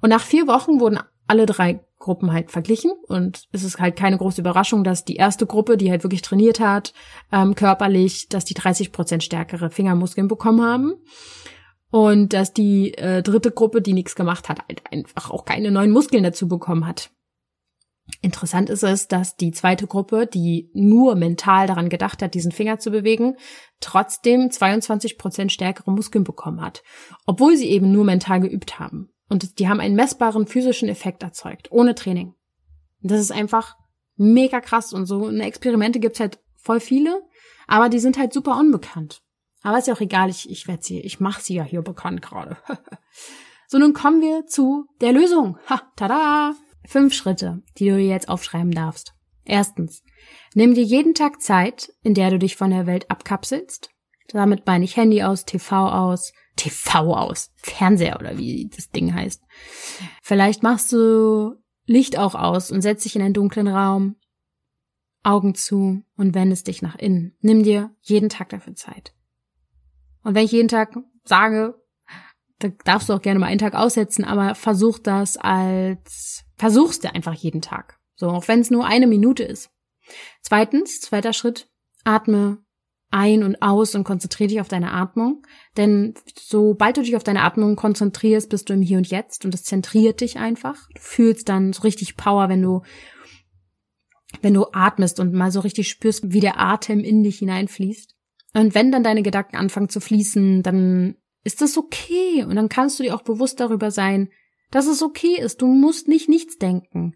Und 0.00 0.08
nach 0.08 0.22
vier 0.22 0.46
Wochen 0.46 0.80
wurden 0.80 1.00
alle 1.26 1.44
drei 1.44 1.84
Gruppen 2.06 2.32
halt 2.32 2.52
verglichen 2.52 2.92
und 3.08 3.48
es 3.50 3.64
ist 3.64 3.80
halt 3.80 3.96
keine 3.96 4.16
große 4.16 4.40
Überraschung, 4.40 4.84
dass 4.84 5.04
die 5.04 5.16
erste 5.16 5.44
Gruppe, 5.44 5.76
die 5.76 5.90
halt 5.90 6.04
wirklich 6.04 6.22
trainiert 6.22 6.60
hat, 6.60 6.94
ähm, 7.32 7.56
körperlich, 7.56 8.28
dass 8.28 8.44
die 8.44 8.54
30 8.54 8.92
Prozent 8.92 9.24
stärkere 9.24 9.70
Fingermuskeln 9.70 10.28
bekommen 10.28 10.62
haben 10.62 10.94
und 11.90 12.32
dass 12.32 12.52
die 12.52 12.94
äh, 12.94 13.24
dritte 13.24 13.50
Gruppe, 13.50 13.82
die 13.82 13.92
nichts 13.92 14.14
gemacht 14.14 14.48
hat, 14.48 14.60
halt 14.68 14.82
einfach 14.92 15.30
auch 15.32 15.44
keine 15.44 15.72
neuen 15.72 15.90
Muskeln 15.90 16.22
dazu 16.22 16.46
bekommen 16.46 16.86
hat. 16.86 17.10
Interessant 18.22 18.70
ist 18.70 18.84
es, 18.84 19.08
dass 19.08 19.34
die 19.34 19.50
zweite 19.50 19.88
Gruppe, 19.88 20.28
die 20.32 20.70
nur 20.74 21.16
mental 21.16 21.66
daran 21.66 21.88
gedacht 21.88 22.22
hat, 22.22 22.34
diesen 22.34 22.52
Finger 22.52 22.78
zu 22.78 22.92
bewegen, 22.92 23.34
trotzdem 23.80 24.48
22 24.48 25.18
Prozent 25.18 25.50
stärkere 25.50 25.90
Muskeln 25.90 26.22
bekommen 26.22 26.60
hat, 26.60 26.84
obwohl 27.26 27.56
sie 27.56 27.68
eben 27.68 27.90
nur 27.90 28.04
mental 28.04 28.38
geübt 28.38 28.78
haben. 28.78 29.10
Und 29.28 29.58
die 29.58 29.68
haben 29.68 29.80
einen 29.80 29.96
messbaren 29.96 30.46
physischen 30.46 30.88
Effekt 30.88 31.22
erzeugt, 31.22 31.72
ohne 31.72 31.94
Training. 31.94 32.34
Und 33.02 33.10
das 33.10 33.20
ist 33.20 33.32
einfach 33.32 33.76
mega 34.16 34.60
krass. 34.60 34.92
Und 34.92 35.06
so 35.06 35.26
eine 35.26 35.44
Experimente 35.44 36.00
gibt's 36.00 36.20
halt 36.20 36.38
voll 36.56 36.80
viele, 36.80 37.22
aber 37.66 37.88
die 37.88 37.98
sind 37.98 38.18
halt 38.18 38.32
super 38.32 38.58
unbekannt. 38.58 39.22
Aber 39.62 39.78
ist 39.78 39.88
ja 39.88 39.94
auch 39.94 40.00
egal, 40.00 40.30
ich, 40.30 40.48
ich 40.48 40.68
werde 40.68 40.82
sie, 40.82 41.00
ich 41.00 41.18
mache 41.18 41.42
sie 41.42 41.54
ja 41.54 41.64
hier 41.64 41.82
bekannt 41.82 42.22
gerade. 42.22 42.56
so, 43.66 43.78
nun 43.78 43.94
kommen 43.94 44.20
wir 44.20 44.46
zu 44.46 44.86
der 45.00 45.12
Lösung. 45.12 45.58
Ha, 45.68 45.82
tada! 45.96 46.54
Fünf 46.86 47.14
Schritte, 47.14 47.62
die 47.78 47.88
du 47.88 47.96
dir 47.96 48.06
jetzt 48.06 48.28
aufschreiben 48.28 48.70
darfst. 48.70 49.14
Erstens, 49.44 50.04
nimm 50.54 50.74
dir 50.74 50.84
jeden 50.84 51.14
Tag 51.14 51.42
Zeit, 51.42 51.92
in 52.02 52.14
der 52.14 52.30
du 52.30 52.38
dich 52.38 52.56
von 52.56 52.70
der 52.70 52.86
Welt 52.86 53.10
abkapselst. 53.10 53.90
Damit 54.28 54.66
meine 54.66 54.84
ich 54.84 54.96
Handy 54.96 55.22
aus, 55.22 55.44
TV 55.44 55.88
aus, 55.88 56.32
TV 56.56 57.14
aus, 57.14 57.52
Fernseher 57.56 58.18
oder 58.18 58.38
wie 58.38 58.68
das 58.74 58.90
Ding 58.90 59.14
heißt. 59.14 59.42
Vielleicht 60.22 60.62
machst 60.62 60.92
du 60.92 61.54
Licht 61.86 62.18
auch 62.18 62.34
aus 62.34 62.70
und 62.70 62.82
setzt 62.82 63.04
dich 63.04 63.14
in 63.16 63.22
einen 63.22 63.34
dunklen 63.34 63.68
Raum, 63.68 64.16
Augen 65.22 65.54
zu 65.54 66.02
und 66.16 66.34
wendest 66.34 66.66
dich 66.66 66.82
nach 66.82 66.96
innen. 66.96 67.36
Nimm 67.40 67.62
dir 67.62 67.94
jeden 68.00 68.28
Tag 68.28 68.48
dafür 68.48 68.74
Zeit. 68.74 69.14
Und 70.22 70.34
wenn 70.34 70.44
ich 70.44 70.52
jeden 70.52 70.68
Tag 70.68 70.96
sage, 71.24 71.80
da 72.58 72.68
darfst 72.84 73.08
du 73.08 73.12
auch 73.12 73.22
gerne 73.22 73.38
mal 73.38 73.46
einen 73.46 73.58
Tag 73.58 73.74
aussetzen, 73.74 74.24
aber 74.24 74.54
versuch 74.54 74.98
das 74.98 75.36
als, 75.36 76.44
versuchst 76.56 77.04
dir 77.04 77.14
einfach 77.14 77.34
jeden 77.34 77.60
Tag. 77.60 77.98
So, 78.14 78.30
auch 78.30 78.48
wenn 78.48 78.60
es 78.60 78.70
nur 78.70 78.86
eine 78.86 79.06
Minute 79.06 79.44
ist. 79.44 79.70
Zweitens, 80.40 81.00
zweiter 81.00 81.32
Schritt, 81.32 81.68
atme 82.04 82.58
ein 83.10 83.42
und 83.42 83.62
aus 83.62 83.94
und 83.94 84.04
konzentriere 84.04 84.48
dich 84.48 84.60
auf 84.60 84.68
deine 84.68 84.92
Atmung. 84.92 85.46
Denn 85.76 86.14
sobald 86.38 86.96
du 86.96 87.02
dich 87.02 87.16
auf 87.16 87.24
deine 87.24 87.42
Atmung 87.42 87.76
konzentrierst, 87.76 88.50
bist 88.50 88.68
du 88.68 88.74
im 88.74 88.82
Hier 88.82 88.98
und 88.98 89.08
Jetzt 89.08 89.44
und 89.44 89.54
es 89.54 89.62
zentriert 89.62 90.20
dich 90.20 90.38
einfach. 90.38 90.88
Du 90.94 91.00
fühlst 91.00 91.48
dann 91.48 91.72
so 91.72 91.82
richtig 91.82 92.16
Power, 92.16 92.48
wenn 92.48 92.62
du, 92.62 92.82
wenn 94.42 94.54
du 94.54 94.66
atmest 94.72 95.20
und 95.20 95.32
mal 95.32 95.50
so 95.50 95.60
richtig 95.60 95.88
spürst, 95.88 96.32
wie 96.32 96.40
der 96.40 96.58
Atem 96.58 97.00
in 97.00 97.22
dich 97.22 97.38
hineinfließt. 97.38 98.14
Und 98.54 98.74
wenn 98.74 98.90
dann 98.90 99.04
deine 99.04 99.22
Gedanken 99.22 99.56
anfangen 99.56 99.88
zu 99.88 100.00
fließen, 100.00 100.62
dann 100.62 101.16
ist 101.44 101.60
das 101.60 101.76
okay. 101.76 102.44
Und 102.44 102.56
dann 102.56 102.68
kannst 102.68 102.98
du 102.98 103.04
dir 103.04 103.14
auch 103.14 103.22
bewusst 103.22 103.60
darüber 103.60 103.90
sein, 103.90 104.30
dass 104.70 104.86
es 104.86 105.02
okay 105.02 105.38
ist. 105.38 105.62
Du 105.62 105.66
musst 105.66 106.08
nicht 106.08 106.28
nichts 106.28 106.58
denken. 106.58 107.14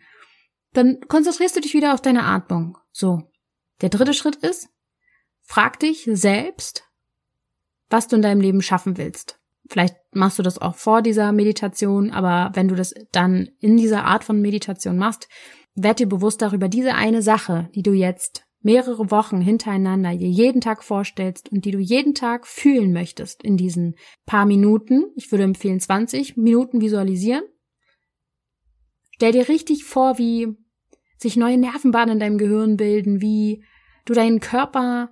Dann 0.72 1.00
konzentrierst 1.08 1.56
du 1.56 1.60
dich 1.60 1.74
wieder 1.74 1.94
auf 1.94 2.00
deine 2.00 2.24
Atmung. 2.24 2.78
So. 2.92 3.22
Der 3.80 3.88
dritte 3.88 4.14
Schritt 4.14 4.36
ist, 4.36 4.68
Frag 5.50 5.80
dich 5.80 6.08
selbst, 6.12 6.84
was 7.88 8.06
du 8.06 8.14
in 8.14 8.22
deinem 8.22 8.40
Leben 8.40 8.62
schaffen 8.62 8.96
willst. 8.96 9.40
Vielleicht 9.68 9.96
machst 10.12 10.38
du 10.38 10.44
das 10.44 10.62
auch 10.62 10.76
vor 10.76 11.02
dieser 11.02 11.32
Meditation, 11.32 12.12
aber 12.12 12.52
wenn 12.54 12.68
du 12.68 12.76
das 12.76 12.94
dann 13.10 13.48
in 13.58 13.76
dieser 13.76 14.04
Art 14.04 14.22
von 14.22 14.40
Meditation 14.40 14.96
machst, 14.96 15.28
werd 15.74 15.98
dir 15.98 16.08
bewusst 16.08 16.40
darüber, 16.40 16.68
diese 16.68 16.94
eine 16.94 17.20
Sache, 17.20 17.68
die 17.74 17.82
du 17.82 17.90
jetzt 17.90 18.46
mehrere 18.60 19.10
Wochen 19.10 19.40
hintereinander 19.40 20.14
dir 20.14 20.28
jeden 20.28 20.60
Tag 20.60 20.84
vorstellst 20.84 21.50
und 21.50 21.64
die 21.64 21.72
du 21.72 21.80
jeden 21.80 22.14
Tag 22.14 22.46
fühlen 22.46 22.92
möchtest 22.92 23.42
in 23.42 23.56
diesen 23.56 23.96
paar 24.26 24.46
Minuten. 24.46 25.06
Ich 25.16 25.32
würde 25.32 25.42
empfehlen 25.42 25.80
20 25.80 26.36
Minuten 26.36 26.80
visualisieren. 26.80 27.42
Stell 29.16 29.32
dir 29.32 29.48
richtig 29.48 29.84
vor, 29.84 30.16
wie 30.16 30.56
sich 31.18 31.36
neue 31.36 31.58
Nervenbahnen 31.58 32.12
in 32.12 32.20
deinem 32.20 32.38
Gehirn 32.38 32.76
bilden, 32.76 33.20
wie 33.20 33.64
du 34.04 34.14
deinen 34.14 34.38
Körper 34.38 35.10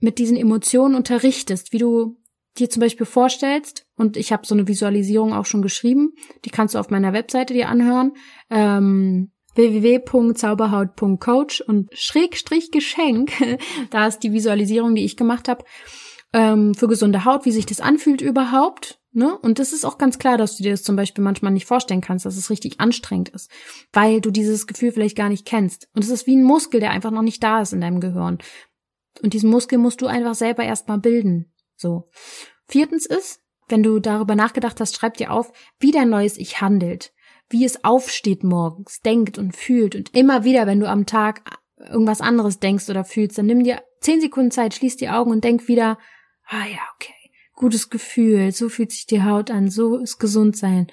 mit 0.00 0.18
diesen 0.18 0.36
Emotionen 0.36 0.94
unterrichtest, 0.94 1.72
wie 1.72 1.78
du 1.78 2.16
dir 2.58 2.68
zum 2.68 2.80
Beispiel 2.80 3.06
vorstellst, 3.06 3.86
und 3.96 4.16
ich 4.16 4.32
habe 4.32 4.46
so 4.46 4.54
eine 4.54 4.66
Visualisierung 4.66 5.32
auch 5.32 5.46
schon 5.46 5.62
geschrieben, 5.62 6.12
die 6.44 6.50
kannst 6.50 6.74
du 6.74 6.78
auf 6.78 6.90
meiner 6.90 7.12
Webseite 7.12 7.54
dir 7.54 7.68
anhören, 7.68 8.12
ähm, 8.50 9.30
www.zauberhaut.coach 9.54 11.62
und 11.62 11.90
Schrägstrich 11.92 12.70
Geschenk, 12.70 13.32
da 13.90 14.06
ist 14.06 14.20
die 14.20 14.32
Visualisierung, 14.32 14.94
die 14.94 15.04
ich 15.04 15.16
gemacht 15.16 15.48
habe, 15.48 15.64
ähm, 16.32 16.74
für 16.74 16.88
gesunde 16.88 17.24
Haut, 17.24 17.44
wie 17.44 17.52
sich 17.52 17.66
das 17.66 17.80
anfühlt 17.80 18.20
überhaupt. 18.20 18.98
Ne? 19.12 19.36
Und 19.38 19.58
das 19.58 19.72
ist 19.72 19.84
auch 19.84 19.98
ganz 19.98 20.20
klar, 20.20 20.38
dass 20.38 20.56
du 20.56 20.62
dir 20.62 20.70
das 20.70 20.84
zum 20.84 20.94
Beispiel 20.94 21.24
manchmal 21.24 21.50
nicht 21.50 21.66
vorstellen 21.66 22.00
kannst, 22.00 22.26
dass 22.26 22.36
es 22.36 22.48
richtig 22.48 22.78
anstrengend 22.78 23.30
ist, 23.30 23.50
weil 23.92 24.20
du 24.20 24.30
dieses 24.30 24.68
Gefühl 24.68 24.92
vielleicht 24.92 25.16
gar 25.16 25.28
nicht 25.28 25.44
kennst. 25.44 25.88
Und 25.94 26.04
es 26.04 26.10
ist 26.10 26.28
wie 26.28 26.36
ein 26.36 26.44
Muskel, 26.44 26.78
der 26.78 26.92
einfach 26.92 27.10
noch 27.10 27.22
nicht 27.22 27.42
da 27.42 27.60
ist 27.60 27.72
in 27.72 27.80
deinem 27.80 27.98
Gehirn. 27.98 28.38
Und 29.22 29.34
diesen 29.34 29.50
Muskel 29.50 29.78
musst 29.78 30.00
du 30.00 30.06
einfach 30.06 30.34
selber 30.34 30.64
erstmal 30.64 30.98
bilden. 30.98 31.52
So. 31.76 32.08
Viertens 32.66 33.06
ist, 33.06 33.40
wenn 33.68 33.82
du 33.82 34.00
darüber 34.00 34.34
nachgedacht 34.34 34.80
hast, 34.80 34.96
schreib 34.96 35.16
dir 35.16 35.32
auf, 35.32 35.52
wie 35.78 35.92
dein 35.92 36.08
neues 36.08 36.36
Ich 36.36 36.60
handelt, 36.60 37.12
wie 37.48 37.64
es 37.64 37.84
aufsteht 37.84 38.44
morgens, 38.44 39.00
denkt 39.00 39.38
und 39.38 39.56
fühlt 39.56 39.94
und 39.94 40.14
immer 40.14 40.44
wieder, 40.44 40.66
wenn 40.66 40.80
du 40.80 40.88
am 40.88 41.06
Tag 41.06 41.42
irgendwas 41.76 42.20
anderes 42.20 42.58
denkst 42.60 42.88
oder 42.90 43.04
fühlst, 43.04 43.38
dann 43.38 43.46
nimm 43.46 43.64
dir 43.64 43.82
zehn 44.00 44.20
Sekunden 44.20 44.50
Zeit, 44.50 44.74
schließ 44.74 44.96
die 44.96 45.08
Augen 45.08 45.30
und 45.30 45.44
denk 45.44 45.68
wieder, 45.68 45.98
ah 46.46 46.66
ja, 46.66 46.80
okay, 46.94 47.14
gutes 47.54 47.90
Gefühl, 47.90 48.52
so 48.52 48.68
fühlt 48.68 48.92
sich 48.92 49.06
die 49.06 49.22
Haut 49.22 49.50
an, 49.50 49.70
so 49.70 49.96
ist 49.96 50.18
gesund 50.18 50.56
sein. 50.56 50.88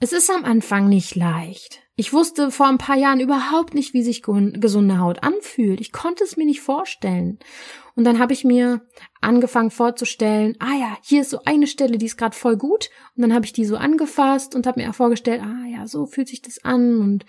Es 0.00 0.12
ist 0.12 0.30
am 0.30 0.44
Anfang 0.44 0.88
nicht 0.88 1.16
leicht. 1.16 1.82
Ich 1.96 2.12
wusste 2.12 2.52
vor 2.52 2.68
ein 2.68 2.78
paar 2.78 2.96
Jahren 2.96 3.18
überhaupt 3.18 3.74
nicht, 3.74 3.94
wie 3.94 4.04
sich 4.04 4.22
gesunde 4.22 5.00
Haut 5.00 5.24
anfühlt. 5.24 5.80
Ich 5.80 5.90
konnte 5.90 6.22
es 6.22 6.36
mir 6.36 6.46
nicht 6.46 6.60
vorstellen. 6.60 7.40
Und 7.96 8.04
dann 8.04 8.20
habe 8.20 8.32
ich 8.32 8.44
mir 8.44 8.86
angefangen 9.20 9.72
vorzustellen, 9.72 10.54
ah 10.60 10.74
ja, 10.78 10.96
hier 11.02 11.22
ist 11.22 11.30
so 11.30 11.40
eine 11.44 11.66
Stelle, 11.66 11.98
die 11.98 12.06
ist 12.06 12.16
gerade 12.16 12.36
voll 12.36 12.56
gut. 12.56 12.90
Und 13.16 13.22
dann 13.22 13.34
habe 13.34 13.44
ich 13.44 13.52
die 13.52 13.64
so 13.64 13.76
angefasst 13.76 14.54
und 14.54 14.68
habe 14.68 14.80
mir 14.80 14.92
vorgestellt, 14.92 15.42
ah 15.42 15.66
ja, 15.66 15.88
so 15.88 16.06
fühlt 16.06 16.28
sich 16.28 16.42
das 16.42 16.64
an 16.64 17.00
und 17.00 17.24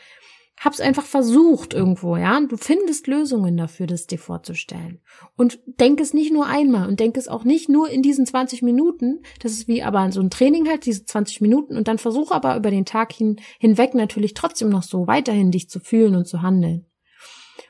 hab's 0.60 0.82
einfach 0.82 1.06
versucht 1.06 1.74
irgendwo, 1.74 2.18
ja. 2.18 2.40
Du 2.42 2.58
findest 2.58 3.08
Lösungen 3.08 3.56
dafür, 3.56 3.88
das 3.88 4.08
dir 4.08 4.20
vorzustellen. 4.20 5.00
Und 5.38 5.60
denk 5.66 6.02
es 6.02 6.14
nicht 6.14 6.34
nur 6.34 6.46
einmal 6.46 6.88
und 6.88 7.00
denk 7.00 7.16
es 7.16 7.30
auch 7.30 7.46
nicht 7.46 7.70
nur 7.70 7.90
in 7.90 8.02
diesen 8.02 8.26
20 8.26 8.62
Minuten. 8.62 9.22
Das 9.42 9.54
ist 9.54 9.68
wie 9.68 9.82
aber 9.82 10.12
so 10.12 10.20
ein 10.20 10.30
Training 10.30 10.68
halt, 10.68 10.86
diese 10.86 11.06
20 11.06 11.40
Minuten. 11.42 11.78
Und 11.78 11.88
dann 11.88 11.98
versuch 11.98 12.32
aber 12.32 12.58
über 12.58 12.72
den 12.72 12.86
Tag 12.86 13.14
hin, 13.14 13.40
hinweg 13.60 13.94
natürlich 13.94 14.34
trotzdem 14.34 14.70
noch 14.70 14.84
so 14.84 15.08
weiterhin 15.08 15.52
dich 15.52 15.70
zu 15.70 15.80
fühlen 15.80 16.16
und 16.16 16.28
zu 16.28 16.42
handeln. 16.42 16.86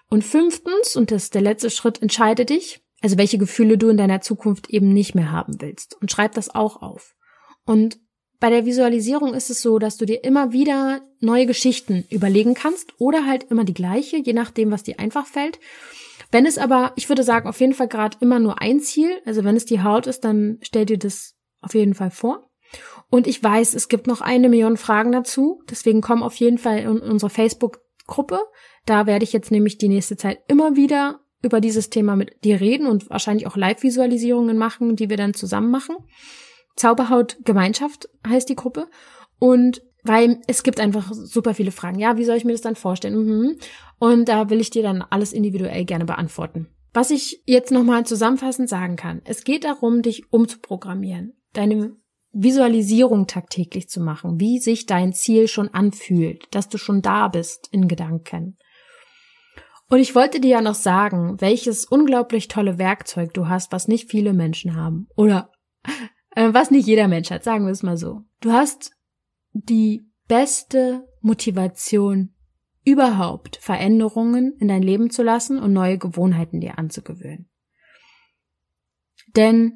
Und 0.09 0.23
fünftens, 0.23 0.95
und 0.95 1.11
das 1.11 1.25
ist 1.25 1.35
der 1.35 1.43
letzte 1.43 1.69
Schritt, 1.69 2.01
entscheide 2.01 2.43
dich, 2.45 2.81
also 3.01 3.17
welche 3.17 3.37
Gefühle 3.37 3.77
du 3.77 3.89
in 3.89 3.97
deiner 3.97 4.21
Zukunft 4.21 4.69
eben 4.69 4.89
nicht 4.89 5.13
mehr 5.13 5.31
haben 5.31 5.61
willst. 5.61 5.95
Und 6.01 6.11
schreib 6.11 6.33
das 6.33 6.53
auch 6.53 6.81
auf. 6.81 7.15
Und 7.65 7.99
bei 8.39 8.49
der 8.49 8.65
Visualisierung 8.65 9.33
ist 9.33 9.49
es 9.49 9.61
so, 9.61 9.79
dass 9.79 9.97
du 9.97 10.05
dir 10.05 10.23
immer 10.23 10.53
wieder 10.53 11.01
neue 11.19 11.45
Geschichten 11.45 12.05
überlegen 12.09 12.53
kannst 12.53 12.93
oder 12.97 13.25
halt 13.25 13.43
immer 13.51 13.65
die 13.65 13.73
gleiche, 13.73 14.17
je 14.17 14.33
nachdem, 14.33 14.71
was 14.71 14.83
dir 14.83 14.99
einfach 14.99 15.25
fällt. 15.25 15.59
Wenn 16.31 16.45
es 16.45 16.57
aber, 16.57 16.93
ich 16.95 17.09
würde 17.09 17.23
sagen, 17.23 17.49
auf 17.49 17.59
jeden 17.59 17.73
Fall 17.73 17.87
gerade 17.87 18.17
immer 18.21 18.39
nur 18.39 18.61
ein 18.61 18.79
Ziel, 18.79 19.09
also 19.25 19.43
wenn 19.43 19.55
es 19.55 19.65
die 19.65 19.81
Haut 19.81 20.07
ist, 20.07 20.23
dann 20.23 20.59
stell 20.61 20.85
dir 20.85 20.97
das 20.97 21.35
auf 21.61 21.73
jeden 21.73 21.95
Fall 21.95 22.11
vor. 22.11 22.49
Und 23.09 23.27
ich 23.27 23.43
weiß, 23.43 23.73
es 23.73 23.87
gibt 23.89 24.07
noch 24.07 24.21
eine 24.21 24.47
Million 24.47 24.77
Fragen 24.77 25.11
dazu, 25.11 25.63
deswegen 25.69 26.01
komm 26.01 26.21
auf 26.21 26.35
jeden 26.35 26.59
Fall 26.59 26.79
in 26.79 26.99
unsere 26.99 27.31
Facebook-Gruppe. 27.31 28.39
Da 28.85 29.07
werde 29.07 29.23
ich 29.23 29.33
jetzt 29.33 29.51
nämlich 29.51 29.79
die 29.79 29.89
nächste 29.89 30.17
Zeit 30.17 30.39
immer 30.47 30.75
wieder 30.75 31.19
über 31.41 31.61
dieses 31.61 31.89
Thema 31.89 32.15
mit 32.15 32.43
dir 32.43 32.61
reden 32.61 32.85
und 32.85 33.09
wahrscheinlich 33.09 33.47
auch 33.47 33.57
Live-Visualisierungen 33.57 34.57
machen, 34.57 34.95
die 34.95 35.09
wir 35.09 35.17
dann 35.17 35.33
zusammen 35.33 35.71
machen. 35.71 35.95
Zauberhaut 36.79 37.37
Gemeinschaft 37.43 38.07
heißt 38.25 38.47
die 38.47 38.55
Gruppe. 38.55 38.87
Und 39.37 39.81
weil 40.03 40.39
es 40.47 40.63
gibt 40.63 40.79
einfach 40.79 41.11
super 41.11 41.53
viele 41.53 41.71
Fragen. 41.71 41.99
Ja, 41.99 42.17
wie 42.17 42.23
soll 42.23 42.37
ich 42.37 42.45
mir 42.45 42.53
das 42.53 42.61
dann 42.61 42.77
vorstellen? 42.77 43.25
Mhm. 43.25 43.57
Und 43.99 44.29
da 44.29 44.49
will 44.49 44.61
ich 44.61 44.69
dir 44.69 44.81
dann 44.81 45.01
alles 45.01 45.33
individuell 45.33 45.83
gerne 45.83 46.05
beantworten. 46.05 46.69
Was 46.93 47.11
ich 47.11 47.43
jetzt 47.45 47.71
nochmal 47.71 48.05
zusammenfassend 48.05 48.69
sagen 48.69 48.95
kann. 48.95 49.21
Es 49.25 49.43
geht 49.43 49.65
darum, 49.65 50.01
dich 50.01 50.31
umzuprogrammieren. 50.31 51.33
Deine 51.51 51.97
Visualisierung 52.31 53.27
tagtäglich 53.27 53.89
zu 53.89 53.99
machen, 53.99 54.39
wie 54.39 54.59
sich 54.59 54.85
dein 54.85 55.11
Ziel 55.11 55.47
schon 55.47 55.67
anfühlt, 55.69 56.47
dass 56.51 56.69
du 56.69 56.77
schon 56.77 57.01
da 57.01 57.27
bist 57.27 57.67
in 57.71 57.89
Gedanken. 57.89 58.57
Und 59.89 59.99
ich 59.99 60.15
wollte 60.15 60.39
dir 60.39 60.51
ja 60.51 60.61
noch 60.61 60.75
sagen, 60.75 61.41
welches 61.41 61.83
unglaublich 61.83 62.47
tolle 62.47 62.77
Werkzeug 62.77 63.33
du 63.33 63.49
hast, 63.49 63.71
was 63.73 63.87
nicht 63.87 64.09
viele 64.09 64.33
Menschen 64.33 64.75
haben. 64.75 65.07
Oder 65.15 65.51
was 66.35 66.71
nicht 66.71 66.87
jeder 66.87 67.07
Mensch 67.07 67.31
hat, 67.31 67.43
sagen 67.43 67.65
wir 67.65 67.71
es 67.71 67.83
mal 67.83 67.97
so. 67.97 68.23
Du 68.41 68.51
hast 68.51 68.91
die 69.53 70.05
beste 70.27 71.07
Motivation 71.21 72.33
überhaupt, 72.85 73.57
Veränderungen 73.57 74.53
in 74.59 74.67
dein 74.67 74.83
Leben 74.83 75.09
zu 75.09 75.23
lassen 75.23 75.59
und 75.59 75.73
neue 75.73 75.97
Gewohnheiten 75.97 76.61
dir 76.61 76.77
anzugewöhnen. 76.77 77.49
Denn 79.35 79.73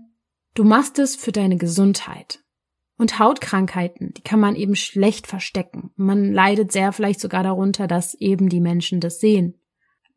du 0.53 0.63
machst 0.63 0.99
es 0.99 1.15
für 1.15 1.31
deine 1.31 1.57
Gesundheit. 1.57 2.39
Und 2.97 3.17
Hautkrankheiten, 3.19 4.13
die 4.13 4.21
kann 4.21 4.39
man 4.39 4.55
eben 4.55 4.75
schlecht 4.75 5.27
verstecken. 5.27 5.91
Man 5.95 6.31
leidet 6.31 6.71
sehr 6.71 6.93
vielleicht 6.93 7.19
sogar 7.19 7.43
darunter, 7.43 7.87
dass 7.87 8.13
eben 8.13 8.49
die 8.49 8.61
Menschen 8.61 8.99
das 8.99 9.19
sehen. 9.19 9.59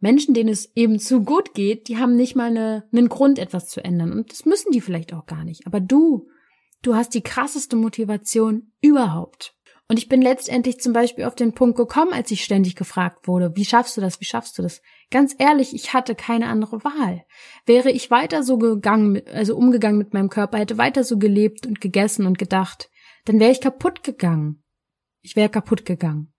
Menschen, 0.07 0.35
denen 0.35 0.51
es 0.51 0.71
eben 0.77 1.01
zu 1.01 1.25
gut 1.25 1.53
geht, 1.53 1.89
die 1.89 1.99
haben 1.99 2.15
nicht 2.15 2.37
mal 2.37 2.51
eine, 2.51 2.89
einen 2.93 3.09
Grund, 3.09 3.41
etwas 3.41 3.67
zu 3.67 3.83
ändern. 3.85 4.13
Und 4.13 4.31
das 4.31 4.45
müssen 4.45 4.71
die 4.71 4.81
vielleicht 4.81 5.13
auch 5.13 5.27
gar 5.27 5.43
nicht. 5.43 5.67
Aber 5.67 5.81
du, 5.81 6.29
du 6.83 6.95
hast 6.95 7.13
die 7.13 7.23
krasseste 7.23 7.75
Motivation 7.75 8.71
überhaupt. 8.81 9.57
Und 9.89 9.99
ich 9.99 10.09
bin 10.09 10.23
letztendlich 10.23 10.79
zum 10.79 10.93
Beispiel 10.93 11.25
auf 11.25 11.35
den 11.35 11.55
Punkt 11.55 11.77
gekommen, 11.77 12.13
als 12.13 12.31
ich 12.31 12.45
ständig 12.45 12.77
gefragt 12.77 13.27
wurde, 13.27 13.57
wie 13.57 13.65
schaffst 13.65 13.97
du 13.97 14.01
das, 14.01 14.21
wie 14.21 14.25
schaffst 14.27 14.57
du 14.57 14.63
das? 14.63 14.81
Ganz 15.11 15.35
ehrlich, 15.39 15.75
ich 15.75 15.93
hatte 15.93 16.15
keine 16.15 16.47
andere 16.47 16.85
Wahl. 16.85 17.25
Wäre 17.67 17.91
ich 17.91 18.09
weiter 18.09 18.45
so 18.45 18.59
gegangen, 18.59 19.23
also 19.33 19.57
umgegangen 19.57 19.99
mit 19.99 20.15
meinem 20.15 20.29
Körper, 20.29 20.59
hätte 20.59 20.79
weiter 20.79 21.03
so 21.03 21.19
gelebt 21.19 21.67
und 21.67 21.81
gegessen 21.81 22.27
und 22.27 22.39
gedacht, 22.39 22.91
dann 23.25 23.41
wäre 23.41 23.51
ich 23.51 23.61
kaputt 23.61 24.05
gegangen. 24.05 24.63
Ich 25.23 25.35
wäre 25.35 25.49
kaputt 25.49 25.85
gegangen. 25.85 26.33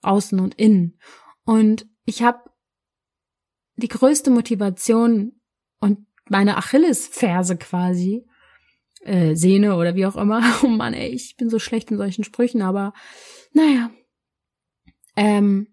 Außen 0.00 0.40
und 0.40 0.54
innen. 0.54 0.98
Und 1.44 1.86
ich 2.06 2.22
habe 2.22 2.49
die 3.80 3.88
größte 3.88 4.30
Motivation 4.30 5.40
und 5.80 6.06
meine 6.28 6.56
Achillesferse 6.56 7.56
quasi, 7.56 8.24
äh, 9.02 9.34
Sehne 9.34 9.76
oder 9.76 9.94
wie 9.94 10.06
auch 10.06 10.16
immer. 10.16 10.42
Oh 10.62 10.68
Mann, 10.68 10.94
ey, 10.94 11.08
ich 11.08 11.36
bin 11.36 11.50
so 11.50 11.58
schlecht 11.58 11.90
in 11.90 11.96
solchen 11.96 12.24
Sprüchen, 12.24 12.62
aber 12.62 12.92
naja. 13.52 13.90
Ähm, 15.16 15.68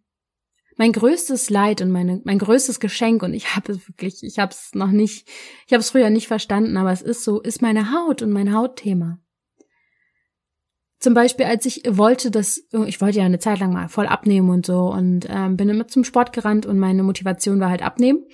mein 0.77 0.91
größtes 0.91 1.49
Leid 1.49 1.81
und 1.81 1.91
meine, 1.91 2.21
mein 2.23 2.37
größtes 2.37 2.79
Geschenk, 2.79 3.23
und 3.23 3.33
ich 3.33 3.55
habe 3.55 3.71
es 3.71 3.87
wirklich, 3.87 4.23
ich 4.23 4.39
habe 4.39 4.51
es 4.51 4.75
noch 4.75 4.91
nicht, 4.91 5.27
ich 5.65 5.73
habe 5.73 5.81
es 5.81 5.89
früher 5.89 6.09
nicht 6.09 6.27
verstanden, 6.27 6.77
aber 6.77 6.91
es 6.91 7.01
ist 7.01 7.23
so, 7.23 7.41
ist 7.41 7.61
meine 7.61 7.91
Haut 7.91 8.21
und 8.21 8.31
mein 8.31 8.53
Hautthema. 8.53 9.19
Zum 10.99 11.13
Beispiel, 11.13 11.45
als 11.45 11.65
ich 11.65 11.83
wollte, 11.88 12.31
dass 12.31 12.63
ich 12.88 13.01
wollte 13.01 13.19
ja 13.19 13.25
eine 13.25 13.38
Zeit 13.39 13.60
lang 13.60 13.71
mal 13.71 13.88
voll 13.88 14.07
abnehmen 14.07 14.49
und 14.49 14.65
so 14.65 14.91
und 14.91 15.27
ähm, 15.29 15.55
bin 15.55 15.69
immer 15.69 15.88
zum 15.88 16.03
Sport 16.03 16.33
gerannt 16.33 16.65
und 16.65 16.79
meine 16.79 17.03
Motivation 17.03 17.60
war 17.60 17.69
halt 17.69 17.83
abnehmen. 17.83 18.25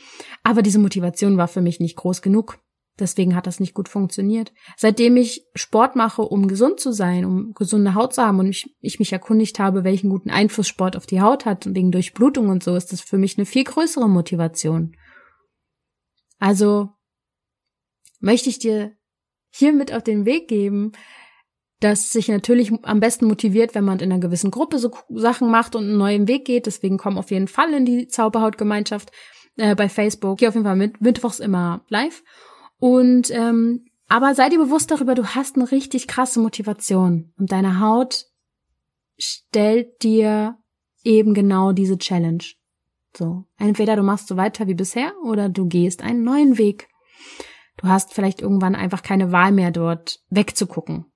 Aber 0.43 0.61
diese 0.61 0.79
Motivation 0.79 1.37
war 1.37 1.49
für 1.49 1.61
mich 1.61 1.81
nicht 1.81 1.97
groß 1.97 2.21
genug. 2.21 2.59
Deswegen 2.99 3.35
hat 3.35 3.47
das 3.47 3.59
nicht 3.59 3.73
gut 3.73 3.89
funktioniert. 3.89 4.53
Seitdem 4.77 5.17
ich 5.17 5.45
Sport 5.55 5.95
mache, 5.95 6.21
um 6.21 6.47
gesund 6.47 6.79
zu 6.79 6.91
sein, 6.91 7.25
um 7.25 7.53
gesunde 7.53 7.95
Haut 7.95 8.13
zu 8.13 8.21
haben 8.21 8.39
und 8.39 8.49
ich, 8.49 8.73
ich 8.81 8.99
mich 8.99 9.11
erkundigt 9.11 9.57
habe, 9.57 9.83
welchen 9.83 10.09
guten 10.09 10.29
Einfluss 10.29 10.67
Sport 10.67 10.95
auf 10.95 11.07
die 11.07 11.19
Haut 11.19 11.45
hat 11.45 11.73
wegen 11.73 11.91
Durchblutung 11.91 12.49
und 12.49 12.63
so, 12.63 12.75
ist 12.75 12.93
das 12.93 13.01
für 13.01 13.17
mich 13.17 13.37
eine 13.37 13.45
viel 13.45 13.63
größere 13.63 14.07
Motivation. 14.07 14.95
Also 16.37 16.91
möchte 18.19 18.49
ich 18.49 18.59
dir 18.59 18.95
hiermit 19.49 19.91
auf 19.91 20.03
den 20.03 20.25
Weg 20.25 20.47
geben, 20.47 20.91
das 21.83 22.11
sich 22.11 22.29
natürlich 22.29 22.71
am 22.83 22.99
besten 22.99 23.25
motiviert, 23.25 23.75
wenn 23.75 23.83
man 23.83 23.99
in 23.99 24.11
einer 24.11 24.21
gewissen 24.21 24.51
Gruppe 24.51 24.79
so 24.79 24.91
Sachen 25.09 25.51
macht 25.51 25.75
und 25.75 25.83
einen 25.83 25.97
neuen 25.97 26.27
Weg 26.27 26.45
geht. 26.45 26.65
Deswegen 26.65 26.97
komm 26.97 27.17
auf 27.17 27.29
jeden 27.29 27.47
Fall 27.47 27.73
in 27.73 27.85
die 27.85 28.07
Zauberhautgemeinschaft 28.07 29.11
äh, 29.57 29.75
bei 29.75 29.89
Facebook. 29.89 30.39
Geh 30.39 30.47
auf 30.47 30.53
jeden 30.53 30.65
Fall 30.65 30.77
mit, 30.77 31.01
mittwochs 31.01 31.39
immer 31.39 31.83
live. 31.89 32.23
Und 32.79 33.31
ähm, 33.31 33.85
aber 34.07 34.35
sei 34.35 34.49
dir 34.49 34.59
bewusst 34.59 34.91
darüber, 34.91 35.15
du 35.15 35.25
hast 35.25 35.55
eine 35.55 35.71
richtig 35.71 36.07
krasse 36.07 36.39
Motivation 36.39 37.33
und 37.37 37.51
deine 37.51 37.79
Haut 37.79 38.25
stellt 39.17 40.03
dir 40.03 40.57
eben 41.03 41.33
genau 41.33 41.71
diese 41.71 41.97
Challenge. 41.97 42.43
So, 43.15 43.45
entweder 43.57 43.95
du 43.95 44.03
machst 44.03 44.27
so 44.27 44.37
weiter 44.37 44.67
wie 44.67 44.73
bisher 44.73 45.13
oder 45.23 45.49
du 45.49 45.67
gehst 45.67 46.01
einen 46.01 46.23
neuen 46.23 46.57
Weg. 46.57 46.87
Du 47.77 47.87
hast 47.87 48.13
vielleicht 48.13 48.41
irgendwann 48.41 48.75
einfach 48.75 49.03
keine 49.03 49.31
Wahl 49.31 49.51
mehr 49.51 49.71
dort 49.71 50.19
wegzugucken 50.29 51.12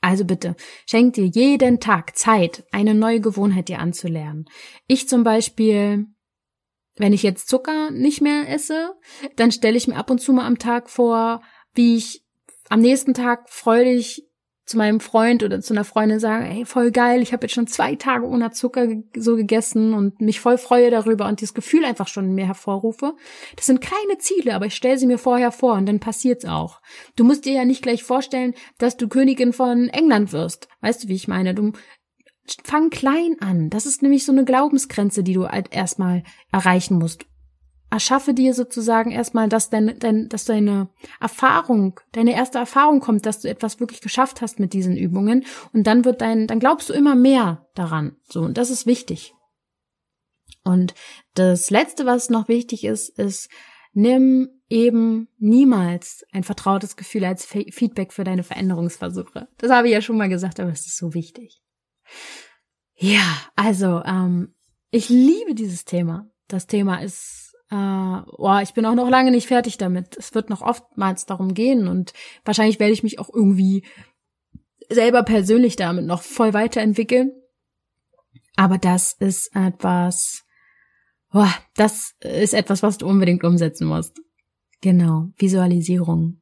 also 0.00 0.24
bitte, 0.24 0.56
schenk 0.86 1.14
dir 1.14 1.26
jeden 1.26 1.80
Tag 1.80 2.16
Zeit, 2.16 2.64
eine 2.72 2.94
neue 2.94 3.20
Gewohnheit 3.20 3.68
dir 3.68 3.80
anzulernen. 3.80 4.46
Ich 4.86 5.08
zum 5.08 5.24
Beispiel, 5.24 6.06
wenn 6.96 7.12
ich 7.12 7.22
jetzt 7.22 7.48
Zucker 7.48 7.90
nicht 7.90 8.20
mehr 8.22 8.48
esse, 8.48 8.94
dann 9.36 9.52
stelle 9.52 9.76
ich 9.76 9.88
mir 9.88 9.96
ab 9.96 10.10
und 10.10 10.20
zu 10.20 10.32
mal 10.32 10.46
am 10.46 10.58
Tag 10.58 10.88
vor, 10.88 11.42
wie 11.74 11.96
ich 11.96 12.24
am 12.68 12.80
nächsten 12.80 13.14
Tag 13.14 13.50
freudig 13.50 14.29
zu 14.70 14.78
meinem 14.78 15.00
Freund 15.00 15.42
oder 15.42 15.60
zu 15.60 15.74
einer 15.74 15.82
Freundin 15.82 16.20
sagen, 16.20 16.46
ey, 16.46 16.64
voll 16.64 16.92
geil, 16.92 17.22
ich 17.22 17.32
habe 17.32 17.44
jetzt 17.44 17.54
schon 17.54 17.66
zwei 17.66 17.96
Tage 17.96 18.24
ohne 18.24 18.52
Zucker 18.52 18.86
so 19.16 19.34
gegessen 19.34 19.94
und 19.94 20.20
mich 20.20 20.38
voll 20.38 20.58
freue 20.58 20.92
darüber 20.92 21.26
und 21.26 21.40
dieses 21.40 21.54
Gefühl 21.54 21.84
einfach 21.84 22.06
schon 22.06 22.34
mir 22.34 22.46
hervorrufe. 22.46 23.14
Das 23.56 23.66
sind 23.66 23.80
keine 23.80 24.18
Ziele, 24.18 24.54
aber 24.54 24.66
ich 24.66 24.76
stelle 24.76 24.96
sie 24.96 25.08
mir 25.08 25.18
vorher 25.18 25.50
vor 25.50 25.74
und 25.74 25.86
dann 25.86 25.98
passiert's 25.98 26.44
auch. 26.44 26.80
Du 27.16 27.24
musst 27.24 27.46
dir 27.46 27.52
ja 27.52 27.64
nicht 27.64 27.82
gleich 27.82 28.04
vorstellen, 28.04 28.54
dass 28.78 28.96
du 28.96 29.08
Königin 29.08 29.52
von 29.52 29.88
England 29.88 30.32
wirst. 30.32 30.68
Weißt 30.82 31.02
du, 31.02 31.08
wie 31.08 31.16
ich 31.16 31.26
meine? 31.26 31.52
Du 31.52 31.72
fang 32.62 32.90
klein 32.90 33.36
an. 33.40 33.70
Das 33.70 33.86
ist 33.86 34.02
nämlich 34.02 34.24
so 34.24 34.30
eine 34.30 34.44
Glaubensgrenze, 34.44 35.24
die 35.24 35.34
du 35.34 35.48
halt 35.48 35.74
erstmal 35.74 36.22
erreichen 36.52 36.96
musst 36.96 37.26
erschaffe 37.90 38.34
dir 38.34 38.54
sozusagen 38.54 39.10
erstmal, 39.10 39.48
dass, 39.48 39.68
dein, 39.68 39.98
dein, 39.98 40.28
dass 40.28 40.44
deine 40.44 40.88
Erfahrung, 41.20 41.98
deine 42.12 42.34
erste 42.34 42.58
Erfahrung 42.58 43.00
kommt, 43.00 43.26
dass 43.26 43.40
du 43.40 43.48
etwas 43.48 43.80
wirklich 43.80 44.00
geschafft 44.00 44.40
hast 44.40 44.60
mit 44.60 44.72
diesen 44.72 44.96
Übungen 44.96 45.44
und 45.72 45.86
dann 45.86 46.04
wird 46.04 46.20
dein, 46.20 46.46
dann 46.46 46.60
glaubst 46.60 46.88
du 46.88 46.92
immer 46.92 47.14
mehr 47.14 47.66
daran. 47.74 48.16
So, 48.28 48.42
und 48.42 48.56
das 48.56 48.70
ist 48.70 48.86
wichtig. 48.86 49.34
Und 50.62 50.94
das 51.34 51.70
letzte, 51.70 52.06
was 52.06 52.30
noch 52.30 52.48
wichtig 52.48 52.84
ist, 52.84 53.18
ist, 53.18 53.48
nimm 53.92 54.48
eben 54.68 55.28
niemals 55.38 56.24
ein 56.32 56.44
vertrautes 56.44 56.96
Gefühl 56.96 57.24
als 57.24 57.44
Feedback 57.44 58.12
für 58.12 58.24
deine 58.24 58.44
Veränderungsversuche. 58.44 59.48
Das 59.58 59.70
habe 59.70 59.88
ich 59.88 59.92
ja 59.92 60.00
schon 60.00 60.16
mal 60.16 60.28
gesagt, 60.28 60.60
aber 60.60 60.70
es 60.70 60.86
ist 60.86 60.96
so 60.96 61.12
wichtig. 61.14 61.60
Ja, 62.94 63.24
also 63.56 64.02
ähm, 64.04 64.54
ich 64.90 65.08
liebe 65.08 65.54
dieses 65.54 65.84
Thema. 65.84 66.30
Das 66.46 66.66
Thema 66.66 67.02
ist, 67.02 67.49
äh, 67.70 68.22
oh, 68.26 68.58
ich 68.62 68.74
bin 68.74 68.84
auch 68.86 68.94
noch 68.94 69.08
lange 69.08 69.30
nicht 69.30 69.46
fertig 69.46 69.78
damit. 69.78 70.16
Es 70.16 70.34
wird 70.34 70.50
noch 70.50 70.62
oftmals 70.62 71.26
darum 71.26 71.54
gehen 71.54 71.88
und 71.88 72.12
wahrscheinlich 72.44 72.80
werde 72.80 72.92
ich 72.92 73.02
mich 73.02 73.18
auch 73.18 73.30
irgendwie 73.32 73.84
selber 74.88 75.22
persönlich 75.22 75.76
damit 75.76 76.04
noch 76.04 76.22
voll 76.22 76.52
weiterentwickeln. 76.52 77.32
Aber 78.56 78.78
das 78.78 79.12
ist 79.14 79.54
etwas, 79.54 80.44
oh, 81.32 81.46
das 81.76 82.14
ist 82.20 82.54
etwas, 82.54 82.82
was 82.82 82.98
du 82.98 83.06
unbedingt 83.06 83.44
umsetzen 83.44 83.86
musst. 83.86 84.20
Genau, 84.80 85.28
Visualisierung. 85.36 86.40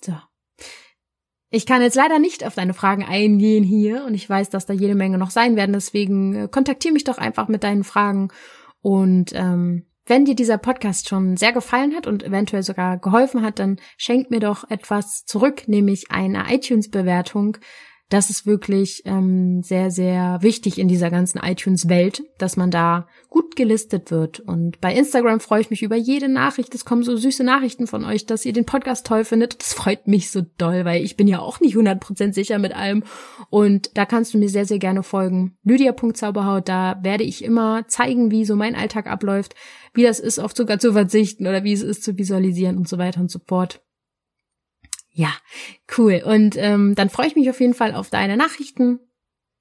So. 0.00 0.14
Ich 1.50 1.64
kann 1.64 1.80
jetzt 1.80 1.96
leider 1.96 2.18
nicht 2.18 2.44
auf 2.44 2.54
deine 2.54 2.74
Fragen 2.74 3.04
eingehen 3.04 3.64
hier 3.64 4.04
und 4.04 4.14
ich 4.14 4.28
weiß, 4.28 4.50
dass 4.50 4.66
da 4.66 4.74
jede 4.74 4.94
Menge 4.94 5.16
noch 5.16 5.30
sein 5.30 5.56
werden. 5.56 5.72
Deswegen 5.72 6.34
äh, 6.34 6.48
kontaktiere 6.48 6.92
mich 6.92 7.04
doch 7.04 7.18
einfach 7.18 7.48
mit 7.48 7.62
deinen 7.62 7.84
Fragen. 7.84 8.28
Und 8.86 9.32
ähm, 9.34 9.84
wenn 10.06 10.26
dir 10.26 10.36
dieser 10.36 10.58
Podcast 10.58 11.08
schon 11.08 11.36
sehr 11.36 11.50
gefallen 11.52 11.92
hat 11.96 12.06
und 12.06 12.22
eventuell 12.22 12.62
sogar 12.62 12.98
geholfen 12.98 13.42
hat, 13.42 13.58
dann 13.58 13.80
schenk 13.96 14.30
mir 14.30 14.38
doch 14.38 14.62
etwas 14.70 15.24
zurück, 15.24 15.66
nämlich 15.66 16.12
eine 16.12 16.44
iTunes-Bewertung 16.54 17.56
das 18.08 18.30
ist 18.30 18.46
wirklich 18.46 19.02
ähm, 19.04 19.62
sehr, 19.64 19.90
sehr 19.90 20.38
wichtig 20.40 20.78
in 20.78 20.86
dieser 20.86 21.10
ganzen 21.10 21.38
iTunes-Welt, 21.38 22.22
dass 22.38 22.56
man 22.56 22.70
da 22.70 23.08
gut 23.28 23.56
gelistet 23.56 24.12
wird. 24.12 24.38
Und 24.38 24.80
bei 24.80 24.94
Instagram 24.94 25.40
freue 25.40 25.60
ich 25.60 25.70
mich 25.70 25.82
über 25.82 25.96
jede 25.96 26.28
Nachricht. 26.28 26.72
Es 26.76 26.84
kommen 26.84 27.02
so 27.02 27.16
süße 27.16 27.42
Nachrichten 27.42 27.88
von 27.88 28.04
euch, 28.04 28.24
dass 28.24 28.44
ihr 28.44 28.52
den 28.52 28.64
Podcast 28.64 29.06
toll 29.06 29.24
findet. 29.24 29.60
Das 29.60 29.74
freut 29.74 30.06
mich 30.06 30.30
so 30.30 30.42
doll, 30.56 30.84
weil 30.84 31.02
ich 31.02 31.16
bin 31.16 31.26
ja 31.26 31.40
auch 31.40 31.58
nicht 31.58 31.74
100% 31.74 32.32
sicher 32.32 32.58
mit 32.60 32.76
allem. 32.76 33.02
Und 33.50 33.90
da 33.94 34.06
kannst 34.06 34.34
du 34.34 34.38
mir 34.38 34.48
sehr, 34.48 34.66
sehr 34.66 34.78
gerne 34.78 35.02
folgen. 35.02 35.56
Lydia.zauberhaut, 35.64 36.68
da 36.68 37.00
werde 37.02 37.24
ich 37.24 37.42
immer 37.42 37.88
zeigen, 37.88 38.30
wie 38.30 38.44
so 38.44 38.54
mein 38.54 38.76
Alltag 38.76 39.08
abläuft, 39.08 39.56
wie 39.94 40.04
das 40.04 40.20
ist, 40.20 40.38
auf 40.38 40.54
Zucker 40.54 40.78
zu 40.78 40.92
verzichten 40.92 41.48
oder 41.48 41.64
wie 41.64 41.72
es 41.72 41.82
ist 41.82 42.04
zu 42.04 42.16
visualisieren 42.16 42.76
und 42.76 42.88
so 42.88 42.98
weiter 42.98 43.20
und 43.20 43.32
so 43.32 43.40
fort. 43.44 43.82
Ja, 45.16 45.30
cool. 45.96 46.22
Und 46.22 46.56
ähm, 46.58 46.94
dann 46.94 47.08
freue 47.08 47.26
ich 47.26 47.36
mich 47.36 47.48
auf 47.48 47.58
jeden 47.58 47.72
Fall 47.72 47.94
auf 47.94 48.10
deine 48.10 48.36
Nachrichten 48.36 49.00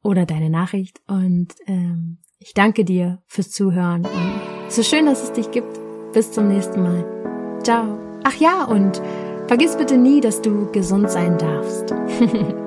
oder 0.03 0.25
deine 0.25 0.49
Nachricht. 0.49 0.99
Und 1.07 1.47
ähm, 1.65 2.17
ich 2.39 2.53
danke 2.53 2.83
dir 2.83 3.23
fürs 3.25 3.51
Zuhören. 3.51 4.05
Und 4.05 4.41
so 4.67 4.83
schön, 4.83 5.05
dass 5.05 5.23
es 5.23 5.31
dich 5.31 5.51
gibt. 5.51 5.79
Bis 6.11 6.33
zum 6.33 6.49
nächsten 6.49 6.83
Mal. 6.83 7.61
Ciao. 7.63 7.97
Ach 8.25 8.35
ja, 8.35 8.65
und 8.65 9.01
vergiss 9.47 9.77
bitte 9.77 9.95
nie, 9.95 10.19
dass 10.19 10.41
du 10.41 10.69
gesund 10.73 11.09
sein 11.09 11.37
darfst. 11.37 11.93